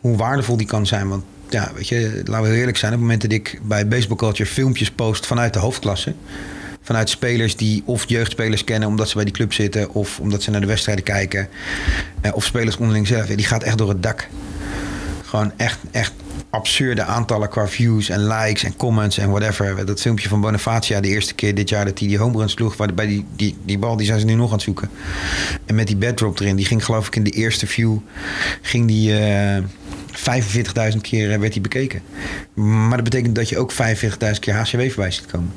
hoe 0.01 0.17
waardevol 0.17 0.57
die 0.57 0.67
kan 0.67 0.87
zijn. 0.87 1.09
Want 1.09 1.25
ja, 1.49 1.71
weet 1.75 1.89
je, 1.89 2.23
laten 2.25 2.51
we 2.51 2.57
eerlijk 2.57 2.77
zijn, 2.77 2.93
op 2.93 2.99
het 2.99 3.07
moment 3.07 3.23
dat 3.23 3.33
ik 3.33 3.61
bij 3.63 3.89
Baseball 3.89 4.17
Culture 4.17 4.49
filmpjes 4.49 4.91
post 4.91 5.27
vanuit 5.27 5.53
de 5.53 5.59
hoofdklasse, 5.59 6.15
vanuit 6.83 7.11
spelers 7.11 7.57
die 7.57 7.83
of 7.85 8.09
jeugdspelers 8.09 8.65
kennen 8.65 8.89
omdat 8.89 9.09
ze 9.09 9.15
bij 9.15 9.25
die 9.25 9.35
club 9.35 9.53
zitten, 9.53 9.95
of 9.95 10.21
omdat 10.21 10.43
ze 10.43 10.51
naar 10.51 10.61
de 10.61 10.67
wedstrijden 10.67 11.05
kijken, 11.05 11.49
eh, 12.21 12.35
of 12.35 12.45
spelers 12.45 12.77
onderling 12.77 13.07
zelf, 13.07 13.27
die 13.27 13.47
gaat 13.47 13.63
echt 13.63 13.79
door 13.79 13.89
het 13.89 14.03
dak. 14.03 14.29
Gewoon 15.25 15.53
echt, 15.57 15.79
echt 15.91 16.13
absurde 16.57 17.03
aantallen 17.03 17.49
qua 17.49 17.69
views 17.69 18.09
en 18.09 18.27
likes 18.27 18.65
en 18.65 18.77
comments 18.77 19.19
en 19.19 19.31
whatever. 19.31 19.87
Dat 19.87 20.01
filmpje 20.01 20.29
van 20.29 20.41
Bonifacia 20.41 21.01
de 21.01 21.09
eerste 21.09 21.35
keer 21.35 21.55
dit 21.55 21.69
jaar 21.69 21.85
dat 21.85 21.99
hij 21.99 22.09
die 22.09 22.19
home 22.19 22.39
run 22.39 22.49
sloeg. 22.49 22.77
Waar 22.77 22.95
bij 22.95 23.07
die, 23.07 23.25
die, 23.37 23.57
die 23.65 23.79
bal 23.79 23.97
die 23.97 24.07
zijn 24.07 24.21
ze 24.21 24.27
nu 24.27 24.35
nog 24.35 24.47
aan 24.47 24.53
het 24.55 24.63
zoeken. 24.63 24.91
En 25.67 25.75
met 25.75 25.87
die 25.87 25.97
backdrop 25.97 26.41
erin. 26.41 26.57
Die 26.57 26.67
ging 26.67 26.85
geloof 26.85 27.07
ik 27.07 27.17
in 27.17 27.25
de 27.25 27.31
eerste 27.31 27.67
view. 27.67 27.97
Ging 28.63 28.87
die 28.87 29.19
eh 29.19 29.63
45.000 30.19 31.01
keer 31.01 31.33
eh, 31.33 31.39
werd 31.39 31.53
die 31.53 31.63
bekeken. 31.63 32.01
Maar 32.55 32.91
dat 32.97 33.05
betekent 33.05 33.35
dat 33.35 33.49
je 33.49 33.59
ook 33.59 33.73
45.000 33.73 33.79
keer 34.41 34.55
HCW 34.55 34.81
voorbij 34.81 35.11
ziet 35.11 35.27
komen. 35.27 35.53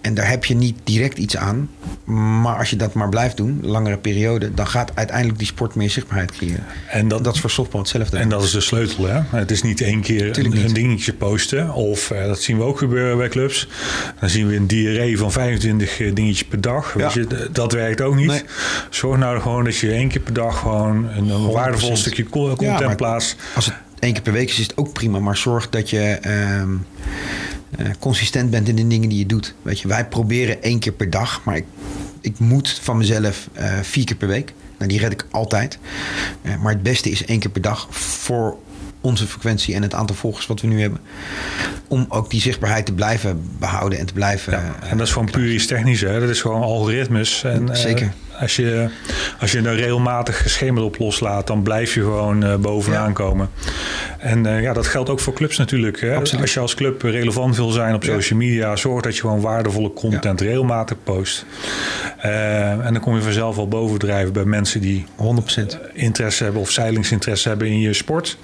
En 0.00 0.14
daar 0.14 0.28
heb 0.28 0.44
je 0.44 0.54
niet 0.54 0.78
direct 0.84 1.18
iets 1.18 1.36
aan. 1.36 1.70
Maar 2.42 2.56
als 2.56 2.70
je 2.70 2.76
dat 2.76 2.94
maar 2.94 3.08
blijft 3.08 3.36
doen, 3.36 3.58
langere 3.62 3.96
periode, 3.96 4.54
dan 4.54 4.66
gaat 4.66 4.90
uiteindelijk 4.94 5.38
die 5.38 5.46
sport 5.46 5.74
meer 5.74 5.90
zichtbaarheid 5.90 6.30
creëren. 6.32 6.64
En 6.88 7.08
dat, 7.08 7.24
Dat 7.24 7.34
is 7.34 7.40
voor 7.40 7.50
softbal 7.50 7.80
hetzelfde. 7.80 8.16
En 8.18 8.28
dat 8.28 8.42
is 8.42 8.50
de 8.50 8.60
sleutel. 8.60 9.06
Hè? 9.06 9.20
Het 9.38 9.50
is 9.50 9.62
niet 9.62 9.80
één 9.80 10.00
keer 10.00 10.38
een, 10.38 10.50
niet. 10.50 10.64
een 10.64 10.72
dingetje 10.72 11.12
posten. 11.12 11.72
Of 11.72 12.10
eh, 12.10 12.26
dat 12.26 12.42
zien 12.42 12.56
we 12.56 12.62
ook 12.62 12.78
gebeuren 12.78 13.16
bij 13.18 13.28
clubs. 13.28 13.68
Dan 14.20 14.28
zien 14.28 14.46
we 14.46 14.56
een 14.56 14.66
diarree 14.66 15.18
van 15.18 15.32
25 15.32 15.96
dingetjes 16.14 16.44
per 16.48 16.60
dag. 16.60 16.92
Weet 16.92 17.12
Ja. 17.12 17.20
je, 17.20 17.48
dat 17.52 17.72
werkt 17.72 18.00
ook 18.00 18.14
niet. 18.16 18.26
Nee. 18.26 18.42
Zorg 18.90 19.18
nou 19.18 19.40
gewoon 19.40 19.64
dat 19.64 19.76
je 19.76 19.90
één 19.92 20.08
keer 20.08 20.20
per 20.20 20.32
dag 20.32 20.58
gewoon 20.58 21.08
een, 21.16 21.28
een 21.28 21.50
waardevol 21.50 21.96
stukje 21.96 22.24
co- 22.28 22.54
content 22.56 22.80
maar- 22.80 22.96
plaatst. 22.96 23.36
Als 23.54 23.64
het 23.66 23.74
één 24.00 24.12
keer 24.12 24.22
per 24.22 24.32
week 24.32 24.50
is, 24.50 24.56
het 24.56 24.76
ook 24.76 24.92
prima. 24.92 25.18
Maar 25.18 25.36
zorg 25.36 25.68
dat 25.68 25.90
je 25.90 26.00
ehm, 26.00 26.76
eh, 27.76 27.86
consistent 27.98 28.50
bent 28.50 28.68
in 28.68 28.76
de 28.76 28.86
dingen 28.86 29.08
die 29.08 29.18
je 29.18 29.26
doet. 29.26 29.54
Weet 29.62 29.80
je, 29.80 29.88
wij 29.88 30.06
proberen 30.06 30.62
één 30.62 30.78
keer 30.78 30.92
per 30.92 31.10
dag. 31.10 31.44
Maar 31.44 31.56
ik, 31.56 31.64
ik 32.20 32.38
moet 32.38 32.78
van 32.82 32.96
mezelf 32.96 33.48
eh, 33.52 33.78
vier 33.82 34.04
keer 34.04 34.16
per 34.16 34.28
week. 34.28 34.52
Nou, 34.78 34.90
die 34.90 35.00
red 35.00 35.12
ik 35.12 35.26
altijd. 35.30 35.78
Eh, 36.42 36.56
maar 36.62 36.72
het 36.72 36.82
beste 36.82 37.10
is 37.10 37.24
één 37.24 37.38
keer 37.38 37.50
per 37.50 37.62
dag 37.62 37.86
voor 37.90 38.56
onze 39.00 39.26
frequentie 39.26 39.74
en 39.74 39.82
het 39.82 39.94
aantal 39.94 40.16
volgers 40.16 40.46
wat 40.46 40.60
we 40.60 40.66
nu 40.66 40.80
hebben. 40.80 41.00
Om 41.88 42.06
ook 42.08 42.30
die 42.30 42.40
zichtbaarheid 42.40 42.86
te 42.86 42.92
blijven 42.92 43.50
behouden 43.58 43.98
en 43.98 44.06
te 44.06 44.12
blijven... 44.12 44.52
Ja, 44.52 44.74
en 44.82 44.96
dat 44.96 45.06
is 45.06 45.12
gewoon 45.12 45.30
puur 45.30 45.52
iets 45.52 45.66
technisch. 45.66 46.00
Hè? 46.00 46.20
Dat 46.20 46.28
is 46.28 46.40
gewoon 46.40 46.62
algoritmes. 46.62 47.44
En, 47.44 47.76
Zeker. 47.76 48.12
Als, 48.40 48.56
je, 48.56 48.88
als 49.40 49.52
je 49.52 49.62
er 49.62 49.74
regelmatig 49.74 50.42
geschemerd 50.42 50.84
op 50.84 50.98
loslaat, 50.98 51.46
dan 51.46 51.62
blijf 51.62 51.94
je 51.94 52.00
gewoon 52.00 52.44
eh, 52.44 52.54
bovenaan 52.56 53.06
Ja. 53.06 53.12
komen. 53.12 53.50
En 54.18 54.46
eh, 54.46 54.62
ja, 54.62 54.72
dat 54.72 54.86
geldt 54.86 55.08
ook 55.08 55.20
voor 55.20 55.32
clubs 55.32 55.58
natuurlijk. 55.58 56.00
Hè? 56.00 56.14
Als 56.14 56.52
je 56.54 56.60
als 56.60 56.74
club 56.74 57.02
relevant 57.02 57.56
wil 57.56 57.70
zijn 57.70 57.94
op 57.94 58.04
social 58.04 58.38
media, 58.38 58.76
zorg 58.76 59.02
dat 59.02 59.14
je 59.14 59.20
gewoon 59.20 59.40
waardevolle 59.40 59.92
content 59.92 60.40
regelmatig 60.40 60.96
post. 61.04 61.44
Eh, 62.18 62.70
en 62.70 62.92
dan 62.92 63.00
kom 63.00 63.14
je 63.14 63.22
vanzelf 63.22 63.58
al 63.58 63.68
bovendrijven 63.68 64.32
bij 64.32 64.44
mensen 64.44 64.80
die 64.80 65.06
100%. 65.16 65.78
interesse 65.92 66.44
hebben 66.44 66.62
of 66.62 66.70
zeilingsinteresse 66.70 67.48
hebben 67.48 67.66
in 67.68 67.80
je 67.80 67.92
sport. 67.92 68.38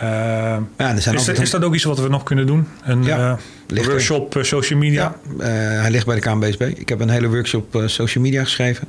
Ja, 0.00 0.56
er 0.76 0.76
zijn 0.78 0.94
is, 0.96 1.06
altijd 1.06 1.26
dat, 1.36 1.44
is 1.44 1.50
dat 1.50 1.64
ook 1.64 1.74
iets 1.74 1.84
wat 1.84 1.98
we 2.00 2.08
nog 2.08 2.22
kunnen 2.22 2.46
doen? 2.46 2.68
Een 2.84 3.04
Ja, 3.04 3.38
ligt 3.66 3.86
workshop 3.86 4.36
eh, 4.36 4.42
social 4.42 4.78
media? 4.78 5.16
Ja, 5.38 5.44
eh, 5.44 5.80
hij 5.80 5.90
ligt 5.90 6.06
bij 6.06 6.14
de 6.14 6.20
KNBSB. 6.20 6.60
Ik 6.60 6.88
heb 6.88 7.00
een 7.00 7.08
hele 7.08 7.28
workshop 7.28 7.76
eh, 7.76 7.86
social 7.86 8.24
media 8.24 8.44
geschreven. 8.44 8.88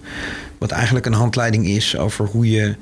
Wat 0.57 0.71
eigenlijk 0.71 1.05
een 1.05 1.13
handleiding 1.13 1.67
is 1.67 1.97
over 1.97 2.25
hoe 2.25 2.49
je 2.49 2.75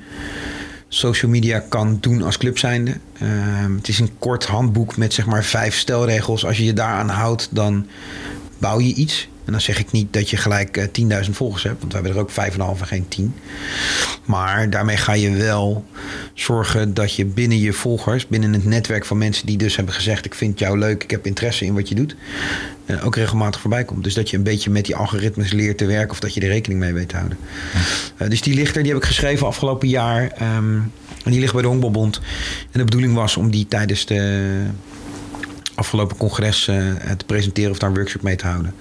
social 0.88 1.30
media 1.30 1.58
kan 1.68 1.98
doen 2.00 2.22
als 2.22 2.38
club 2.38 2.58
zijnde. 2.58 2.96
Ehm, 3.18 3.74
het 3.74 3.88
is 3.88 3.98
een 3.98 4.18
kort 4.18 4.46
handboek 4.46 4.96
met 4.96 5.12
zeg 5.12 5.26
maar 5.26 5.44
vijf 5.44 5.76
stelregels. 5.76 6.46
Als 6.46 6.56
je 6.56 6.64
je 6.64 6.72
daaraan 6.72 7.08
houdt, 7.08 7.48
dan 7.50 7.86
bouw 8.58 8.80
je 8.80 8.94
iets. 8.94 9.28
En 9.44 9.52
dan 9.52 9.60
zeg 9.60 9.78
ik 9.78 9.92
niet 9.92 10.12
dat 10.12 10.30
je 10.30 10.36
gelijk 10.36 10.76
eh, 10.76 11.24
10.000 11.24 11.30
volgers 11.30 11.62
hebt. 11.62 11.80
Want 11.80 11.92
we 11.92 11.98
hebben 11.98 12.16
er 12.16 12.22
ook 12.22 12.30
5,5 12.30 12.80
en 12.80 12.86
geen 12.86 13.08
10. 13.08 13.34
Maar 14.24 14.70
daarmee 14.70 14.96
ga 14.96 15.12
je 15.12 15.30
wel 15.30 15.84
zorgen 16.34 16.94
dat 16.94 17.14
je 17.14 17.24
binnen 17.24 17.58
je 17.58 17.72
volgers, 17.72 18.26
binnen 18.26 18.52
het 18.52 18.64
netwerk 18.64 19.04
van 19.04 19.18
mensen 19.18 19.46
die 19.46 19.56
dus 19.56 19.76
hebben 19.76 19.94
gezegd: 19.94 20.24
Ik 20.24 20.34
vind 20.34 20.58
jou 20.58 20.78
leuk, 20.78 21.02
ik 21.02 21.10
heb 21.10 21.26
interesse 21.26 21.64
in 21.64 21.74
wat 21.74 21.88
je 21.88 21.94
doet, 21.94 22.16
eh, 22.86 23.06
ook 23.06 23.16
regelmatig 23.16 23.60
voorbij 23.60 23.84
komt. 23.84 24.04
Dus 24.04 24.14
dat 24.14 24.30
je 24.30 24.36
een 24.36 24.42
beetje 24.42 24.70
met 24.70 24.84
die 24.84 24.96
algoritmes 24.96 25.52
leert 25.52 25.78
te 25.78 25.86
werken 25.86 26.10
of 26.10 26.20
dat 26.20 26.34
je 26.34 26.40
er 26.40 26.48
rekening 26.48 26.80
mee 26.80 26.92
weet 26.92 27.08
te 27.08 27.16
houden. 27.16 27.38
Eh, 28.16 28.28
dus 28.28 28.40
die 28.42 28.54
ligt 28.54 28.76
er, 28.76 28.82
die 28.82 28.92
heb 28.92 29.00
ik 29.02 29.06
geschreven 29.08 29.46
afgelopen 29.46 29.88
jaar. 29.88 30.28
ehm, 30.30 30.78
en 31.24 31.30
die 31.30 31.40
ligt 31.40 31.52
bij 31.52 31.62
de 31.62 31.68
Honkbalbond. 31.68 32.16
En 32.70 32.78
de 32.78 32.84
bedoeling 32.84 33.14
was 33.14 33.36
om 33.36 33.50
die 33.50 33.68
tijdens 33.68 34.06
de 34.06 34.50
afgelopen 35.74 36.16
congres 36.16 36.68
eh, 36.68 36.76
te 37.16 37.24
presenteren 37.26 37.70
of 37.70 37.78
daar 37.78 37.88
een 37.90 37.94
workshop 37.96 38.22
mee 38.22 38.36
te 38.36 38.46
houden. 38.46 38.74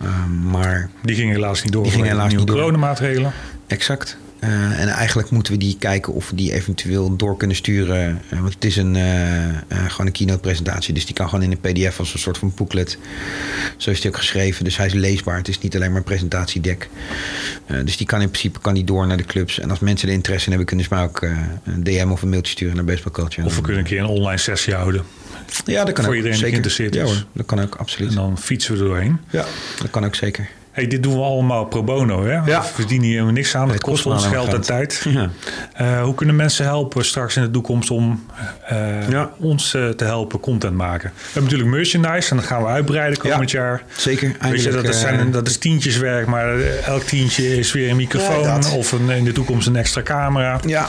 Ehm, 0.00 0.48
maar 0.50 0.90
Die 1.02 1.16
ging 1.16 1.32
helaas 1.32 1.62
niet 1.62 1.72
door. 1.72 1.82
Die 1.82 1.92
ging 1.92 2.06
helaas 2.06 2.34
niet 2.34 2.46
door. 2.46 2.56
coronamaatregelen. 2.56 3.32
Exact. 3.66 4.16
Eh, 4.42 4.80
en 4.80 4.88
eigenlijk 4.88 5.30
moeten 5.30 5.52
we 5.52 5.58
die 5.58 5.76
kijken 5.78 6.12
of 6.12 6.30
we 6.30 6.36
die 6.36 6.52
eventueel 6.52 7.16
door 7.16 7.36
kunnen 7.36 7.56
sturen. 7.56 8.20
Eh, 8.28 8.40
want 8.40 8.54
het 8.54 8.64
is 8.64 8.76
een, 8.76 8.96
eh, 8.96 9.86
gewoon 9.88 10.06
een 10.06 10.12
keynote 10.12 10.40
presentatie. 10.40 10.94
Dus 10.94 11.06
die 11.06 11.14
kan 11.14 11.28
gewoon 11.28 11.44
in 11.44 11.50
een 11.50 11.60
pdf 11.60 11.98
als 11.98 12.12
een 12.12 12.18
soort 12.18 12.38
van 12.38 12.52
booklet. 12.56 12.98
Zo 13.76 13.90
is 13.90 14.00
die 14.00 14.10
ook 14.10 14.16
geschreven. 14.16 14.64
Dus 14.64 14.76
hij 14.76 14.86
is 14.86 14.92
leesbaar. 14.92 15.36
Het 15.36 15.48
is 15.48 15.58
niet 15.58 15.74
alleen 15.74 15.88
maar 15.88 15.98
een 15.98 16.04
presentatiedek. 16.04 16.88
Dus 17.84 17.96
die 17.96 18.06
kan 18.06 18.20
in 18.20 18.28
principe 18.28 18.58
kan 18.60 18.74
die 18.74 18.84
door 18.84 19.06
naar 19.06 19.16
de 19.16 19.24
clubs. 19.24 19.58
En 19.58 19.70
als 19.70 19.78
mensen 19.78 20.08
er 20.08 20.14
interesse 20.14 20.44
in 20.44 20.50
hebben, 20.50 20.66
kunnen 20.66 20.86
ze 20.86 20.94
mij 20.94 21.04
ook 21.04 21.22
een 21.64 21.82
DM 21.82 22.08
of 22.10 22.22
een 22.22 22.28
mailtje 22.28 22.52
sturen 22.52 22.76
naar 22.76 22.84
Baseball 22.84 23.12
Culture. 23.12 23.46
Of 23.46 23.56
we 23.56 23.60
kunnen 23.60 23.80
een 23.80 23.86
keer 23.88 23.98
een 23.98 24.06
online 24.06 24.38
sessie 24.38 24.74
houden. 24.74 25.02
ja, 25.64 25.84
dat 25.84 25.94
kan 25.94 26.04
voor 26.04 26.12
ook. 26.12 26.18
iedereen 26.18 26.38
die 26.38 26.48
geïnteresseerd 26.48 26.94
ja, 26.94 27.02
is. 27.02 27.10
hoor, 27.10 27.24
dat 27.32 27.46
kan 27.46 27.60
ook, 27.60 27.74
absoluut. 27.74 28.08
En 28.08 28.14
dan 28.14 28.38
fietsen 28.38 28.74
we 28.74 28.80
er 28.80 28.86
doorheen. 28.86 29.18
Ja, 29.30 29.46
dat 29.78 29.90
kan 29.90 30.04
ook 30.04 30.14
zeker. 30.14 30.48
Hey, 30.72 30.86
dit 30.86 31.02
doen 31.02 31.14
we 31.14 31.20
allemaal 31.22 31.64
pro 31.64 31.82
bono. 31.84 32.24
Hè? 32.24 32.32
Ja. 32.32 32.42
We 32.60 32.66
verdienen 32.74 33.02
hier 33.04 33.12
helemaal 33.12 33.32
niks 33.34 33.54
aan. 33.56 33.70
Het 33.70 33.80
kost 33.80 34.02
kost 34.02 34.14
ons 34.16 34.26
geld 34.26 34.52
en 34.54 34.60
tijd. 34.60 35.06
Ja. 35.08 35.30
Eh, 35.74 36.02
hoe 36.02 36.14
kunnen 36.14 36.36
mensen 36.36 36.64
helpen 36.64 37.04
straks 37.04 37.36
in 37.36 37.42
de 37.42 37.50
toekomst 37.50 37.90
om 37.90 38.26
eh, 38.66 39.08
Ja. 39.08 39.30
ons 39.38 39.74
eh, 39.74 39.88
te 39.88 40.04
helpen 40.04 40.40
content 40.40 40.76
maken? 40.76 41.10
We 41.16 41.20
hebben 41.24 41.42
natuurlijk 41.42 41.70
merchandise 41.70 42.30
en 42.30 42.36
dat 42.36 42.46
gaan 42.46 42.62
we 42.62 42.68
uitbreiden 42.68 43.18
komend 43.18 43.50
jaar. 43.50 43.82
Zeker. 43.96 44.36
Weet 44.40 44.62
je, 44.62 44.70
dat, 44.70 44.84
is 44.88 45.00
zijn, 45.00 45.30
dat 45.30 45.48
is 45.48 45.58
tientjeswerk, 45.58 46.26
maar 46.26 46.60
elk 46.60 47.02
tientje 47.02 47.58
is 47.58 47.72
weer 47.72 47.90
een 47.90 47.96
microfoon 47.96 48.64
of 48.76 48.92
een, 48.92 49.10
in 49.10 49.24
de 49.24 49.32
toekomst 49.32 49.66
een 49.66 49.76
extra 49.76 50.02
camera. 50.02 50.60
ja, 50.66 50.86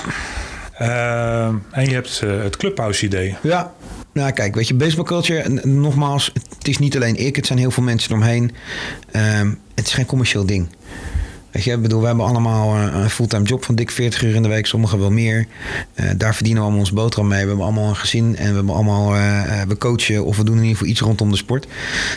Eh, 0.73 1.45
en 1.71 1.85
je 1.85 1.93
hebt 1.93 2.19
het 2.19 2.57
Clubhouse 2.57 3.05
idee. 3.05 3.35
Ja. 3.41 3.71
Nou, 4.13 4.31
kijk, 4.31 4.55
weet 4.55 4.67
je, 4.67 4.73
baseball 4.73 5.05
culture, 5.05 5.49
nogmaals, 5.63 6.31
het 6.63 6.71
is 6.71 6.77
niet 6.77 6.95
alleen 6.95 7.15
ik, 7.15 7.35
het 7.35 7.45
zijn 7.45 7.59
heel 7.59 7.71
veel 7.71 7.83
mensen 7.83 8.11
eromheen. 8.11 8.51
Ehm, 9.11 9.53
het 9.75 9.85
is 9.85 9.93
geen 9.93 10.05
commercieel 10.05 10.45
ding. 10.45 10.67
Bedoel, 11.53 11.99
we 11.99 12.07
hebben 12.07 12.25
allemaal 12.25 12.75
een 12.75 13.09
fulltime 13.09 13.43
job 13.43 13.65
van 13.65 13.75
dik 13.75 13.91
40 13.91 14.23
uur 14.23 14.35
in 14.35 14.41
de 14.41 14.49
week, 14.49 14.65
sommigen 14.65 14.99
wel 14.99 15.11
meer. 15.11 15.47
Eh, 15.93 16.09
daar 16.17 16.35
verdienen 16.35 16.61
we 16.61 16.67
allemaal 16.67 16.85
ons 16.85 16.93
boterham 16.93 17.27
mee. 17.27 17.41
We 17.41 17.47
hebben 17.47 17.65
allemaal 17.65 17.89
een 17.89 17.95
gezin 17.95 18.35
en 18.35 18.49
we 18.49 18.55
hebben 18.55 18.75
allemaal, 18.75 19.15
eh, 19.15 19.61
eh, 19.61 19.67
we 19.67 19.77
coachen 19.77 20.25
of 20.25 20.37
we 20.37 20.43
doen 20.43 20.55
in 20.55 20.61
ieder 20.61 20.77
geval 20.77 20.91
iets 20.91 21.01
rondom 21.01 21.31
de 21.31 21.37
sport. 21.37 21.67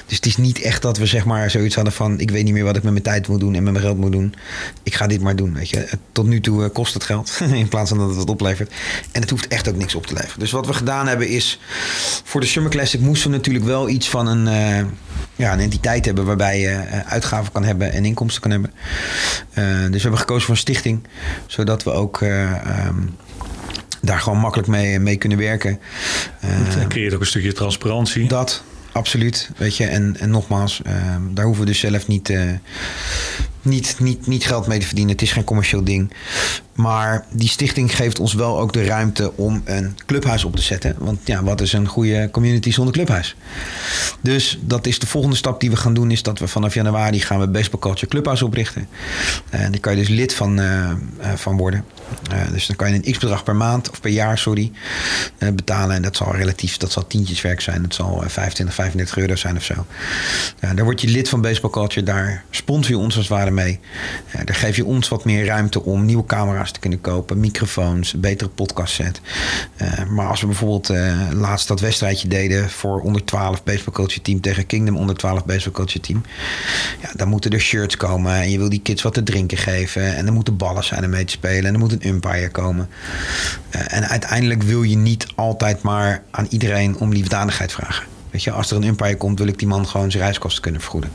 Dus 0.06 0.16
het 0.16 0.26
is 0.26 0.36
niet 0.36 0.60
echt 0.60 0.82
dat 0.82 0.98
we 0.98 1.06
zeg 1.06 1.24
maar 1.24 1.50
zoiets 1.50 1.74
hadden 1.74 1.92
van, 1.92 2.20
ik 2.20 2.30
weet 2.30 2.44
niet 2.44 2.52
meer 2.52 2.64
wat 2.64 2.76
ik 2.76 2.82
met 2.82 2.92
mijn 2.92 3.04
tijd 3.04 3.28
moet 3.28 3.40
doen 3.40 3.54
en 3.54 3.62
met 3.62 3.72
mijn 3.72 3.84
geld 3.84 3.98
moet 3.98 4.12
doen. 4.12 4.34
Ik 4.82 4.94
ga 4.94 5.06
dit 5.06 5.20
maar 5.20 5.36
doen, 5.36 5.54
weet 5.54 5.68
je. 5.68 5.88
Tot 6.12 6.26
nu 6.26 6.40
toe 6.40 6.68
kost 6.68 6.94
het 6.94 7.04
geld, 7.04 7.40
in 7.52 7.68
plaats 7.68 7.88
van 7.88 7.98
dat 7.98 8.08
het 8.08 8.16
wat 8.16 8.30
oplevert. 8.30 8.72
En 9.12 9.20
het 9.20 9.30
hoeft 9.30 9.48
echt 9.48 9.68
ook 9.68 9.76
niks 9.76 9.94
op 9.94 10.06
te 10.06 10.14
leveren. 10.14 10.38
Dus 10.38 10.50
wat 10.50 10.66
we 10.66 10.74
gedaan 10.74 11.06
hebben 11.06 11.28
is, 11.28 11.60
voor 12.24 12.40
de 12.40 12.46
Summer 12.46 12.70
Classic 12.70 13.00
moesten 13.00 13.30
we 13.30 13.36
natuurlijk 13.36 13.64
wel 13.64 13.88
iets 13.88 14.08
van 14.08 14.26
een, 14.26 14.44
ja, 15.36 15.52
een 15.52 15.60
entiteit 15.60 16.04
hebben 16.04 16.24
waarbij 16.24 16.60
je 16.60 17.04
uitgaven 17.06 17.52
kan 17.52 17.64
hebben 17.64 17.92
en 17.92 18.04
inkomsten 18.04 18.42
kan 18.42 18.50
hebben. 18.50 18.72
Eh, 19.52 19.64
dus 19.80 19.90
we 19.90 20.00
hebben 20.00 20.18
gekozen 20.18 20.42
voor 20.42 20.54
een 20.54 20.60
stichting, 20.60 21.02
zodat 21.46 21.82
we 21.82 21.90
ook 21.90 22.22
eh, 22.22 22.52
ehm, 22.52 22.96
daar 24.02 24.20
gewoon 24.20 24.38
makkelijk 24.38 24.68
mee, 24.68 24.98
mee 24.98 25.16
kunnen 25.16 25.38
werken. 25.38 25.80
Eh, 26.40 26.50
Het 26.50 26.86
creëert 26.86 27.14
ook 27.14 27.20
een 27.20 27.26
stukje 27.26 27.52
transparantie. 27.52 28.28
dat, 28.28 28.62
absoluut. 28.92 29.50
Weet 29.56 29.76
je, 29.76 29.86
en, 29.86 30.16
en 30.18 30.30
nogmaals, 30.30 30.82
ehm, 30.84 31.20
daar 31.30 31.44
hoeven 31.44 31.64
we 31.64 31.70
dus 31.70 31.80
zelf 31.80 32.06
niet, 32.06 32.32
niet, 33.66 33.96
niet, 33.98 34.26
niet 34.26 34.46
geld 34.46 34.66
mee 34.66 34.78
te 34.78 34.86
verdienen. 34.86 35.12
Het 35.12 35.22
is 35.22 35.32
geen 35.32 35.44
commercieel 35.44 35.84
ding. 35.84 36.12
Maar 36.74 37.26
die 37.30 37.48
stichting 37.48 37.96
geeft 37.96 38.18
ons 38.18 38.34
wel 38.34 38.58
ook 38.58 38.72
de 38.72 38.84
ruimte 38.84 39.32
om 39.36 39.62
een 39.64 39.96
clubhuis 40.06 40.44
op 40.44 40.56
te 40.56 40.62
zetten. 40.62 40.96
Want 40.98 41.18
ja, 41.24 41.42
wat 41.42 41.60
is 41.60 41.72
een 41.72 41.88
goede 41.88 42.28
community 42.32 42.70
zonder 42.70 42.94
clubhuis? 42.94 43.36
Dus 44.20 44.58
dat 44.60 44.86
is 44.86 44.98
de 44.98 45.06
volgende 45.06 45.36
stap 45.36 45.60
die 45.60 45.70
we 45.70 45.76
gaan 45.76 45.94
doen. 45.94 46.10
Is 46.10 46.22
dat 46.22 46.38
we 46.38 46.48
vanaf 46.48 46.74
januari 46.74 47.20
gaan 47.20 47.40
we 47.40 47.48
Baseball 47.48 47.80
Culture 47.80 48.06
Clubhuis 48.06 48.42
oprichten. 48.42 48.88
En 49.50 49.70
daar 49.70 49.80
kan 49.80 49.92
je 49.92 49.98
dus 49.98 50.08
lid 50.08 50.34
van, 50.34 50.60
uh, 50.60 50.92
van 51.34 51.56
worden. 51.56 51.84
Uh, 52.32 52.52
dus 52.52 52.66
dan 52.66 52.76
kan 52.76 52.92
je 52.92 52.94
een 52.94 53.12
x-bedrag 53.12 53.42
per 53.42 53.56
maand 53.56 53.90
of 53.90 54.00
per 54.00 54.10
jaar, 54.10 54.38
sorry, 54.38 54.72
uh, 55.38 55.48
betalen. 55.50 55.96
En 55.96 56.02
dat 56.02 56.16
zal 56.16 56.34
relatief, 56.34 56.76
dat 56.76 56.92
zal 56.92 57.06
tientjeswerk 57.06 57.60
zijn. 57.60 57.82
Dat 57.82 57.94
zal 57.94 58.22
25, 58.26 58.74
35 58.74 59.16
euro 59.16 59.36
zijn 59.36 59.56
of 59.56 59.64
zo. 59.64 59.86
daar 60.60 60.84
word 60.84 61.00
je 61.00 61.08
lid 61.08 61.28
van 61.28 61.40
Baseball 61.40 61.70
Culture. 61.70 62.06
Daar 62.06 62.44
sponsor 62.50 62.90
je 62.90 62.98
ons 62.98 63.16
als 63.16 63.28
het 63.28 63.38
ware 63.38 63.50
mee. 63.50 63.80
daar 64.44 64.56
geef 64.56 64.76
je 64.76 64.84
ons 64.84 65.08
wat 65.08 65.24
meer 65.24 65.44
ruimte 65.44 65.82
om 65.82 66.04
nieuwe 66.04 66.26
camera's 66.26 66.72
te 66.72 66.80
kunnen 66.80 67.00
kopen. 67.00 67.40
Microfoons, 67.40 68.12
een 68.12 68.20
betere 68.20 68.50
podcast 68.50 68.94
set. 68.94 69.20
maar 70.08 70.28
als 70.28 70.40
we 70.40 70.46
bijvoorbeeld 70.46 70.88
laatst 71.32 71.68
dat 71.68 71.80
wedstrijdje 71.80 72.28
deden 72.28 72.70
voor 72.70 73.00
onder 73.00 73.24
12 73.24 73.64
Baseball 73.64 73.94
Culture 73.94 74.22
team 74.22 74.40
tegen 74.40 74.66
Kingdom 74.66 74.96
onder 74.96 75.16
12 75.16 75.44
Baseball 75.44 75.72
Culture 75.72 76.00
team. 76.00 76.22
Ja, 77.02 77.10
dan 77.14 77.28
moeten 77.28 77.50
er 77.50 77.60
shirts 77.60 77.96
komen. 77.96 78.32
En 78.32 78.50
je 78.50 78.58
wil 78.58 78.68
die 78.68 78.80
kids 78.80 79.02
wat 79.02 79.14
te 79.14 79.22
drinken 79.22 79.58
geven. 79.58 80.16
En 80.16 80.26
er 80.26 80.32
moeten 80.32 80.56
ballen 80.56 80.84
zijn 80.84 81.04
om 81.04 81.10
mee 81.10 81.24
te 81.24 81.32
spelen. 81.32 81.64
En 81.64 81.72
er 81.72 81.78
moet 81.78 81.95
een 82.00 82.08
umpire 82.08 82.50
komen. 82.50 82.88
Uh, 83.76 83.80
en 83.86 84.08
uiteindelijk 84.08 84.62
wil 84.62 84.82
je 84.82 84.96
niet 84.96 85.26
altijd 85.34 85.82
maar 85.82 86.22
aan 86.30 86.46
iedereen 86.50 86.98
om 86.98 87.12
liefdadigheid 87.12 87.72
vragen. 87.72 88.04
Weet 88.30 88.44
je, 88.44 88.50
als 88.50 88.70
er 88.70 88.76
een 88.76 88.84
umpire 88.84 89.16
komt, 89.16 89.38
wil 89.38 89.48
ik 89.48 89.58
die 89.58 89.68
man 89.68 89.86
gewoon 89.86 90.10
zijn 90.10 90.22
reiskosten 90.22 90.62
kunnen 90.62 90.80
vergoeden. 90.80 91.10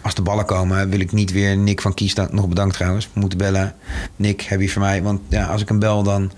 Als 0.00 0.14
de 0.14 0.22
ballen 0.22 0.44
komen, 0.44 0.90
wil 0.90 1.00
ik 1.00 1.12
niet 1.12 1.32
weer 1.32 1.56
Nick 1.56 1.80
van 1.80 1.94
Kies, 1.94 2.14
nog 2.30 2.48
bedankt 2.48 2.74
trouwens, 2.74 3.08
moeten 3.12 3.38
bellen. 3.38 3.74
Nick, 4.16 4.42
heb 4.42 4.60
je 4.60 4.68
voor 4.68 4.82
mij? 4.82 5.02
Want 5.02 5.20
ja, 5.28 5.44
als 5.46 5.62
ik 5.62 5.68
hem 5.68 5.78
bel, 5.78 6.02
dan. 6.02 6.32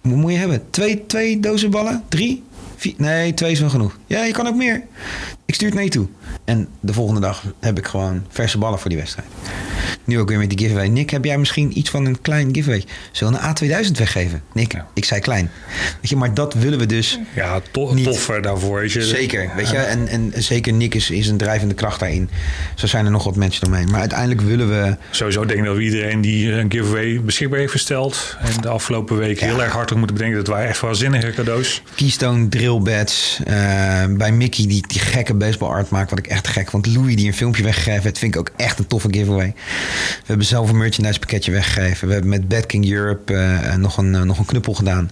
Moet 0.00 0.32
je 0.32 0.38
hebben? 0.38 0.70
Twee, 0.70 1.06
twee 1.06 1.40
dozen 1.40 1.70
ballen? 1.70 2.02
Drie? 2.08 2.42
Vier? 2.76 2.94
Nee, 2.96 3.34
twee 3.34 3.52
is 3.52 3.60
wel 3.60 3.70
genoeg. 3.70 3.98
Ja, 4.06 4.24
je 4.24 4.32
kan 4.32 4.46
ook 4.46 4.56
meer. 4.56 4.82
Ik 5.44 5.54
stuur 5.54 5.68
het 5.68 5.78
naar 5.78 5.88
toe. 5.88 6.06
En 6.44 6.68
de 6.80 6.92
volgende 6.92 7.20
dag 7.20 7.44
heb 7.60 7.78
ik 7.78 7.86
gewoon 7.86 8.24
verse 8.28 8.58
ballen 8.58 8.78
voor 8.78 8.90
die 8.90 8.98
wedstrijd. 8.98 9.28
Nu 10.04 10.18
ook 10.18 10.28
weer 10.28 10.38
met 10.38 10.48
die 10.48 10.58
giveaway. 10.58 10.88
Nick, 10.88 11.10
heb 11.10 11.24
jij 11.24 11.38
misschien 11.38 11.78
iets 11.78 11.90
van 11.90 12.04
een 12.04 12.20
klein 12.20 12.54
giveaway? 12.54 12.84
Zullen 13.12 13.32
we 13.32 13.38
een 13.68 13.84
A2000 13.86 13.90
weggeven? 13.98 14.42
Nick, 14.52 14.72
ja. 14.72 14.86
ik 14.94 15.04
zei 15.04 15.20
klein. 15.20 15.50
Weet 16.00 16.10
je, 16.10 16.16
maar 16.16 16.34
dat 16.34 16.54
willen 16.54 16.78
we 16.78 16.86
dus. 16.86 17.18
Ja, 17.34 17.60
to 17.70 17.94
niet. 17.94 18.04
toffer 18.04 18.42
daarvoor. 18.42 18.80
Weet 18.80 18.92
je. 18.92 19.02
Zeker, 19.02 19.50
weet 19.56 19.68
je. 19.68 19.76
En, 19.76 20.08
en 20.08 20.32
zeker 20.34 20.72
Nick 20.72 20.94
is, 20.94 21.10
is 21.10 21.28
een 21.28 21.36
drijvende 21.36 21.74
kracht 21.74 22.00
daarin. 22.00 22.30
Zo 22.74 22.86
zijn 22.86 23.04
er 23.04 23.10
nog 23.10 23.24
wat 23.24 23.36
mensen 23.36 23.66
omheen. 23.66 23.90
Maar 23.90 24.00
uiteindelijk 24.00 24.40
willen 24.40 24.68
we. 24.68 24.96
Sowieso 25.10 25.44
denk 25.44 25.58
ik 25.58 25.64
dat 25.64 25.76
we 25.76 25.82
iedereen 25.82 26.20
die 26.20 26.52
een 26.52 26.70
giveaway 26.70 27.20
beschikbaar 27.22 27.58
heeft 27.58 27.72
gesteld. 27.72 28.36
en 28.40 28.60
de 28.60 28.68
afgelopen 28.68 29.16
week 29.16 29.40
ja. 29.40 29.46
heel 29.46 29.62
erg 29.62 29.72
hard 29.72 29.94
moeten 29.94 30.16
bedenken. 30.16 30.38
Dat 30.38 30.46
waren 30.46 30.68
echt 30.68 30.80
waanzinnige 30.80 31.30
cadeaus. 31.30 31.82
Keystone 31.94 32.48
drill 32.48 32.80
beds. 32.80 33.40
Uh, 33.40 34.04
bij 34.08 34.32
Mickey 34.32 34.66
die, 34.66 34.84
die 34.86 35.00
gekke 35.00 35.34
baseball 35.34 35.68
art 35.68 35.90
maakt. 35.90 36.10
Wat 36.10 36.18
ik 36.18 36.25
echt 36.26 36.48
gek 36.48 36.70
vond. 36.70 36.86
Louis 36.86 37.16
die 37.16 37.26
een 37.26 37.34
filmpje 37.34 37.62
weggegeven 37.62 38.02
heeft. 38.02 38.18
Vind 38.18 38.34
ik 38.34 38.40
ook 38.40 38.50
echt 38.56 38.78
een 38.78 38.86
toffe 38.86 39.08
giveaway. 39.10 39.54
We 40.18 40.24
hebben 40.26 40.46
zelf 40.46 40.70
een 40.70 40.76
merchandise 40.76 41.18
pakketje 41.18 41.52
weggegeven. 41.52 42.06
We 42.06 42.12
hebben 42.12 42.30
met 42.30 42.48
Bad 42.48 42.66
King 42.66 42.90
Europe 42.90 43.32
uh, 43.32 43.74
nog, 43.74 43.96
een, 43.96 44.14
uh, 44.14 44.22
nog 44.22 44.38
een 44.38 44.44
knuppel 44.44 44.74
gedaan. 44.74 45.10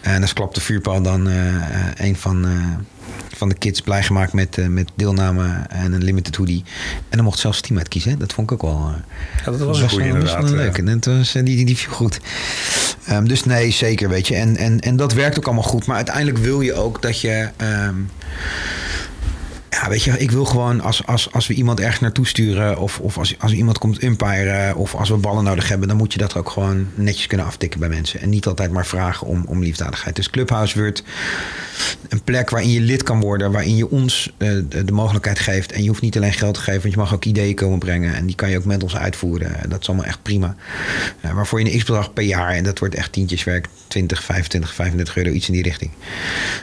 En 0.00 0.20
dan 0.20 0.32
klapt 0.32 0.54
de 0.54 0.60
vuurpaal 0.60 1.02
dan 1.02 1.28
uh, 1.28 1.34
een 1.96 2.16
van, 2.16 2.46
van 3.36 3.48
de 3.48 3.54
kids 3.54 3.80
blij 3.80 4.02
gemaakt 4.02 4.32
met, 4.32 4.68
met 4.68 4.90
deelname 4.94 5.66
en 5.68 5.92
een 5.92 6.04
limited 6.04 6.36
hoodie. 6.36 6.64
En 6.88 7.16
dan 7.16 7.24
mocht 7.24 7.38
zelfs 7.38 7.60
team 7.60 7.78
uitkiezen. 7.78 8.18
Dat 8.18 8.32
vond 8.32 8.50
ik 8.50 8.64
ook 8.64 8.70
wel. 8.70 8.94
ja, 9.44 9.50
dat 9.50 9.58
was 9.58 9.80
een 9.80 9.88
goede 9.88 10.04
inderdaad. 10.04 10.32
Dat 10.32 10.42
was 10.42 10.50
leuk. 10.50 10.78
En 10.78 10.84
dat 10.84 11.04
was, 11.04 11.32
die, 11.32 11.64
die 11.64 11.76
viel 11.76 11.92
goed. 11.92 12.20
Um, 13.10 13.28
dus 13.28 13.44
nee, 13.44 13.70
zeker, 13.70 14.08
weet 14.08 14.28
je. 14.28 14.34
En, 14.34 14.56
en, 14.56 14.80
en 14.80 14.96
dat 14.96 15.12
werkt 15.12 15.38
ook 15.38 15.44
allemaal 15.44 15.62
goed. 15.62 15.86
Maar 15.86 15.96
uiteindelijk 15.96 16.38
wil 16.38 16.60
je 16.60 16.74
ook 16.74 17.02
dat 17.02 17.20
je... 17.20 17.48
Um, 17.86 18.10
ja, 19.74 19.88
weet 19.88 20.02
je, 20.02 20.18
ik 20.18 20.30
wil 20.30 20.44
gewoon 20.44 20.80
als, 20.80 21.06
als, 21.06 21.32
als 21.32 21.46
we 21.46 21.54
iemand 21.54 21.80
ergens 21.80 22.00
naartoe 22.00 22.26
sturen. 22.26 22.78
of, 22.78 23.00
of 23.00 23.18
als, 23.18 23.34
als 23.38 23.52
iemand 23.52 23.78
komt 23.78 24.02
umpiren. 24.02 24.76
of 24.76 24.94
als 24.94 25.08
we 25.08 25.16
ballen 25.16 25.44
nodig 25.44 25.68
hebben. 25.68 25.88
dan 25.88 25.96
moet 25.96 26.12
je 26.12 26.18
dat 26.18 26.36
ook 26.36 26.50
gewoon 26.50 26.86
netjes 26.94 27.26
kunnen 27.26 27.46
aftikken 27.46 27.80
bij 27.80 27.88
mensen. 27.88 28.20
En 28.20 28.28
niet 28.28 28.46
altijd 28.46 28.70
maar 28.70 28.86
vragen 28.86 29.26
om, 29.26 29.44
om 29.46 29.62
liefdadigheid. 29.62 30.16
Dus 30.16 30.30
Clubhouse 30.30 30.78
wordt 30.78 31.02
een 32.08 32.22
plek 32.22 32.50
waarin 32.50 32.70
je 32.70 32.80
lid 32.80 33.02
kan 33.02 33.20
worden. 33.20 33.52
waarin 33.52 33.76
je 33.76 33.90
ons 33.90 34.32
uh, 34.38 34.62
de, 34.68 34.92
mogelijkheid 34.92 35.38
geeft. 35.38 35.72
En 35.72 35.82
je 35.82 35.88
hoeft 35.88 36.02
niet 36.02 36.16
alleen 36.16 36.32
geld 36.32 36.54
te 36.54 36.60
geven, 36.60 36.80
want 36.80 36.94
je 36.94 37.00
mag 37.00 37.14
ook 37.14 37.24
ideeën 37.24 37.54
komen 37.54 37.78
brengen. 37.78 38.14
En 38.14 38.26
die 38.26 38.36
kan 38.36 38.50
je 38.50 38.58
ook 38.58 38.64
met 38.64 38.82
ons 38.82 38.96
uitvoeren. 38.96 39.56
Dat 39.68 39.80
is 39.80 39.88
allemaal 39.88 40.06
echt 40.06 40.22
prima. 40.22 40.56
Uh, 41.24 41.32
waarvoor 41.32 41.60
je 41.60 41.72
een 41.72 41.78
x-bedrag 41.78 42.12
per 42.12 42.24
jaar. 42.24 42.50
en 42.50 42.64
dat 42.64 42.78
wordt 42.78 42.94
echt 42.94 43.12
tientjeswerk. 43.12 43.66
20, 43.88 44.22
25, 44.22 44.74
35 44.74 45.16
euro, 45.16 45.30
iets 45.30 45.46
in 45.46 45.52
die 45.52 45.62
richting. 45.62 45.90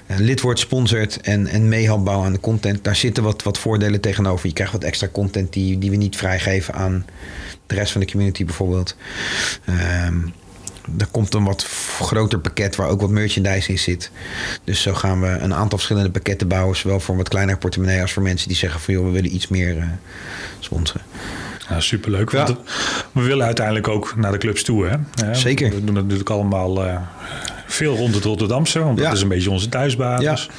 Uh, 0.07 0.17
lid 0.17 0.41
wordt 0.41 0.59
sponsort 0.59 1.21
en, 1.21 1.47
en 1.47 1.67
meehelp 1.67 2.05
bouwen 2.05 2.25
aan 2.25 2.33
de 2.33 2.39
content. 2.39 2.83
Daar 2.83 2.95
zitten 3.01 3.23
wat, 3.23 3.43
wat 3.43 3.57
voordelen 3.57 4.01
tegenover. 4.01 4.47
Je 4.47 4.53
krijgt 4.53 4.73
wat 4.73 4.83
extra 4.83 5.07
content 5.11 5.53
die, 5.53 5.77
die 5.77 5.89
we 5.89 5.95
niet 5.95 6.15
vrijgeven 6.15 6.73
aan 6.73 7.05
de 7.67 7.75
rest 7.75 7.91
van 7.91 8.01
de 8.01 8.07
community 8.07 8.45
bijvoorbeeld. 8.45 8.95
Um, 10.05 10.33
er 10.97 11.07
komt 11.11 11.33
een 11.33 11.43
wat 11.43 11.63
groter 12.01 12.39
pakket 12.39 12.75
waar 12.75 12.87
ook 12.89 13.01
wat 13.01 13.09
merchandise 13.09 13.69
in 13.69 13.79
zit. 13.79 14.11
Dus 14.63 14.81
zo 14.81 14.93
gaan 14.93 15.21
we 15.21 15.27
een 15.27 15.53
aantal 15.53 15.77
verschillende 15.77 16.11
pakketten 16.11 16.47
bouwen. 16.47 16.77
Zowel 16.77 16.99
voor 16.99 17.13
een 17.13 17.19
wat 17.19 17.29
kleinere 17.29 17.57
portemonnee 17.57 18.01
als 18.01 18.11
voor 18.11 18.23
mensen 18.23 18.47
die 18.47 18.57
zeggen 18.57 18.79
van 18.79 18.93
joh, 18.93 19.05
we 19.05 19.11
willen 19.11 19.35
iets 19.35 19.47
meer 19.47 19.77
uh, 19.77 19.83
sponsoren. 20.59 21.01
Ja, 21.69 21.79
superleuk. 21.79 22.31
Ja. 22.31 22.45
Want 22.45 22.57
we 23.11 23.21
willen 23.21 23.45
uiteindelijk 23.45 23.87
ook 23.87 24.13
naar 24.15 24.31
de 24.31 24.37
clubs 24.37 24.63
toe. 24.63 24.85
Hè? 24.85 24.97
Zeker. 25.35 25.69
We 25.69 25.83
doen 25.83 25.95
dat 25.95 26.03
natuurlijk 26.03 26.29
allemaal 26.29 26.85
uh, 26.85 26.97
veel 27.67 27.95
rond 27.95 28.15
het 28.15 28.23
Rotterdamse, 28.23 28.79
want 28.79 28.97
dat 28.97 29.13
is 29.13 29.21
een 29.21 29.27
beetje 29.27 29.51
onze 29.51 29.69
thuisbasis. 29.69 30.49
Ja. 30.49 30.53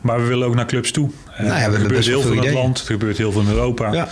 Maar 0.00 0.20
we 0.20 0.26
willen 0.26 0.46
ook 0.46 0.54
naar 0.54 0.66
clubs 0.66 0.90
toe. 0.90 1.10
Nou 1.38 1.48
ja, 1.48 1.64
er 1.64 1.72
gebeurt 1.72 2.06
heel 2.06 2.22
veel 2.22 2.32
in 2.32 2.42
het 2.42 2.52
land, 2.52 2.78
er 2.78 2.86
gebeurt 2.86 3.18
heel 3.18 3.32
veel 3.32 3.40
in 3.40 3.48
Europa. 3.48 3.92
Ja. 3.92 4.08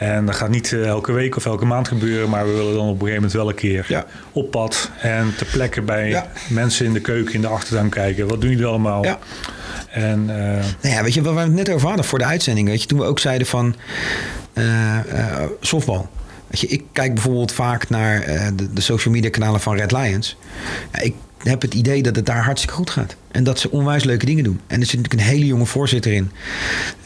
En 0.00 0.26
dat 0.26 0.34
gaat 0.34 0.48
niet 0.48 0.70
uh, 0.70 0.86
elke 0.86 1.12
week 1.12 1.36
of 1.36 1.46
elke 1.46 1.64
maand 1.64 1.88
gebeuren, 1.88 2.30
maar 2.30 2.46
we 2.46 2.52
willen 2.52 2.74
dan 2.74 2.88
op 2.88 2.92
een 2.92 2.98
gegeven 2.98 3.14
moment 3.14 3.32
wel 3.32 3.48
een 3.48 3.54
keer 3.54 3.84
ja. 3.88 4.04
op 4.32 4.50
pad 4.50 4.90
en 5.00 5.34
ter 5.36 5.46
plekke 5.46 5.82
bij 5.82 6.08
ja. 6.08 6.26
mensen 6.48 6.86
in 6.86 6.92
de 6.92 7.00
keuken, 7.00 7.34
in 7.34 7.40
de 7.40 7.46
achtertuin 7.46 7.88
kijken. 7.88 8.28
Wat 8.28 8.40
doen 8.40 8.50
jullie 8.50 8.66
allemaal? 8.66 9.04
Ja. 9.04 9.18
En, 9.90 10.20
uh, 10.20 10.36
nou 10.80 10.94
ja, 10.94 11.02
weet 11.02 11.14
je, 11.14 11.22
wat 11.22 11.34
we 11.34 11.40
het 11.40 11.52
net 11.52 11.70
over 11.70 11.86
hadden 11.86 12.04
voor 12.04 12.18
de 12.18 12.24
uitzending, 12.24 12.68
weet 12.68 12.82
je, 12.82 12.88
toen 12.88 12.98
we 12.98 13.04
ook 13.04 13.18
zeiden 13.18 13.46
van 13.46 13.74
uh, 14.54 14.98
softbal. 15.60 16.08
Weet 16.46 16.60
je, 16.60 16.66
ik 16.66 16.84
kijk 16.92 17.14
bijvoorbeeld 17.14 17.52
vaak 17.52 17.88
naar 17.88 18.24
de, 18.56 18.72
de, 18.72 18.80
social 18.80 19.14
media 19.14 19.30
kanalen 19.30 19.60
van 19.60 19.76
Red 19.76 19.92
Lions. 19.92 20.36
ik 21.00 21.14
heb 21.42 21.62
het 21.62 21.74
idee 21.74 22.02
dat 22.02 22.16
het 22.16 22.26
daar 22.26 22.44
hartstikke 22.44 22.76
goed 22.76 22.90
gaat. 22.90 23.16
En 23.30 23.44
dat 23.44 23.58
ze 23.58 23.70
onwijs 23.70 24.04
leuke 24.04 24.26
dingen 24.26 24.44
doen. 24.44 24.60
En 24.66 24.80
er 24.80 24.86
zit 24.86 24.96
natuurlijk 24.96 25.28
een 25.28 25.34
hele 25.34 25.46
jonge 25.46 25.66
voorzitter 25.66 26.12
in. 26.12 26.30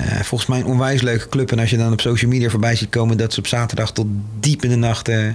Uh, 0.01 0.07
volgens 0.07 0.51
mij 0.51 0.59
een 0.59 0.67
onwijs 0.67 1.03
leuke 1.03 1.29
club. 1.29 1.53
En 1.53 1.59
als 1.59 1.71
je 1.71 1.77
dan 1.77 1.93
op 1.93 2.01
social 2.01 2.31
media 2.31 2.49
voorbij 2.49 2.77
ziet 2.77 2.89
komen 2.89 3.17
dat 3.17 3.33
ze 3.33 3.39
op 3.39 3.47
zaterdag 3.47 3.93
tot 3.93 4.07
diep 4.41 4.65
in 4.65 4.71
de 4.71 4.77
nacht 4.77 5.09
uh, 5.09 5.29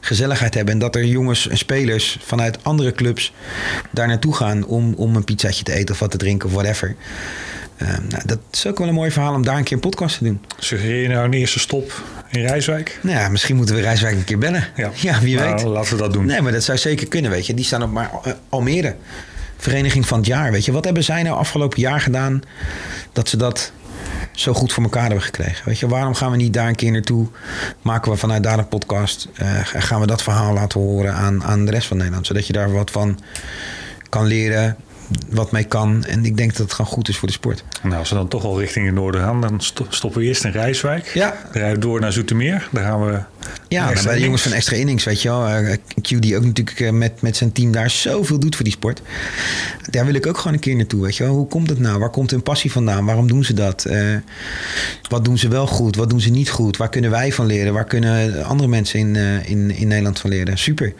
gezelligheid 0.00 0.54
hebben. 0.54 0.74
En 0.74 0.80
dat 0.80 0.94
er 0.94 1.04
jongens 1.04 1.48
en 1.48 1.58
spelers 1.58 2.18
vanuit 2.20 2.64
andere 2.64 2.92
clubs 2.92 3.32
daar 3.90 4.06
naartoe 4.06 4.34
gaan 4.34 4.64
om, 4.64 4.94
om 4.94 5.16
een 5.16 5.24
pizzaatje 5.24 5.64
te 5.64 5.72
eten 5.72 5.94
of 5.94 6.00
wat 6.00 6.10
te 6.10 6.16
drinken 6.16 6.48
of 6.48 6.54
whatever. 6.54 6.96
Uh, 7.82 7.88
nou, 7.88 8.22
dat 8.26 8.38
is 8.52 8.66
ook 8.66 8.78
wel 8.78 8.88
een 8.88 8.94
mooi 8.94 9.10
verhaal 9.10 9.34
om 9.34 9.44
daar 9.44 9.56
een 9.56 9.64
keer 9.64 9.72
een 9.72 9.80
podcast 9.80 10.18
te 10.18 10.24
doen. 10.24 10.40
Suggereer 10.58 11.02
je 11.02 11.08
nou 11.08 11.24
een 11.24 11.32
eerste 11.32 11.58
stop 11.58 12.02
in 12.30 12.40
Rijswijk? 12.40 12.98
Nou 13.02 13.18
ja, 13.18 13.28
misschien 13.28 13.56
moeten 13.56 13.74
we 13.74 13.80
Rijswijk 13.80 14.16
een 14.16 14.24
keer 14.24 14.38
bellen. 14.38 14.68
Ja, 14.76 14.90
ja 15.10 15.20
wie 15.20 15.36
nou, 15.36 15.54
weet. 15.54 15.62
Laten 15.62 15.92
we 15.92 16.02
dat 16.02 16.12
doen. 16.12 16.26
Nee, 16.26 16.42
maar 16.42 16.52
dat 16.52 16.64
zou 16.64 16.78
zeker 16.78 17.08
kunnen, 17.08 17.30
weet 17.30 17.46
je. 17.46 17.54
Die 17.54 17.64
staan 17.64 17.82
op 17.82 17.90
maar 17.90 18.10
Almere. 18.48 18.94
Vereniging 19.56 20.06
van 20.06 20.18
het 20.18 20.26
jaar, 20.26 20.52
weet 20.52 20.64
je. 20.64 20.72
Wat 20.72 20.84
hebben 20.84 21.04
zij 21.04 21.22
nou 21.22 21.36
afgelopen 21.36 21.80
jaar 21.80 22.00
gedaan 22.00 22.42
dat 23.12 23.28
ze 23.28 23.36
dat 23.36 23.72
zo 24.32 24.52
goed 24.52 24.72
voor 24.72 24.82
elkaar 24.82 25.04
hebben 25.04 25.22
gekregen? 25.22 25.64
Weet 25.64 25.78
je, 25.78 25.88
waarom 25.88 26.14
gaan 26.14 26.30
we 26.30 26.36
niet 26.36 26.52
daar 26.52 26.68
een 26.68 26.74
keer 26.74 26.92
naartoe? 26.92 27.26
Maken 27.82 28.10
we 28.10 28.16
vanuit 28.16 28.42
daar 28.42 28.58
een 28.58 28.68
podcast? 28.68 29.28
Uh, 29.42 29.60
gaan 29.62 30.00
we 30.00 30.06
dat 30.06 30.22
verhaal 30.22 30.52
laten 30.52 30.80
horen 30.80 31.14
aan, 31.14 31.44
aan 31.44 31.64
de 31.64 31.70
rest 31.70 31.86
van 31.86 31.96
Nederland? 31.96 32.26
Zodat 32.26 32.46
je 32.46 32.52
daar 32.52 32.72
wat 32.72 32.90
van 32.90 33.18
kan 34.08 34.26
leren 34.26 34.76
wat 35.28 35.52
mee 35.52 35.64
kan. 35.64 36.04
En 36.04 36.24
ik 36.24 36.36
denk 36.36 36.50
dat 36.50 36.58
het 36.58 36.72
gewoon 36.72 36.90
goed 36.90 37.08
is 37.08 37.16
voor 37.16 37.28
de 37.28 37.34
sport. 37.34 37.64
Nou, 37.82 37.96
als 37.96 38.08
we 38.08 38.14
dan 38.14 38.28
toch 38.28 38.44
al 38.44 38.60
richting 38.60 38.86
het 38.86 38.94
noorden 38.94 39.20
gaan, 39.20 39.40
dan 39.40 39.60
stoppen 39.88 40.20
we 40.20 40.26
eerst 40.26 40.44
in 40.44 40.50
Rijswijk. 40.50 41.10
Ja. 41.14 41.30
Dan 41.42 41.52
rijden 41.52 41.74
we 41.74 41.86
door 41.86 42.00
naar 42.00 42.12
Zoetermeer. 42.12 42.68
Daar 42.72 42.84
gaan 42.84 43.06
we. 43.06 43.20
Ja, 43.68 43.92
bij 44.04 44.14
de 44.14 44.20
jongens 44.20 44.42
van 44.42 44.52
Extra 44.52 44.76
Innings, 44.76 45.04
weet 45.04 45.22
je 45.22 45.28
wel. 45.28 45.48
Uh, 45.48 45.76
Q 46.02 46.22
die 46.22 46.36
ook 46.36 46.44
natuurlijk 46.44 46.80
uh, 46.80 46.90
met, 46.90 47.22
met 47.22 47.36
zijn 47.36 47.52
team 47.52 47.72
daar 47.72 47.90
zoveel 47.90 48.38
doet 48.38 48.54
voor 48.54 48.64
die 48.64 48.72
sport. 48.72 49.02
Daar 49.90 50.04
wil 50.04 50.14
ik 50.14 50.26
ook 50.26 50.38
gewoon 50.38 50.52
een 50.52 50.60
keer 50.60 50.76
naartoe, 50.76 51.02
weet 51.02 51.16
je 51.16 51.24
wel. 51.24 51.34
Hoe 51.34 51.46
komt 51.46 51.68
het 51.68 51.78
nou? 51.78 51.98
Waar 51.98 52.10
komt 52.10 52.30
hun 52.30 52.42
passie 52.42 52.72
vandaan? 52.72 53.04
Waarom 53.04 53.26
doen 53.26 53.44
ze 53.44 53.54
dat? 53.54 53.86
Uh, 53.88 54.16
wat 55.08 55.24
doen 55.24 55.38
ze 55.38 55.48
wel 55.48 55.66
goed? 55.66 55.96
Wat 55.96 56.10
doen 56.10 56.20
ze 56.20 56.30
niet 56.30 56.50
goed? 56.50 56.76
Waar 56.76 56.88
kunnen 56.88 57.10
wij 57.10 57.32
van 57.32 57.46
leren? 57.46 57.72
Waar 57.72 57.84
kunnen 57.84 58.44
andere 58.44 58.68
mensen 58.68 58.98
in, 58.98 59.16
in, 59.44 59.70
in 59.70 59.88
Nederland 59.88 60.18
van 60.18 60.30
leren? 60.30 60.58
Super. 60.58 60.92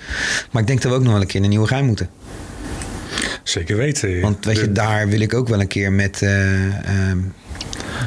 Maar 0.50 0.62
ik 0.62 0.68
denk 0.68 0.82
dat 0.82 0.90
we 0.90 0.96
ook 0.96 1.04
nog 1.04 1.12
wel 1.12 1.20
een 1.20 1.26
keer 1.26 1.42
een 1.42 1.48
nieuwe 1.48 1.68
ruim 1.68 1.84
moeten. 1.86 2.08
Zeker 3.48 3.76
weten. 3.76 4.20
Want 4.20 4.44
weet 4.44 4.56
je, 4.56 4.72
daar 4.72 5.08
wil 5.08 5.20
ik 5.20 5.34
ook 5.34 5.48
wel 5.48 5.60
een 5.60 5.66
keer 5.66 5.92
met 5.92 6.20
uh, 6.22 6.66
uh, 6.66 6.72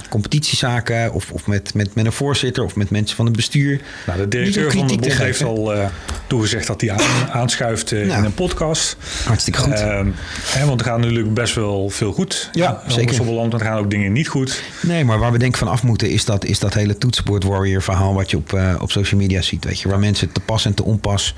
competitiezaken 0.10 1.13
of, 1.13 1.32
of 1.32 1.47
met, 1.47 1.73
met, 1.73 1.95
met 1.95 2.06
een 2.06 2.12
voorzitter 2.12 2.63
of 2.63 2.75
met 2.75 2.90
mensen 2.90 3.15
van 3.15 3.25
het 3.25 3.35
bestuur. 3.35 3.81
Nou, 4.08 4.19
de 4.19 4.27
directeur 4.27 4.71
van 4.71 4.87
de 4.87 4.98
bond 4.98 5.13
heeft 5.13 5.44
al 5.44 5.75
uh, 5.75 5.85
toegezegd 6.27 6.67
dat 6.67 6.81
hij 6.81 6.92
aan, 6.92 7.00
aanschuift 7.42 7.92
uh, 7.92 8.02
in 8.02 8.23
een 8.23 8.33
podcast. 8.33 8.98
Hartstikke 9.25 9.60
goed. 9.60 9.73
Uh, 9.73 10.02
hè, 10.44 10.65
want 10.65 10.79
er 10.79 10.85
gaat 10.85 11.00
natuurlijk 11.00 11.33
best 11.33 11.56
wel 11.56 11.90
veel 11.90 12.12
goed. 12.12 12.50
Ja, 12.52 12.83
zeker. 12.87 13.21
Op 13.21 13.27
land, 13.27 13.54
er 13.54 13.60
gaan 13.60 13.77
ook 13.77 13.90
dingen 13.90 14.12
niet 14.12 14.27
goed. 14.27 14.63
Nee, 14.81 15.06
maar 15.06 15.19
waar 15.19 15.31
we 15.31 15.37
denk 15.37 15.54
ik 15.54 15.60
van 15.60 15.67
af 15.67 15.83
moeten 15.83 16.10
is 16.10 16.25
dat, 16.25 16.46
is 16.46 16.60
dat 16.60 16.73
hele 16.73 16.98
toetsenbord 16.98 17.44
warrior 17.44 17.81
verhaal 17.81 18.13
wat 18.13 18.29
je 18.31 18.37
op, 18.37 18.60
op 18.79 18.92
social 18.92 19.19
media 19.19 19.42
ziet. 19.42 19.65
Weet 19.65 19.79
je, 19.79 19.90
waar 19.90 20.00
mensen 20.00 20.31
te 20.31 20.40
pas 20.40 20.65
en 20.65 20.73
te 20.73 20.83
onpas 20.83 21.35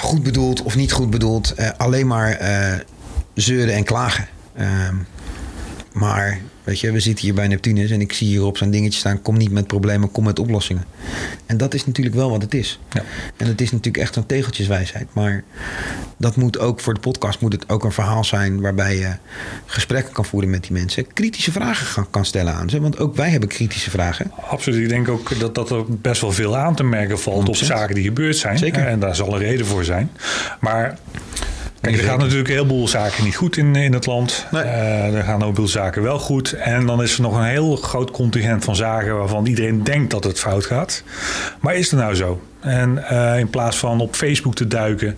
goed 0.00 0.22
bedoeld 0.22 0.62
of 0.62 0.76
niet 0.76 0.92
goed 0.92 1.10
bedoeld, 1.10 1.54
uh, 1.58 1.68
alleen 1.76 2.06
maar 2.06 2.42
uh, 2.42 2.80
zeuren 3.34 3.74
en 3.74 3.84
klagen. 3.84 4.28
Ehm, 4.54 4.94
maar 5.92 6.40
weet 6.64 6.80
je, 6.80 6.92
we 6.92 7.00
zitten 7.00 7.24
hier 7.24 7.34
bij 7.34 7.48
Neptunus 7.48 7.90
en 7.90 8.00
ik 8.00 8.12
zie 8.12 8.28
hier 8.28 8.44
op 8.44 8.56
zijn 8.56 8.70
dingetje 8.70 8.98
staan: 8.98 9.22
kom 9.22 9.36
niet 9.36 9.50
met 9.50 9.66
problemen, 9.66 10.10
kom 10.10 10.24
met 10.24 10.38
oplossingen. 10.38 10.84
En 11.46 11.56
dat 11.56 11.74
is 11.74 11.86
natuurlijk 11.86 12.16
wel 12.16 12.30
wat 12.30 12.42
het 12.42 12.54
is. 12.54 12.78
Ja. 12.92 13.02
En 13.36 13.46
het 13.46 13.60
is 13.60 13.70
natuurlijk 13.70 14.04
echt 14.04 14.14
zo'n 14.14 14.26
tegeltjeswijsheid. 14.26 15.06
Maar 15.12 15.44
dat 16.16 16.36
moet 16.36 16.58
ook 16.58 16.80
voor 16.80 16.94
de 16.94 17.00
podcast 17.00 17.40
moet 17.40 17.52
het 17.52 17.68
ook 17.68 17.84
een 17.84 17.92
verhaal 17.92 18.24
zijn 18.24 18.60
waarbij 18.60 18.96
je 18.96 19.12
gesprekken 19.66 20.12
kan 20.12 20.24
voeren 20.24 20.50
met 20.50 20.62
die 20.62 20.72
mensen. 20.72 21.12
Kritische 21.12 21.52
vragen 21.52 22.06
kan 22.10 22.24
stellen 22.24 22.54
aan 22.54 22.70
ze. 22.70 22.80
Want 22.80 22.98
ook 22.98 23.16
wij 23.16 23.30
hebben 23.30 23.48
kritische 23.48 23.90
vragen. 23.90 24.30
Absoluut. 24.48 24.82
Ik 24.82 24.88
denk 24.88 25.08
ook 25.08 25.38
dat, 25.38 25.54
dat 25.54 25.70
er 25.70 25.84
best 25.88 26.20
wel 26.20 26.32
veel 26.32 26.56
aan 26.56 26.74
te 26.74 26.84
merken 26.84 27.18
valt 27.18 27.46
100%. 27.46 27.48
op 27.48 27.56
zaken 27.56 27.94
die 27.94 28.04
gebeurd 28.04 28.36
zijn. 28.36 28.58
Zeker. 28.58 28.86
En 28.86 29.00
daar 29.00 29.16
zal 29.16 29.34
een 29.34 29.38
reden 29.38 29.66
voor 29.66 29.84
zijn. 29.84 30.10
Maar 30.60 30.98
Kijk, 31.84 31.96
er 31.96 32.04
gaan 32.04 32.18
natuurlijk 32.18 32.48
een 32.48 32.54
heleboel 32.54 32.88
zaken 32.88 33.24
niet 33.24 33.36
goed 33.36 33.56
in, 33.56 33.76
in 33.76 33.92
het 33.92 34.06
land. 34.06 34.46
Nee. 34.50 34.64
Uh, 34.64 35.14
er 35.14 35.22
gaan 35.22 35.34
een 35.34 35.40
heleboel 35.40 35.68
zaken 35.68 36.02
wel 36.02 36.18
goed. 36.18 36.52
En 36.52 36.86
dan 36.86 37.02
is 37.02 37.14
er 37.14 37.22
nog 37.22 37.36
een 37.36 37.44
heel 37.44 37.76
groot 37.76 38.10
contingent 38.10 38.64
van 38.64 38.76
zaken 38.76 39.18
waarvan 39.18 39.46
iedereen 39.46 39.82
denkt 39.82 40.10
dat 40.10 40.24
het 40.24 40.38
fout 40.38 40.66
gaat. 40.66 41.02
Maar 41.60 41.74
is 41.74 41.90
het 41.90 42.00
nou 42.00 42.14
zo? 42.14 42.40
En 42.60 43.04
uh, 43.12 43.38
in 43.38 43.50
plaats 43.50 43.76
van 43.76 44.00
op 44.00 44.14
Facebook 44.14 44.54
te 44.54 44.66
duiken 44.66 45.16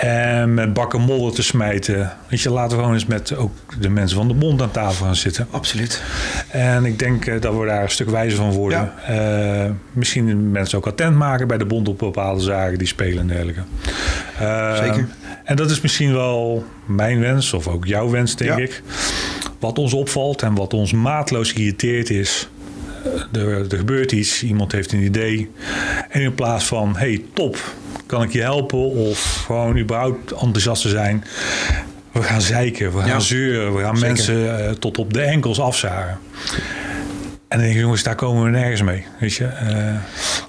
en 0.00 0.54
met 0.54 0.72
bakken 0.72 1.00
modder 1.00 1.32
te 1.34 1.42
smijten. 1.42 2.12
Weet 2.28 2.40
je, 2.40 2.50
laten 2.50 2.76
we 2.76 2.82
gewoon 2.82 2.94
eens 2.94 3.06
met 3.06 3.36
ook 3.36 3.52
de 3.80 3.88
mensen 3.88 4.16
van 4.16 4.28
de 4.28 4.34
bond 4.34 4.62
aan 4.62 4.70
tafel 4.70 5.04
gaan 5.06 5.16
zitten. 5.16 5.46
Absoluut. 5.50 6.02
En 6.48 6.84
ik 6.84 6.98
denk 6.98 7.26
uh, 7.26 7.40
dat 7.40 7.58
we 7.58 7.66
daar 7.66 7.82
een 7.82 7.90
stuk 7.90 8.10
wijzer 8.10 8.38
van 8.38 8.50
worden. 8.50 8.92
Ja. 9.08 9.64
Uh, 9.64 9.70
misschien 9.92 10.50
mensen 10.50 10.78
ook 10.78 10.86
attent 10.86 11.16
maken 11.16 11.48
bij 11.48 11.58
de 11.58 11.64
bond 11.66 11.88
op 11.88 11.98
bepaalde 11.98 12.40
zaken 12.40 12.78
die 12.78 12.86
spelen 12.86 13.18
en 13.18 13.26
dergelijke. 13.26 13.60
Uh, 14.40 14.76
Zeker. 14.76 15.08
En 15.44 15.56
dat 15.56 15.70
is 15.70 15.80
misschien 15.80 16.12
wel 16.12 16.64
mijn 16.86 17.20
wens, 17.20 17.52
of 17.52 17.68
ook 17.68 17.86
jouw 17.86 18.10
wens, 18.10 18.36
denk 18.36 18.50
Ja. 18.50 18.56
ik. 18.56 18.82
Wat 19.58 19.78
ons 19.78 19.92
opvalt 19.92 20.42
en 20.42 20.54
wat 20.54 20.74
ons 20.74 20.92
maatloos 20.92 21.52
geïrriteerd 21.52 22.10
is. 22.10 22.48
Er, 23.32 23.72
er 23.72 23.78
gebeurt 23.78 24.12
iets, 24.12 24.42
iemand 24.42 24.72
heeft 24.72 24.92
een 24.92 25.02
idee. 25.02 25.50
En 26.08 26.20
in 26.20 26.34
plaats 26.34 26.64
van, 26.64 26.96
hey 26.96 27.24
top, 27.32 27.58
kan 28.06 28.22
ik 28.22 28.32
je 28.32 28.40
helpen? 28.40 28.78
Of 28.90 29.42
gewoon 29.46 29.78
überhaupt 29.78 30.32
enthousiast 30.32 30.82
te 30.82 30.88
zijn. 30.88 31.24
We 32.12 32.22
gaan 32.22 32.40
zeiken, 32.40 32.92
we 32.92 32.98
gaan 32.98 33.08
Ja. 33.08 33.18
zeuren, 33.20 33.74
we 33.74 33.80
gaan 33.82 33.96
Zeker. 33.96 34.12
mensen 34.12 34.66
eh, 34.66 34.70
tot 34.72 34.98
op 34.98 35.12
de 35.12 35.20
enkels 35.22 35.60
afzagen. 35.60 36.18
En 37.48 37.58
dan 37.58 37.58
denk 37.58 37.74
ik, 37.74 37.80
jongens, 37.80 38.02
daar 38.02 38.14
komen 38.14 38.44
we 38.44 38.50
nergens 38.50 38.82
mee. 38.82 39.04
Weet 39.20 39.34
je? 39.34 39.44
Eh, 39.44 39.94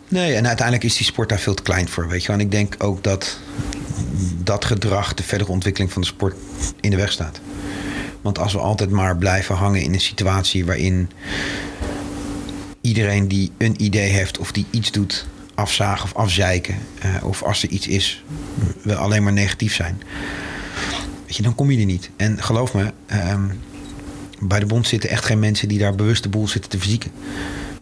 Nee, 0.09 0.33
en 0.35 0.47
uiteindelijk 0.47 0.85
is 0.85 0.97
die 0.97 1.05
sport 1.05 1.29
daar 1.29 1.39
veel 1.39 1.53
te 1.53 1.61
klein 1.63 1.89
voor. 1.89 2.07
Weet 2.07 2.23
je. 2.23 2.31
En 2.31 2.39
ik 2.39 2.51
denk 2.51 2.75
ook 2.77 3.03
dat 3.03 3.39
dat 4.43 4.65
gedrag 4.65 5.13
de 5.13 5.23
verdere 5.23 5.51
ontwikkeling 5.51 5.91
van 5.91 6.01
de 6.01 6.07
sport 6.07 6.35
in 6.81 6.89
de 6.89 6.95
weg 6.97 7.11
staat. 7.11 7.39
Want 8.21 8.39
als 8.39 8.53
we 8.53 8.59
altijd 8.59 8.89
maar 8.89 9.17
blijven 9.17 9.55
hangen 9.55 9.81
in 9.81 9.93
een 9.93 9.99
situatie 10.01 10.65
waarin 10.65 11.09
iedereen 12.81 13.27
die 13.27 13.51
een 13.57 13.83
idee 13.83 14.09
heeft 14.09 14.37
of 14.37 14.51
die 14.51 14.65
iets 14.71 14.91
doet, 14.91 15.25
afzagen 15.57 16.03
of 16.03 16.13
afzeiken, 16.13 16.75
eh, 16.99 17.23
of 17.23 17.43
als 17.43 17.63
er 17.63 17.69
iets 17.69 17.87
is, 17.87 18.23
we 18.81 18.95
alleen 18.95 19.23
maar 19.23 19.33
negatief 19.33 19.75
zijn. 19.75 20.01
Weet 21.25 21.35
je, 21.35 21.43
dan 21.43 21.55
kom 21.55 21.71
je 21.71 21.79
er 21.79 21.85
niet. 21.85 22.09
En 22.15 22.43
geloof 22.43 22.73
me, 22.73 22.93
ehm, 23.05 23.45
bij 24.39 24.59
de 24.59 24.65
bond 24.65 24.87
zitten 24.87 25.09
echt 25.09 25.25
geen 25.25 25.39
mensen 25.39 25.67
die 25.67 25.79
daar 25.79 25.95
bewust 25.95 26.23
de 26.23 26.29
boel 26.29 26.47
zitten 26.47 26.71
te 26.71 26.77
verzieken. 26.77 27.11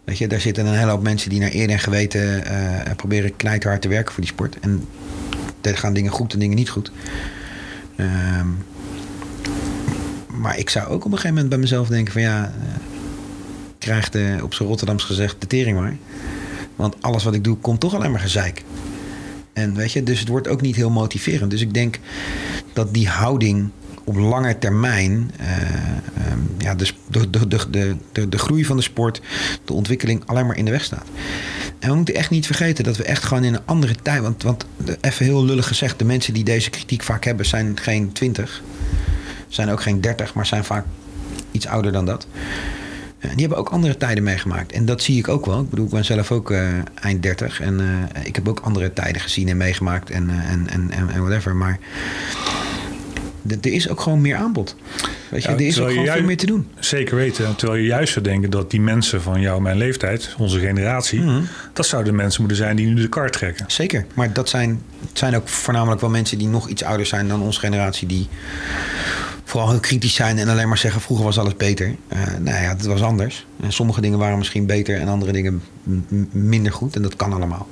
Weet 0.04 0.18
je, 0.18 0.26
daar 0.26 0.40
zitten 0.40 0.66
een 0.66 0.78
hele 0.78 0.90
hoop 0.90 1.02
mensen 1.02 1.30
die 1.30 1.40
naar 1.40 1.54
eer 1.54 1.70
en 1.70 1.78
geweten 1.78 2.44
eh, 2.44 2.94
proberen 2.96 3.36
knijterhard 3.36 3.82
te 3.82 3.88
werken 3.88 4.12
voor 4.12 4.22
die 4.22 4.32
sport. 4.32 4.58
En 4.60 4.88
er 5.60 5.76
gaan 5.76 5.92
dingen 5.92 6.12
goed 6.12 6.32
en 6.32 6.38
dingen 6.38 6.56
niet 6.56 6.70
goed. 6.70 6.90
Ehm, 7.96 8.48
maar 10.26 10.58
ik 10.58 10.70
zou 10.70 10.86
ook 10.86 11.04
op 11.04 11.04
een 11.04 11.10
gegeven 11.10 11.30
moment 11.30 11.48
bij 11.48 11.58
mezelf 11.58 11.88
denken 11.88 12.12
van 12.12 12.22
ja, 12.22 12.44
eh, 12.44 12.74
krijgt 13.78 14.16
op 14.42 14.54
zijn 14.54 14.68
Rotterdams 14.68 15.04
gezegd 15.04 15.36
de 15.38 15.46
tering 15.46 15.78
maar. 15.78 15.96
Want 16.76 17.02
alles 17.02 17.24
wat 17.24 17.34
ik 17.34 17.44
doe 17.44 17.56
komt 17.56 17.80
toch 17.80 17.94
alleen 17.94 18.10
maar 18.10 18.20
gezeik. 18.20 18.64
En 19.52 19.74
weet 19.74 19.92
je, 19.92 20.02
dus 20.02 20.18
het 20.20 20.28
wordt 20.28 20.48
ook 20.48 20.60
niet 20.60 20.76
heel 20.76 20.90
motiverend. 20.90 21.50
Dus 21.50 21.60
ik 21.60 21.74
denk 21.74 21.98
dat 22.72 22.94
die 22.94 23.08
houding 23.08 23.70
op 24.04 24.16
lange 24.16 24.58
termijn, 24.58 25.30
eh, 25.36 25.46
ehm, 26.26 26.38
ja, 26.58 26.74
de, 26.74 26.86
de, 27.10 27.48
de, 27.48 27.96
de, 28.12 28.28
de, 28.28 28.38
groei 28.38 28.64
van 28.64 28.76
de 28.76 28.82
sport, 28.82 29.20
de 29.64 29.72
ontwikkeling 29.72 30.22
alleen 30.26 30.46
maar 30.46 30.56
in 30.56 30.64
de 30.64 30.70
weg 30.70 30.84
staat. 30.84 31.06
En 31.78 31.88
we 31.88 31.94
moeten 31.96 32.14
echt 32.14 32.30
niet 32.30 32.46
vergeten 32.46 32.84
dat 32.84 32.96
we 32.96 33.04
echt 33.04 33.24
gewoon 33.24 33.44
in 33.44 33.54
een 33.54 33.64
andere 33.64 33.94
tijd, 34.02 34.22
want, 34.22 34.42
want 34.42 34.66
even 35.00 35.24
heel 35.24 35.44
lullig 35.44 35.66
gezegd, 35.66 35.98
de 35.98 36.04
mensen 36.04 36.34
die 36.34 36.44
deze 36.44 36.70
kritiek 36.70 37.02
vaak 37.02 37.24
hebben 37.24 37.46
zijn 37.46 37.78
geen 37.80 38.12
20, 38.12 38.62
zijn 39.48 39.70
ook 39.70 39.82
geen 39.82 40.00
30, 40.00 40.34
maar 40.34 40.46
zijn 40.46 40.64
vaak 40.64 40.84
iets 41.50 41.66
ouder 41.66 41.92
dan 41.92 42.06
dat. 42.06 42.26
Die 43.30 43.40
hebben 43.40 43.58
ook 43.58 43.68
andere 43.68 43.96
tijden 43.96 44.22
meegemaakt. 44.22 44.72
En 44.72 44.84
dat 44.84 45.02
zie 45.02 45.18
ik 45.18 45.28
ook 45.28 45.46
wel. 45.46 45.60
Ik 45.60 45.70
bedoel, 45.70 45.84
ik 45.84 45.90
ben 45.90 46.04
zelf 46.04 46.32
ook 46.32 46.50
eh, 46.50 46.68
eind 46.94 47.22
30. 47.22 47.60
En 47.60 47.80
eh, 47.80 48.24
ik 48.24 48.34
heb 48.34 48.48
ook 48.48 48.60
andere 48.60 48.92
tijden 48.92 49.20
gezien 49.20 49.48
en 49.48 49.56
meegemaakt 49.56 50.10
en, 50.10 50.30
eh, 50.30 50.50
en, 50.50 50.68
en, 50.70 50.90
en, 50.90 51.20
whatever. 51.20 51.56
Maar 51.56 51.78
er 53.48 53.72
is 53.72 53.88
ook 53.88 54.00
gewoon 54.00 54.20
meer 54.20 54.36
aanbod. 54.36 54.76
Weet 55.30 55.42
je, 55.42 55.48
Ja, 55.48 55.54
er 55.54 55.60
is 55.66 55.80
ook 55.80 55.88
gewoon 55.88 56.02
juist- 56.04 56.18
veel 56.18 56.26
meer 56.26 56.36
te 56.36 56.46
doen. 56.46 56.66
Zeker 56.78 57.16
weten. 57.16 57.56
Terwijl 57.56 57.80
je 57.80 57.86
juist 57.86 58.12
zou 58.12 58.24
denken 58.24 58.50
dat 58.50 58.70
die 58.70 58.80
mensen 58.80 59.22
van 59.22 59.40
jou, 59.40 59.62
mijn 59.62 59.76
leeftijd, 59.76 60.34
onze 60.38 60.58
generatie, 60.58 61.20
Mhm. 61.20 61.40
dat 61.72 61.86
zouden 61.86 62.12
de 62.12 62.18
mensen 62.18 62.40
moeten 62.40 62.58
zijn 62.58 62.76
die 62.76 62.86
nu 62.86 62.94
de 62.94 63.08
kar 63.08 63.30
trekken. 63.30 63.64
Zeker. 63.68 64.06
Maar 64.14 64.32
dat 64.32 64.48
zijn, 64.48 64.82
het 65.08 65.18
zijn 65.18 65.36
ook 65.36 65.48
voornamelijk 65.48 66.00
wel 66.00 66.10
mensen 66.10 66.38
die 66.38 66.48
nog 66.48 66.68
iets 66.68 66.82
ouder 66.84 67.06
zijn 67.06 67.28
dan 67.28 67.42
onze 67.42 67.60
generatie. 67.60 68.06
Die 68.08 68.28
vooral 69.44 69.70
heel 69.70 69.80
kritisch 69.80 70.14
zijn 70.14 70.38
en 70.38 70.48
alleen 70.48 70.68
maar 70.68 70.78
zeggen: 70.78 71.00
vroeger 71.00 71.24
was 71.24 71.38
alles 71.38 71.56
beter. 71.56 71.94
Eh 72.08 72.18
nou 72.40 72.62
ja, 72.62 72.68
het 72.68 72.86
was 72.86 73.02
anders. 73.02 73.46
En 73.62 73.72
sommige 73.72 74.00
dingen 74.00 74.18
waren 74.18 74.38
misschien 74.38 74.66
beter 74.66 75.00
en 75.00 75.08
andere 75.08 75.32
dingen 75.32 75.62
minder 76.30 76.72
goed. 76.72 76.96
En 76.96 77.02
dat 77.02 77.16
kan 77.16 77.32
allemaal. 77.32 77.68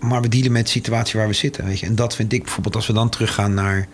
Maar 0.00 0.22
we 0.22 0.28
dealen 0.28 0.52
met 0.52 0.64
de 0.64 0.70
situatie 0.70 1.18
waar 1.18 1.28
we 1.28 1.34
zitten. 1.34 1.64
Weet 1.64 1.80
je. 1.80 1.86
En 1.86 1.94
dat 1.94 2.16
vind 2.16 2.32
ik 2.32 2.42
bijvoorbeeld 2.42 2.74
als 2.74 2.86
we 2.86 2.92
dan 2.92 3.08
teruggaan 3.08 3.54
naar 3.54 3.88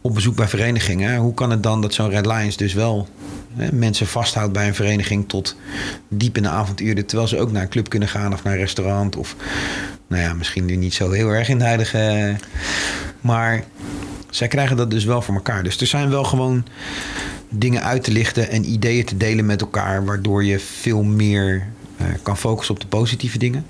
op 0.00 0.14
bezoek 0.14 0.36
bij 0.36 0.48
verenigingen. 0.48 1.16
Hoe 1.16 1.34
kan 1.34 1.50
het 1.50 1.62
dan 1.62 1.80
dat 1.80 1.94
zo'n 1.94 2.10
Red 2.10 2.26
Lions 2.26 2.56
dus 2.56 2.74
wel 2.74 3.08
hè, 3.54 3.72
mensen 3.72 4.06
vasthoudt 4.06 4.52
bij 4.52 4.66
een 4.66 4.74
vereniging 4.74 5.28
tot 5.28 5.56
diep 6.08 6.36
in 6.36 6.42
de 6.42 6.48
avonduren. 6.48 7.06
Terwijl 7.06 7.28
ze 7.28 7.38
ook 7.38 7.52
naar 7.52 7.62
een 7.62 7.68
club 7.68 7.88
kunnen 7.88 8.08
gaan 8.08 8.32
of 8.32 8.42
naar 8.42 8.52
een 8.52 8.58
restaurant. 8.58 9.16
Of 9.16 9.36
nou 10.06 10.22
ja, 10.22 10.34
misschien 10.34 10.64
nu 10.64 10.76
niet 10.76 10.94
zo 10.94 11.10
heel 11.10 11.28
erg 11.28 11.48
in 11.48 11.58
de 11.58 11.64
huidige. 11.64 12.36
Maar 13.20 13.64
zij 14.30 14.48
krijgen 14.48 14.76
dat 14.76 14.90
dus 14.90 15.04
wel 15.04 15.22
voor 15.22 15.34
elkaar. 15.34 15.62
Dus 15.62 15.80
er 15.80 15.86
zijn 15.86 16.10
wel 16.10 16.24
gewoon 16.24 16.64
dingen 17.48 17.82
uit 17.82 18.04
te 18.04 18.12
lichten 18.12 18.50
en 18.50 18.70
ideeën 18.70 19.04
te 19.04 19.16
delen 19.16 19.46
met 19.46 19.60
elkaar. 19.60 20.04
Waardoor 20.04 20.44
je 20.44 20.58
veel 20.58 21.02
meer 21.02 21.66
eh, 21.96 22.06
kan 22.22 22.38
focussen 22.38 22.74
op 22.74 22.80
de 22.80 22.86
positieve 22.86 23.38
dingen. 23.38 23.66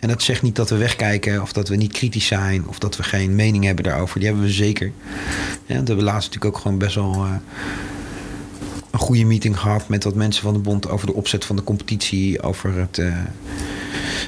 En 0.00 0.08
dat 0.08 0.22
zegt 0.22 0.42
niet 0.42 0.56
dat 0.56 0.70
we 0.70 0.76
wegkijken 0.76 1.42
of 1.42 1.52
dat 1.52 1.68
we 1.68 1.76
niet 1.76 1.92
kritisch 1.92 2.26
zijn 2.26 2.68
of 2.68 2.78
dat 2.78 2.96
we 2.96 3.02
geen 3.02 3.34
mening 3.34 3.64
hebben 3.64 3.84
daarover. 3.84 4.18
Die 4.18 4.28
hebben 4.28 4.46
we 4.46 4.52
zeker. 4.52 4.92
Ja, 5.66 5.80
we 5.80 5.86
hebben 5.86 6.02
laatst 6.02 6.28
natuurlijk 6.28 6.56
ook 6.56 6.62
gewoon 6.62 6.78
best 6.78 6.94
wel 6.94 7.12
eh, 7.14 7.34
een 8.90 8.98
goede 8.98 9.24
meeting 9.24 9.58
gehad 9.58 9.88
met 9.88 10.04
wat 10.04 10.14
mensen 10.14 10.42
van 10.42 10.52
de 10.52 10.58
bond 10.58 10.88
over 10.88 11.06
de 11.06 11.14
opzet 11.14 11.44
van 11.44 11.56
de 11.56 11.64
competitie, 11.64 12.42
over 12.42 12.78
het 12.78 12.98
eh, 12.98 13.16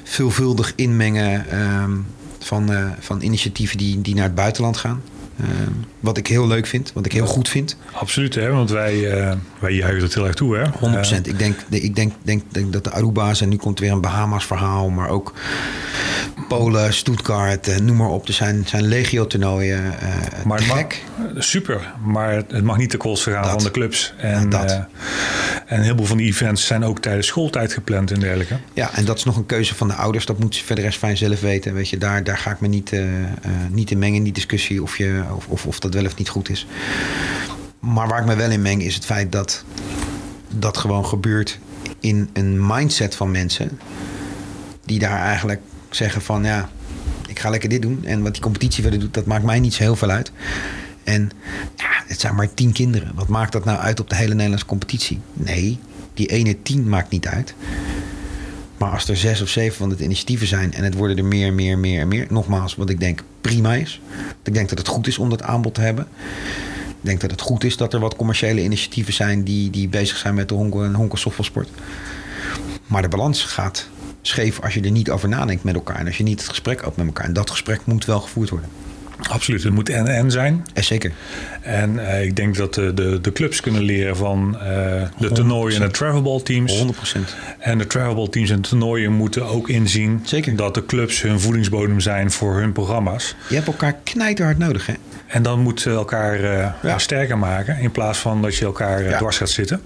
veelvuldig 0.02 0.72
inmengen 0.76 1.50
ehm, 1.50 1.96
van, 2.38 2.72
eh, 2.72 2.90
van 2.98 3.22
initiatieven 3.22 3.78
die, 3.78 4.00
die 4.00 4.14
naar 4.14 4.24
het 4.24 4.34
buitenland 4.34 4.76
gaan. 4.76 5.02
Ehm, 5.41 5.70
wat 6.01 6.16
ik 6.16 6.26
heel 6.26 6.47
leuk 6.47 6.66
vind, 6.66 6.93
wat 6.95 7.07
ik 7.07 7.12
heel 7.12 7.26
goed 7.26 7.49
vind. 7.49 7.76
Absoluut, 7.93 8.35
hè? 8.35 8.51
want 8.51 8.70
wij, 8.70 9.11
eh, 9.11 9.37
wij 9.59 9.72
juichen 9.72 10.03
het 10.03 10.14
heel 10.14 10.26
erg 10.26 10.35
toe. 10.35 10.57
Hè? 10.57 10.64
100%. 10.78 11.26
ik 11.26 11.39
denk, 11.39 11.57
ik 11.70 11.95
denk, 11.95 12.12
denk, 12.22 12.43
denk 12.49 12.72
dat 12.72 12.85
de 12.85 12.91
Aruba's, 12.91 13.41
en 13.41 13.49
nu 13.49 13.57
komt 13.57 13.78
weer 13.78 13.93
een 13.93 14.01
Bahamas 14.01 14.45
verhaal, 14.47 14.91
maar 14.91 15.09
ook 15.09 15.33
Polen, 16.49 16.95
Stuttgart, 16.95 17.68
eh, 17.68 17.76
noem 17.78 17.97
maar 17.97 18.09
op. 18.09 18.26
Er 18.28 18.32
zijn, 18.34 18.62
zijn 18.66 18.82
legio-toernooien. 18.86 19.99
eh 20.01 20.45
Maar 20.45 20.59
te 20.59 20.64
het 20.64 20.74
mag- 20.74 21.43
super, 21.45 21.93
maar 22.05 22.32
het 22.32 22.62
mag 22.62 22.76
niet 22.76 22.90
ten 22.90 22.99
koste 22.99 23.30
gaan 23.30 23.43
Dat. 23.43 23.51
van 23.53 23.62
de 23.62 23.70
clubs. 23.70 24.14
En, 24.16 24.40
Ja, 24.43 24.47
dat. 24.47 24.70
eh, 24.70 24.76
en 24.76 25.76
een 25.76 25.82
heleboel 25.82 26.07
van 26.07 26.16
die 26.16 26.26
events 26.26 26.66
zijn 26.66 26.84
ook 26.84 26.99
tijdens 26.99 27.26
schooltijd 27.26 27.72
gepland 27.72 28.11
en 28.11 28.20
dergelijke. 28.20 28.57
Ja, 28.72 28.90
en 28.95 29.05
dat 29.05 29.16
is 29.18 29.24
nog 29.24 29.36
een 29.36 29.47
keuze 29.47 29.74
van 29.74 29.88
de 29.88 29.95
ouders. 29.95 30.26
Dat 30.26 30.38
moeten 30.38 30.59
ze 30.61 30.64
verder 30.66 30.84
rest 30.84 30.99
fijn 30.99 31.16
zelf 31.16 31.40
weten. 31.40 31.74
Weet 31.74 31.88
je, 31.88 31.99
daar, 31.99 32.24
daar 32.24 32.38
ga 32.38 32.51
ik 32.51 32.61
me 32.61 32.68
niet, 32.68 32.93
niet 33.70 33.90
in 33.90 33.99
mengen 33.99 34.16
in 34.16 34.24
die 34.24 34.32
discussie 34.32 34.82
of, 34.82 34.97
je, 34.99 35.22
of, 35.36 35.47
of, 35.47 35.66
of 35.66 35.78
dat 35.80 35.95
wel 35.95 36.05
of 36.05 36.16
niet 36.16 36.28
goed 36.28 36.49
is. 36.49 36.66
maar 37.80 38.09
waar 38.09 38.20
ik 38.20 38.26
me 38.26 38.34
wel 38.34 38.51
in 38.51 38.62
meng 38.62 38.82
is 38.82 38.95
het 38.95 39.05
feit 39.05 39.32
dat 39.32 39.64
dat 40.57 40.76
gewoon 40.78 41.07
gebeurt 41.07 41.59
in 42.01 42.30
een 42.32 42.66
mindset 42.66 43.14
van 43.14 43.30
mensen 43.30 43.78
die 44.84 44.99
daar 44.99 45.18
eigenlijk 45.20 45.61
zeggen 45.95 46.22
van 46.22 46.45
ja, 46.45 46.70
ik 47.28 47.38
ga 47.38 47.51
lekker 47.51 47.68
dit 47.68 47.82
doen 47.82 48.05
en 48.05 48.22
wat 48.22 48.32
die 48.32 48.43
competitie 48.43 48.82
verder 48.82 49.01
doet, 49.01 49.14
dat 49.14 49.26
maakt 49.26 49.45
mij 49.45 49.61
niet 49.61 49.74
zo 49.74 49.82
heel 49.82 49.97
veel 49.97 50.11
uit. 50.11 50.32
En 51.05 51.30
ja, 51.76 51.90
het 52.07 52.20
zijn 52.20 52.34
maar 52.34 52.55
tien 52.55 52.72
kinderen. 52.72 53.12
Wat 53.14 53.28
maakt 53.28 53.53
dat 53.53 53.64
nou 53.64 53.78
uit 53.78 54.01
op 54.01 54.11
de 54.11 54.16
hele 54.16 54.34
Nederlandse 54.34 54.66
competitie? 54.66 55.20
Nee, 55.32 55.78
die 56.14 56.26
ene 56.26 56.62
tien 56.62 56.88
maakt 56.88 57.11
niet 57.11 57.26
uit. 57.26 57.55
Maar 58.76 58.90
als 58.90 59.09
er 59.09 59.16
zes 59.16 59.43
of 59.43 59.49
zeven 59.49 59.76
van 59.76 59.88
de 59.88 60.05
initiatieven 60.05 60.47
zijn 60.47 60.74
en 60.74 60.84
het 60.84 60.95
worden 60.95 61.16
er 61.16 61.24
meer, 61.24 61.53
meer, 61.53 61.78
meer 61.78 62.01
en 62.01 62.09
meer. 62.09 62.26
Nogmaals, 62.28 62.74
wat 62.74 62.90
ik 62.90 63.01
denk 63.01 63.22
prima 63.40 63.74
is. 63.74 64.01
Ik 64.43 64.55
denk 64.55 64.68
dat 64.68 64.78
het 64.78 64.88
goed 64.88 65.07
is 65.07 65.18
om 65.18 65.30
dat 65.30 65.43
aanbod 65.43 65.74
te 65.74 65.80
hebben. 65.80 66.07
Ik 66.88 67.09
denk 67.09 67.20
dat 67.20 67.30
het 67.30 67.40
goed 67.40 67.64
is 67.64 67.76
dat 67.76 67.93
er 67.93 68.01
wat 68.01 68.16
commerciële 68.16 68.62
initiatieven 68.62 69.12
zijn 69.12 69.45
die, 69.45 69.70
die 69.70 69.88
bezig 69.88 70.16
zijn 70.16 70.34
met 70.34 70.49
de 70.49 70.55
honken 70.55 70.95
en 70.95 71.11
softballsport. 71.12 71.68
Maar 72.86 73.03
de 73.03 73.09
balans 73.09 73.45
gaat 73.45 73.88
scheef 74.22 74.60
als 74.60 74.74
je 74.74 74.80
er 74.80 74.90
niet 74.90 75.10
over 75.10 75.28
nadenkt 75.28 75.64
met 75.64 75.74
elkaar. 75.74 75.96
En 75.96 76.06
als 76.06 76.16
je 76.16 76.22
niet 76.22 76.40
het 76.40 76.48
gesprek 76.48 76.86
op 76.86 76.96
met 76.96 77.06
elkaar. 77.06 77.24
En 77.26 77.32
dat 77.32 77.50
gesprek 77.50 77.80
moet 77.84 78.04
wel 78.04 78.20
gevoerd 78.20 78.50
worden. 78.50 78.68
Absoluut, 79.28 79.62
het 79.62 79.72
moet 79.72 79.88
en-en 79.88 80.30
zijn. 80.30 80.66
En 80.74 80.84
zeker. 80.84 81.12
En 81.60 81.94
uh, 81.94 82.22
ik 82.22 82.36
denk 82.36 82.56
dat 82.56 82.74
de, 82.74 82.94
de, 82.94 83.20
de, 83.20 83.32
clubs 83.32 83.60
kunnen 83.60 83.82
leren 83.82 84.16
van 84.16 84.56
uh, 84.56 84.62
de 85.18 85.32
toernooien 85.32 85.80
en 85.80 85.86
de 85.86 85.92
travelball 85.92 86.40
teams. 86.40 86.84
100%. 86.84 87.18
En 87.58 87.78
de 87.78 87.86
travelball 87.86 88.28
teams 88.28 88.50
en 88.50 88.60
toernooien 88.60 89.12
moeten 89.12 89.46
ook 89.46 89.68
inzien 89.68 90.20
zeker. 90.24 90.56
dat 90.56 90.74
de 90.74 90.86
clubs 90.86 91.22
hun 91.22 91.40
voedingsbodem 91.40 92.00
zijn 92.00 92.30
voor 92.30 92.54
hun 92.54 92.72
programma's. 92.72 93.34
Je 93.48 93.54
hebt 93.54 93.66
elkaar 93.66 93.96
knijterhard 94.04 94.58
nodig, 94.58 94.86
hè? 94.86 94.94
En 95.33 95.43
dan 95.43 95.61
moeten 95.61 95.93
elkaar 95.93 96.41
uh, 96.41 96.72
ja. 96.83 96.99
sterker 96.99 97.39
maken. 97.39 97.78
In 97.78 97.91
plaats 97.91 98.18
van 98.18 98.43
dat 98.43 98.57
je 98.57 98.64
elkaar 98.64 99.03
ja. 99.03 99.18
dwars 99.18 99.37
gaat 99.37 99.51
zitten. 99.51 99.83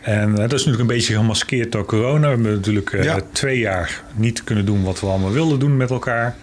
En 0.00 0.34
dat 0.34 0.52
is 0.52 0.64
natuurlijk 0.64 0.80
een 0.80 0.96
beetje 0.96 1.14
gemaskeerd 1.14 1.72
door 1.72 1.84
corona. 1.84 2.20
We 2.20 2.28
hebben 2.28 2.52
natuurlijk 2.52 3.24
twee 3.32 3.58
jaar 3.58 4.02
niet 4.14 4.44
kunnen 4.44 4.64
doen 4.64 4.82
wat 4.82 5.00
we 5.00 5.06
allemaal 5.06 5.32
wilden 5.32 5.58
doen 5.58 5.76
met 5.76 5.90
elkaar. 5.90 6.36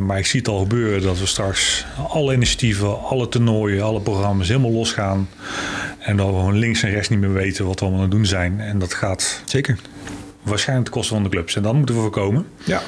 Maar 0.00 0.18
ik 0.18 0.26
zie 0.26 0.40
het 0.40 0.48
al 0.48 0.58
gebeuren 0.58 1.02
dat 1.02 1.18
we 1.18 1.26
straks 1.26 1.86
alle 2.08 2.34
initiatieven, 2.34 3.02
alle 3.02 3.28
toernooien, 3.28 3.84
alle 3.84 4.00
programma's 4.00 4.48
helemaal 4.48 4.72
losgaan. 4.72 5.28
En 5.98 6.16
dat 6.16 6.26
we 6.26 6.32
gewoon 6.32 6.58
links 6.58 6.82
en 6.82 6.90
rechts 6.90 7.08
niet 7.08 7.20
meer 7.20 7.32
weten 7.32 7.66
wat 7.66 7.74
we 7.74 7.80
allemaal 7.80 8.02
aan 8.02 8.08
het 8.08 8.16
doen 8.16 8.26
zijn. 8.26 8.60
En 8.60 8.78
dat 8.78 8.94
gaat 8.94 9.42
zeker 9.44 9.78
waarschijnlijk 10.46 10.88
ten 10.88 10.98
koste 10.98 11.14
van 11.14 11.22
de 11.22 11.28
clubs. 11.28 11.56
En 11.56 11.62
dat 11.62 11.74
moeten 11.74 11.94
we 11.94 12.00
voorkomen. 12.00 12.46
Ja. 12.64 12.82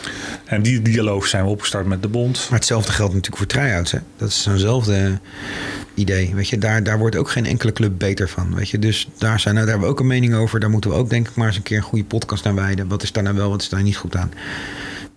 En 0.44 0.62
die 0.62 0.82
dialoog 0.82 1.26
zijn 1.26 1.44
we 1.44 1.50
opgestart 1.50 1.86
met 1.86 2.02
de 2.02 2.09
bond. 2.09 2.46
Maar 2.50 2.59
hetzelfde 2.59 2.92
geldt 2.92 3.14
natuurlijk 3.14 3.36
voor 3.36 3.61
try-outs. 3.61 3.92
Hè? 3.92 3.98
Dat 4.16 4.28
is 4.28 4.42
zo'nzelfde 4.42 5.18
idee. 5.94 6.34
Weet 6.34 6.48
je, 6.48 6.59
daar, 6.59 6.82
daar 6.82 6.98
wordt 6.98 7.16
ook 7.16 7.30
geen 7.30 7.46
enkele 7.46 7.72
club 7.72 7.98
beter 7.98 8.28
van. 8.28 8.54
Weet 8.54 8.68
je? 8.68 8.78
Dus 8.78 9.09
daar, 9.18 9.40
zijn, 9.40 9.54
nou, 9.54 9.66
daar 9.66 9.74
hebben 9.74 9.94
we 9.94 9.94
ook 9.94 10.00
een 10.00 10.06
mening 10.06 10.34
over. 10.34 10.61
Daar 10.61 10.70
moeten 10.70 10.90
we 10.90 10.96
ook 10.96 11.11
denk 11.11 11.28
ik 11.28 11.34
maar 11.34 11.46
eens 11.46 11.56
een 11.56 11.62
keer 11.62 11.76
een 11.76 11.82
goede 11.82 12.04
podcast 12.04 12.46
aan 12.46 12.54
wijden. 12.54 12.88
Wat 12.88 13.02
is 13.02 13.12
daar 13.12 13.22
nou 13.22 13.36
wel, 13.36 13.50
wat 13.50 13.62
is 13.62 13.68
daar 13.68 13.82
niet 13.82 13.96
goed 13.96 14.16
aan? 14.16 14.32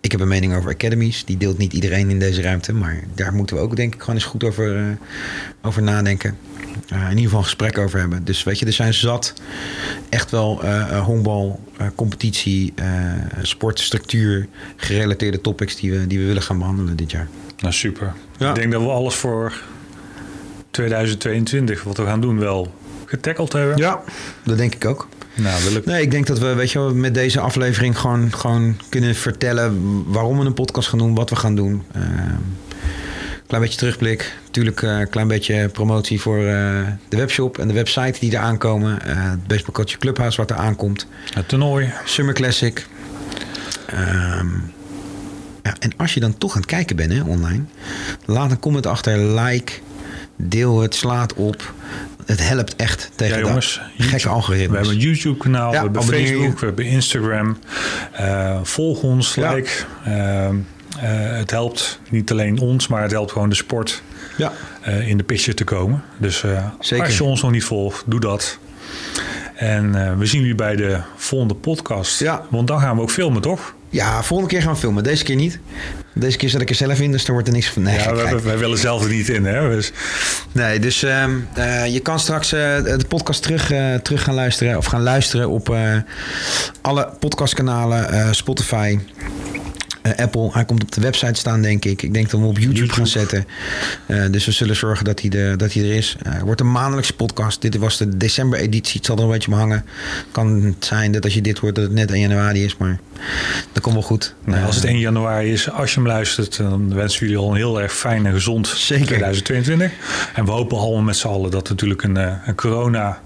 Ik 0.02 0.12
heb 0.12 0.22
een 0.22 0.28
mening 0.28 0.56
over 0.56 0.72
academies. 0.72 1.26
Die 1.26 1.38
deelt 1.38 1.58
niet 1.58 1.74
iedereen 1.74 2.10
in 2.10 2.20
deze 2.20 2.42
ruimte. 2.42 2.74
Maar 2.74 3.04
daar 3.16 3.34
moeten 3.34 3.56
we 3.56 3.62
ook 3.62 3.76
denk 3.76 3.94
ik 3.94 4.00
gewoon 4.00 4.16
eens 4.16 4.26
goed 4.26 4.44
over, 4.44 4.78
uh, 4.78 4.86
over 5.62 5.82
nadenken. 5.82 6.38
Uh, 6.94 7.02
in 7.02 7.10
ieder 7.10 7.24
geval 7.24 7.38
een 7.38 7.44
gesprek 7.44 7.78
over 7.78 8.00
hebben. 8.00 8.24
Dus 8.24 8.44
weet 8.44 8.60
je, 8.60 8.66
er 8.66 8.74
zijn 8.74 8.94
zat 8.94 9.34
echt 10.10 10.32
wel 10.32 10.60
uh, 10.64 11.06
honkbal, 11.06 11.60
competitie, 11.96 12.74
sportstructuur 13.42 14.48
gerelateerde 14.76 15.42
topics 15.42 15.76
die 15.76 15.92
we, 15.92 16.08
die 16.08 16.20
we 16.20 16.26
willen 16.26 16.42
gaan 16.42 16.58
behandelen 16.58 16.96
dit 16.96 17.12
jaar. 17.12 17.28
Nou, 17.58 17.74
super. 17.74 18.14
Ja. 18.38 18.50
Ik 18.50 18.56
denk 18.56 18.72
dat 18.72 18.82
we 18.82 18.88
alles 18.88 19.16
voor 19.16 19.62
2022, 20.72 21.84
wat 21.84 21.98
we 21.98 22.06
gaan 22.06 22.22
doen, 22.22 22.40
wel 22.40 22.74
getackled 23.06 23.54
hebben. 23.54 23.78
Ja, 23.78 24.04
dat 24.44 24.58
denk 24.58 24.76
ik 24.76 24.86
ook. 24.86 25.08
Nou, 25.36 25.64
wil 25.64 25.76
ik... 25.76 25.86
Nee, 25.86 26.02
ik 26.02 26.12
denk 26.12 26.28
dat 26.28 26.40
we, 26.40 26.54
weet 26.54 26.72
je, 26.72 26.80
met 26.80 27.14
deze 27.14 27.40
aflevering 27.40 27.98
gewoon, 27.98 28.34
gewoon 28.34 28.78
kunnen 28.90 29.16
vertellen 29.16 30.04
waarom 30.12 30.40
we 30.40 30.46
een 30.46 30.54
podcast 30.54 30.88
gaan 30.88 31.00
doen, 31.00 31.16
wat 31.16 31.30
we 31.30 31.36
gaan 31.36 31.56
doen. 31.56 31.84
Uh, 31.96 32.04
klein 33.48 33.64
beetje 33.64 33.78
terugblik. 33.80 34.38
Natuurlijk 34.46 34.82
een 34.82 35.02
uh, 35.02 35.08
klein 35.10 35.28
beetje 35.28 35.70
promotie 35.70 36.22
voor 36.22 36.38
uh, 36.38 36.88
de 37.10 37.18
webshop 37.18 37.58
en 37.58 37.68
de 37.68 37.74
website 37.74 38.20
die 38.20 38.32
er 38.32 38.42
aankomen. 38.42 39.00
Uh, 39.08 39.30
het 39.30 39.48
Baseball 39.48 39.74
Culture 39.74 40.00
Clubhouse 40.00 40.38
wat 40.38 40.50
er 40.50 40.56
aankomt. 40.56 41.08
Het 41.34 41.48
toernooi. 41.48 41.94
Summer 42.06 42.34
Classic. 42.34 42.86
Um, 43.94 44.74
ja, 45.64 45.76
en 45.80 45.92
als 45.98 46.14
je 46.14 46.20
dan 46.20 46.38
toch 46.38 46.52
aan 46.52 46.62
het 46.62 46.70
kijken 46.70 46.96
bent 46.96 47.14
hè, 47.14 47.22
online, 47.22 47.64
laat 48.26 48.52
een 48.52 48.60
comment 48.60 48.86
achter, 48.86 49.18
like, 49.18 49.74
deel 50.36 50.82
het, 50.82 50.96
slaat 50.96 51.34
op. 51.34 51.74
Het 52.26 52.48
helpt 52.48 52.76
echt 52.76 53.12
tegen 53.16 53.38
ja, 53.38 53.48
jongens, 53.48 53.82
dat 53.98 54.08
gekke 54.08 54.30
algoritmes. 54.30 54.70
We 54.70 54.76
hebben 54.76 54.94
een 54.94 55.02
YouTube-kanaal, 55.02 55.72
ja, 55.72 55.78
we 55.78 55.84
hebben 55.84 56.04
Facebook, 56.04 56.60
we 56.60 56.66
hebben 56.66 56.86
Instagram. 56.86 57.58
Uh, 58.20 58.60
volg 58.64 59.04
ons, 59.04 59.36
like. 59.36 59.70
Uh, 60.08 60.14
uh, 60.14 60.52
het 61.38 61.52
helpt 61.52 62.00
niet 62.10 62.32
alleen 62.32 62.60
ons, 62.60 62.88
maar 62.88 63.02
het 63.02 63.12
helpt 63.12 63.32
gewoon 63.32 63.50
de 63.50 63.56
sport 63.56 64.04
ja. 64.38 64.52
uh, 64.88 65.08
in 65.08 65.18
de 65.18 65.24
picture 65.24 65.54
te 65.54 65.64
komen. 65.64 66.04
Dus 66.18 66.46
als 66.78 67.18
je 67.18 67.24
ons 67.24 67.42
nog 67.42 67.52
niet 67.52 67.64
volgt, 67.64 68.04
doe 68.06 68.20
dat. 68.20 68.58
En 69.56 70.18
we 70.18 70.26
zien 70.26 70.40
jullie 70.40 70.56
bij 70.56 70.76
de 70.76 71.00
volgende 71.16 71.56
podcast. 71.56 72.20
Ja. 72.20 72.46
Want 72.50 72.68
dan 72.68 72.80
gaan 72.80 72.96
we 72.96 73.02
ook 73.02 73.12
filmen, 73.12 73.42
toch? 73.42 73.74
Ja, 73.92 74.24
volgende 74.24 74.54
keer 74.54 74.62
gaan 74.62 74.74
we 74.74 74.80
filmen. 74.80 75.04
Deze 75.04 75.24
keer 75.24 75.36
niet. 75.36 75.60
Deze 76.14 76.38
keer 76.38 76.50
zet 76.50 76.62
ik 76.62 76.70
er 76.70 76.76
zelf 76.76 77.00
in, 77.00 77.12
dus 77.12 77.26
er 77.26 77.32
wordt 77.32 77.48
er 77.48 77.54
niks 77.54 77.70
van. 77.70 77.82
Nee, 77.82 77.98
ja, 77.98 78.16
wij, 78.16 78.42
wij, 78.42 78.58
willen 78.58 78.78
zelf 78.78 79.04
er 79.04 79.10
niet 79.10 79.30
in, 79.30 79.46
hè? 79.46 79.70
Dus... 79.70 79.92
Nee, 80.52 80.80
dus 80.80 81.04
uh, 81.04 81.24
uh, 81.58 81.86
je 81.86 82.00
kan 82.00 82.20
straks 82.20 82.54
uh, 82.54 82.60
de 82.84 83.06
podcast 83.08 83.42
terug, 83.42 83.72
terug 84.02 84.24
gaan 84.24 84.34
luisteren. 84.34 84.78
Of 84.78 84.86
gaan 84.86 85.02
luisteren 85.02 85.50
op 85.50 85.76
alle 86.82 87.10
podcastkanalen, 87.20 88.36
Spotify. 88.36 89.00
Uh, 90.04 90.12
Apple. 90.16 90.50
Hij 90.52 90.66
komt 90.66 90.84
op 90.84 90.92
de 90.92 91.02
website 91.02 91.40
staan, 91.40 91.62
denk 91.62 91.86
ik. 91.86 92.02
Ik 92.02 92.14
denk 92.14 92.30
dat 92.30 92.40
we 92.40 92.46
hem 92.46 92.56
op 92.56 92.58
YouTube, 92.58 92.78
YouTube. 92.78 92.96
gaan 92.96 93.08
zetten. 93.08 93.46
Uh, 94.08 94.26
dus 94.32 94.46
we 94.46 94.52
zullen 94.52 94.76
zorgen 94.76 95.06
dat 95.06 95.22
hij, 95.22 95.30
de, 95.30 95.54
dat 95.58 95.74
hij 95.74 95.84
er 95.84 95.96
is. 95.96 96.16
Uh, 96.28 96.42
wordt 96.42 96.62
een 96.62 96.72
maandelijkse 96.72 97.14
podcast. 97.14 97.62
Dit 97.62 97.78
was 97.78 97.98
de 97.98 98.18
december-editie. 98.18 98.98
Het 98.98 99.06
zal 99.06 99.18
er 99.18 99.24
een 99.24 99.30
beetje 99.30 99.54
hangen. 99.54 99.86
Kan 100.32 100.64
het 100.64 100.86
zijn 100.86 101.12
dat 101.12 101.24
als 101.24 101.34
je 101.34 101.42
dit 101.42 101.58
hoort 101.58 101.76
dat 101.76 101.84
het 101.84 101.94
net 101.94 102.12
1 102.12 102.20
januari 102.20 102.64
is. 102.64 102.78
Maar 102.78 103.00
dat 103.72 103.84
komt 103.84 103.96
wel 103.96 104.04
goed. 104.04 104.36
Nou, 104.46 104.66
als 104.66 104.76
het 104.76 104.86
1 104.86 105.00
januari 105.00 105.52
is, 105.52 105.72
als 105.72 105.94
je 105.94 106.00
hem 106.00 106.08
luistert... 106.08 106.58
dan 106.58 106.94
wensen 106.94 107.20
we 107.20 107.26
jullie 107.26 107.42
al 107.42 107.50
een 107.50 107.58
heel 107.58 107.82
erg 107.82 107.94
fijn 107.94 108.26
en 108.26 108.34
gezond 108.34 108.68
Zeker. 108.68 109.06
2022. 109.06 109.92
En 110.34 110.46
we 110.46 110.52
hopen 110.52 110.78
allemaal 110.78 111.02
met 111.02 111.18
z'n 111.18 111.28
allen 111.28 111.52
dat 111.52 111.68
het 111.68 111.70
natuurlijk 111.70 112.04
een, 112.04 112.16
een 112.16 112.56
corona... 112.56 113.22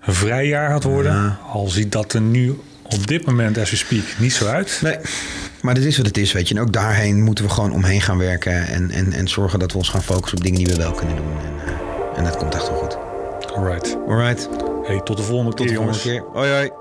een 0.00 0.14
vrij 0.14 0.46
jaar 0.46 0.70
gaat 0.70 0.84
worden. 0.84 1.12
Ja. 1.12 1.38
Al 1.52 1.68
ziet 1.68 1.92
dat 1.92 2.12
er 2.12 2.20
nu 2.20 2.58
op 2.82 3.06
dit 3.06 3.26
moment, 3.26 3.58
as 3.58 3.70
we 3.70 3.76
speak, 3.76 4.04
niet 4.18 4.32
zo 4.32 4.46
uit. 4.46 4.78
Nee. 4.82 4.96
Maar 5.62 5.74
dit 5.74 5.84
is 5.84 5.96
wat 5.96 6.06
het 6.06 6.18
is, 6.18 6.32
weet 6.32 6.48
je. 6.48 6.54
En 6.54 6.60
ook 6.60 6.72
daarheen 6.72 7.22
moeten 7.22 7.44
we 7.44 7.50
gewoon 7.50 7.72
omheen 7.72 8.00
gaan 8.00 8.18
werken. 8.18 8.66
En, 8.66 8.90
en, 8.90 9.12
en 9.12 9.28
zorgen 9.28 9.58
dat 9.58 9.72
we 9.72 9.78
ons 9.78 9.88
gaan 9.88 10.02
focussen 10.02 10.38
op 10.38 10.44
dingen 10.44 10.58
die 10.58 10.66
we 10.66 10.76
wel 10.76 10.92
kunnen 10.92 11.16
doen. 11.16 11.38
En, 11.44 11.72
uh, 11.72 12.18
en 12.18 12.24
dat 12.24 12.36
komt 12.36 12.54
echt 12.54 12.68
wel 12.68 12.78
goed. 12.78 12.96
Alright. 13.54 13.96
Alright. 14.08 14.48
Hey, 14.82 15.00
tot 15.00 15.16
de 15.16 15.22
volgende 15.22 15.54
tot 15.54 15.66
keer, 15.66 15.76
de 15.76 15.82
volgende 15.82 16.08
jongens. 16.08 16.24
keer. 16.32 16.40
Hoi, 16.40 16.50
hoi. 16.50 16.77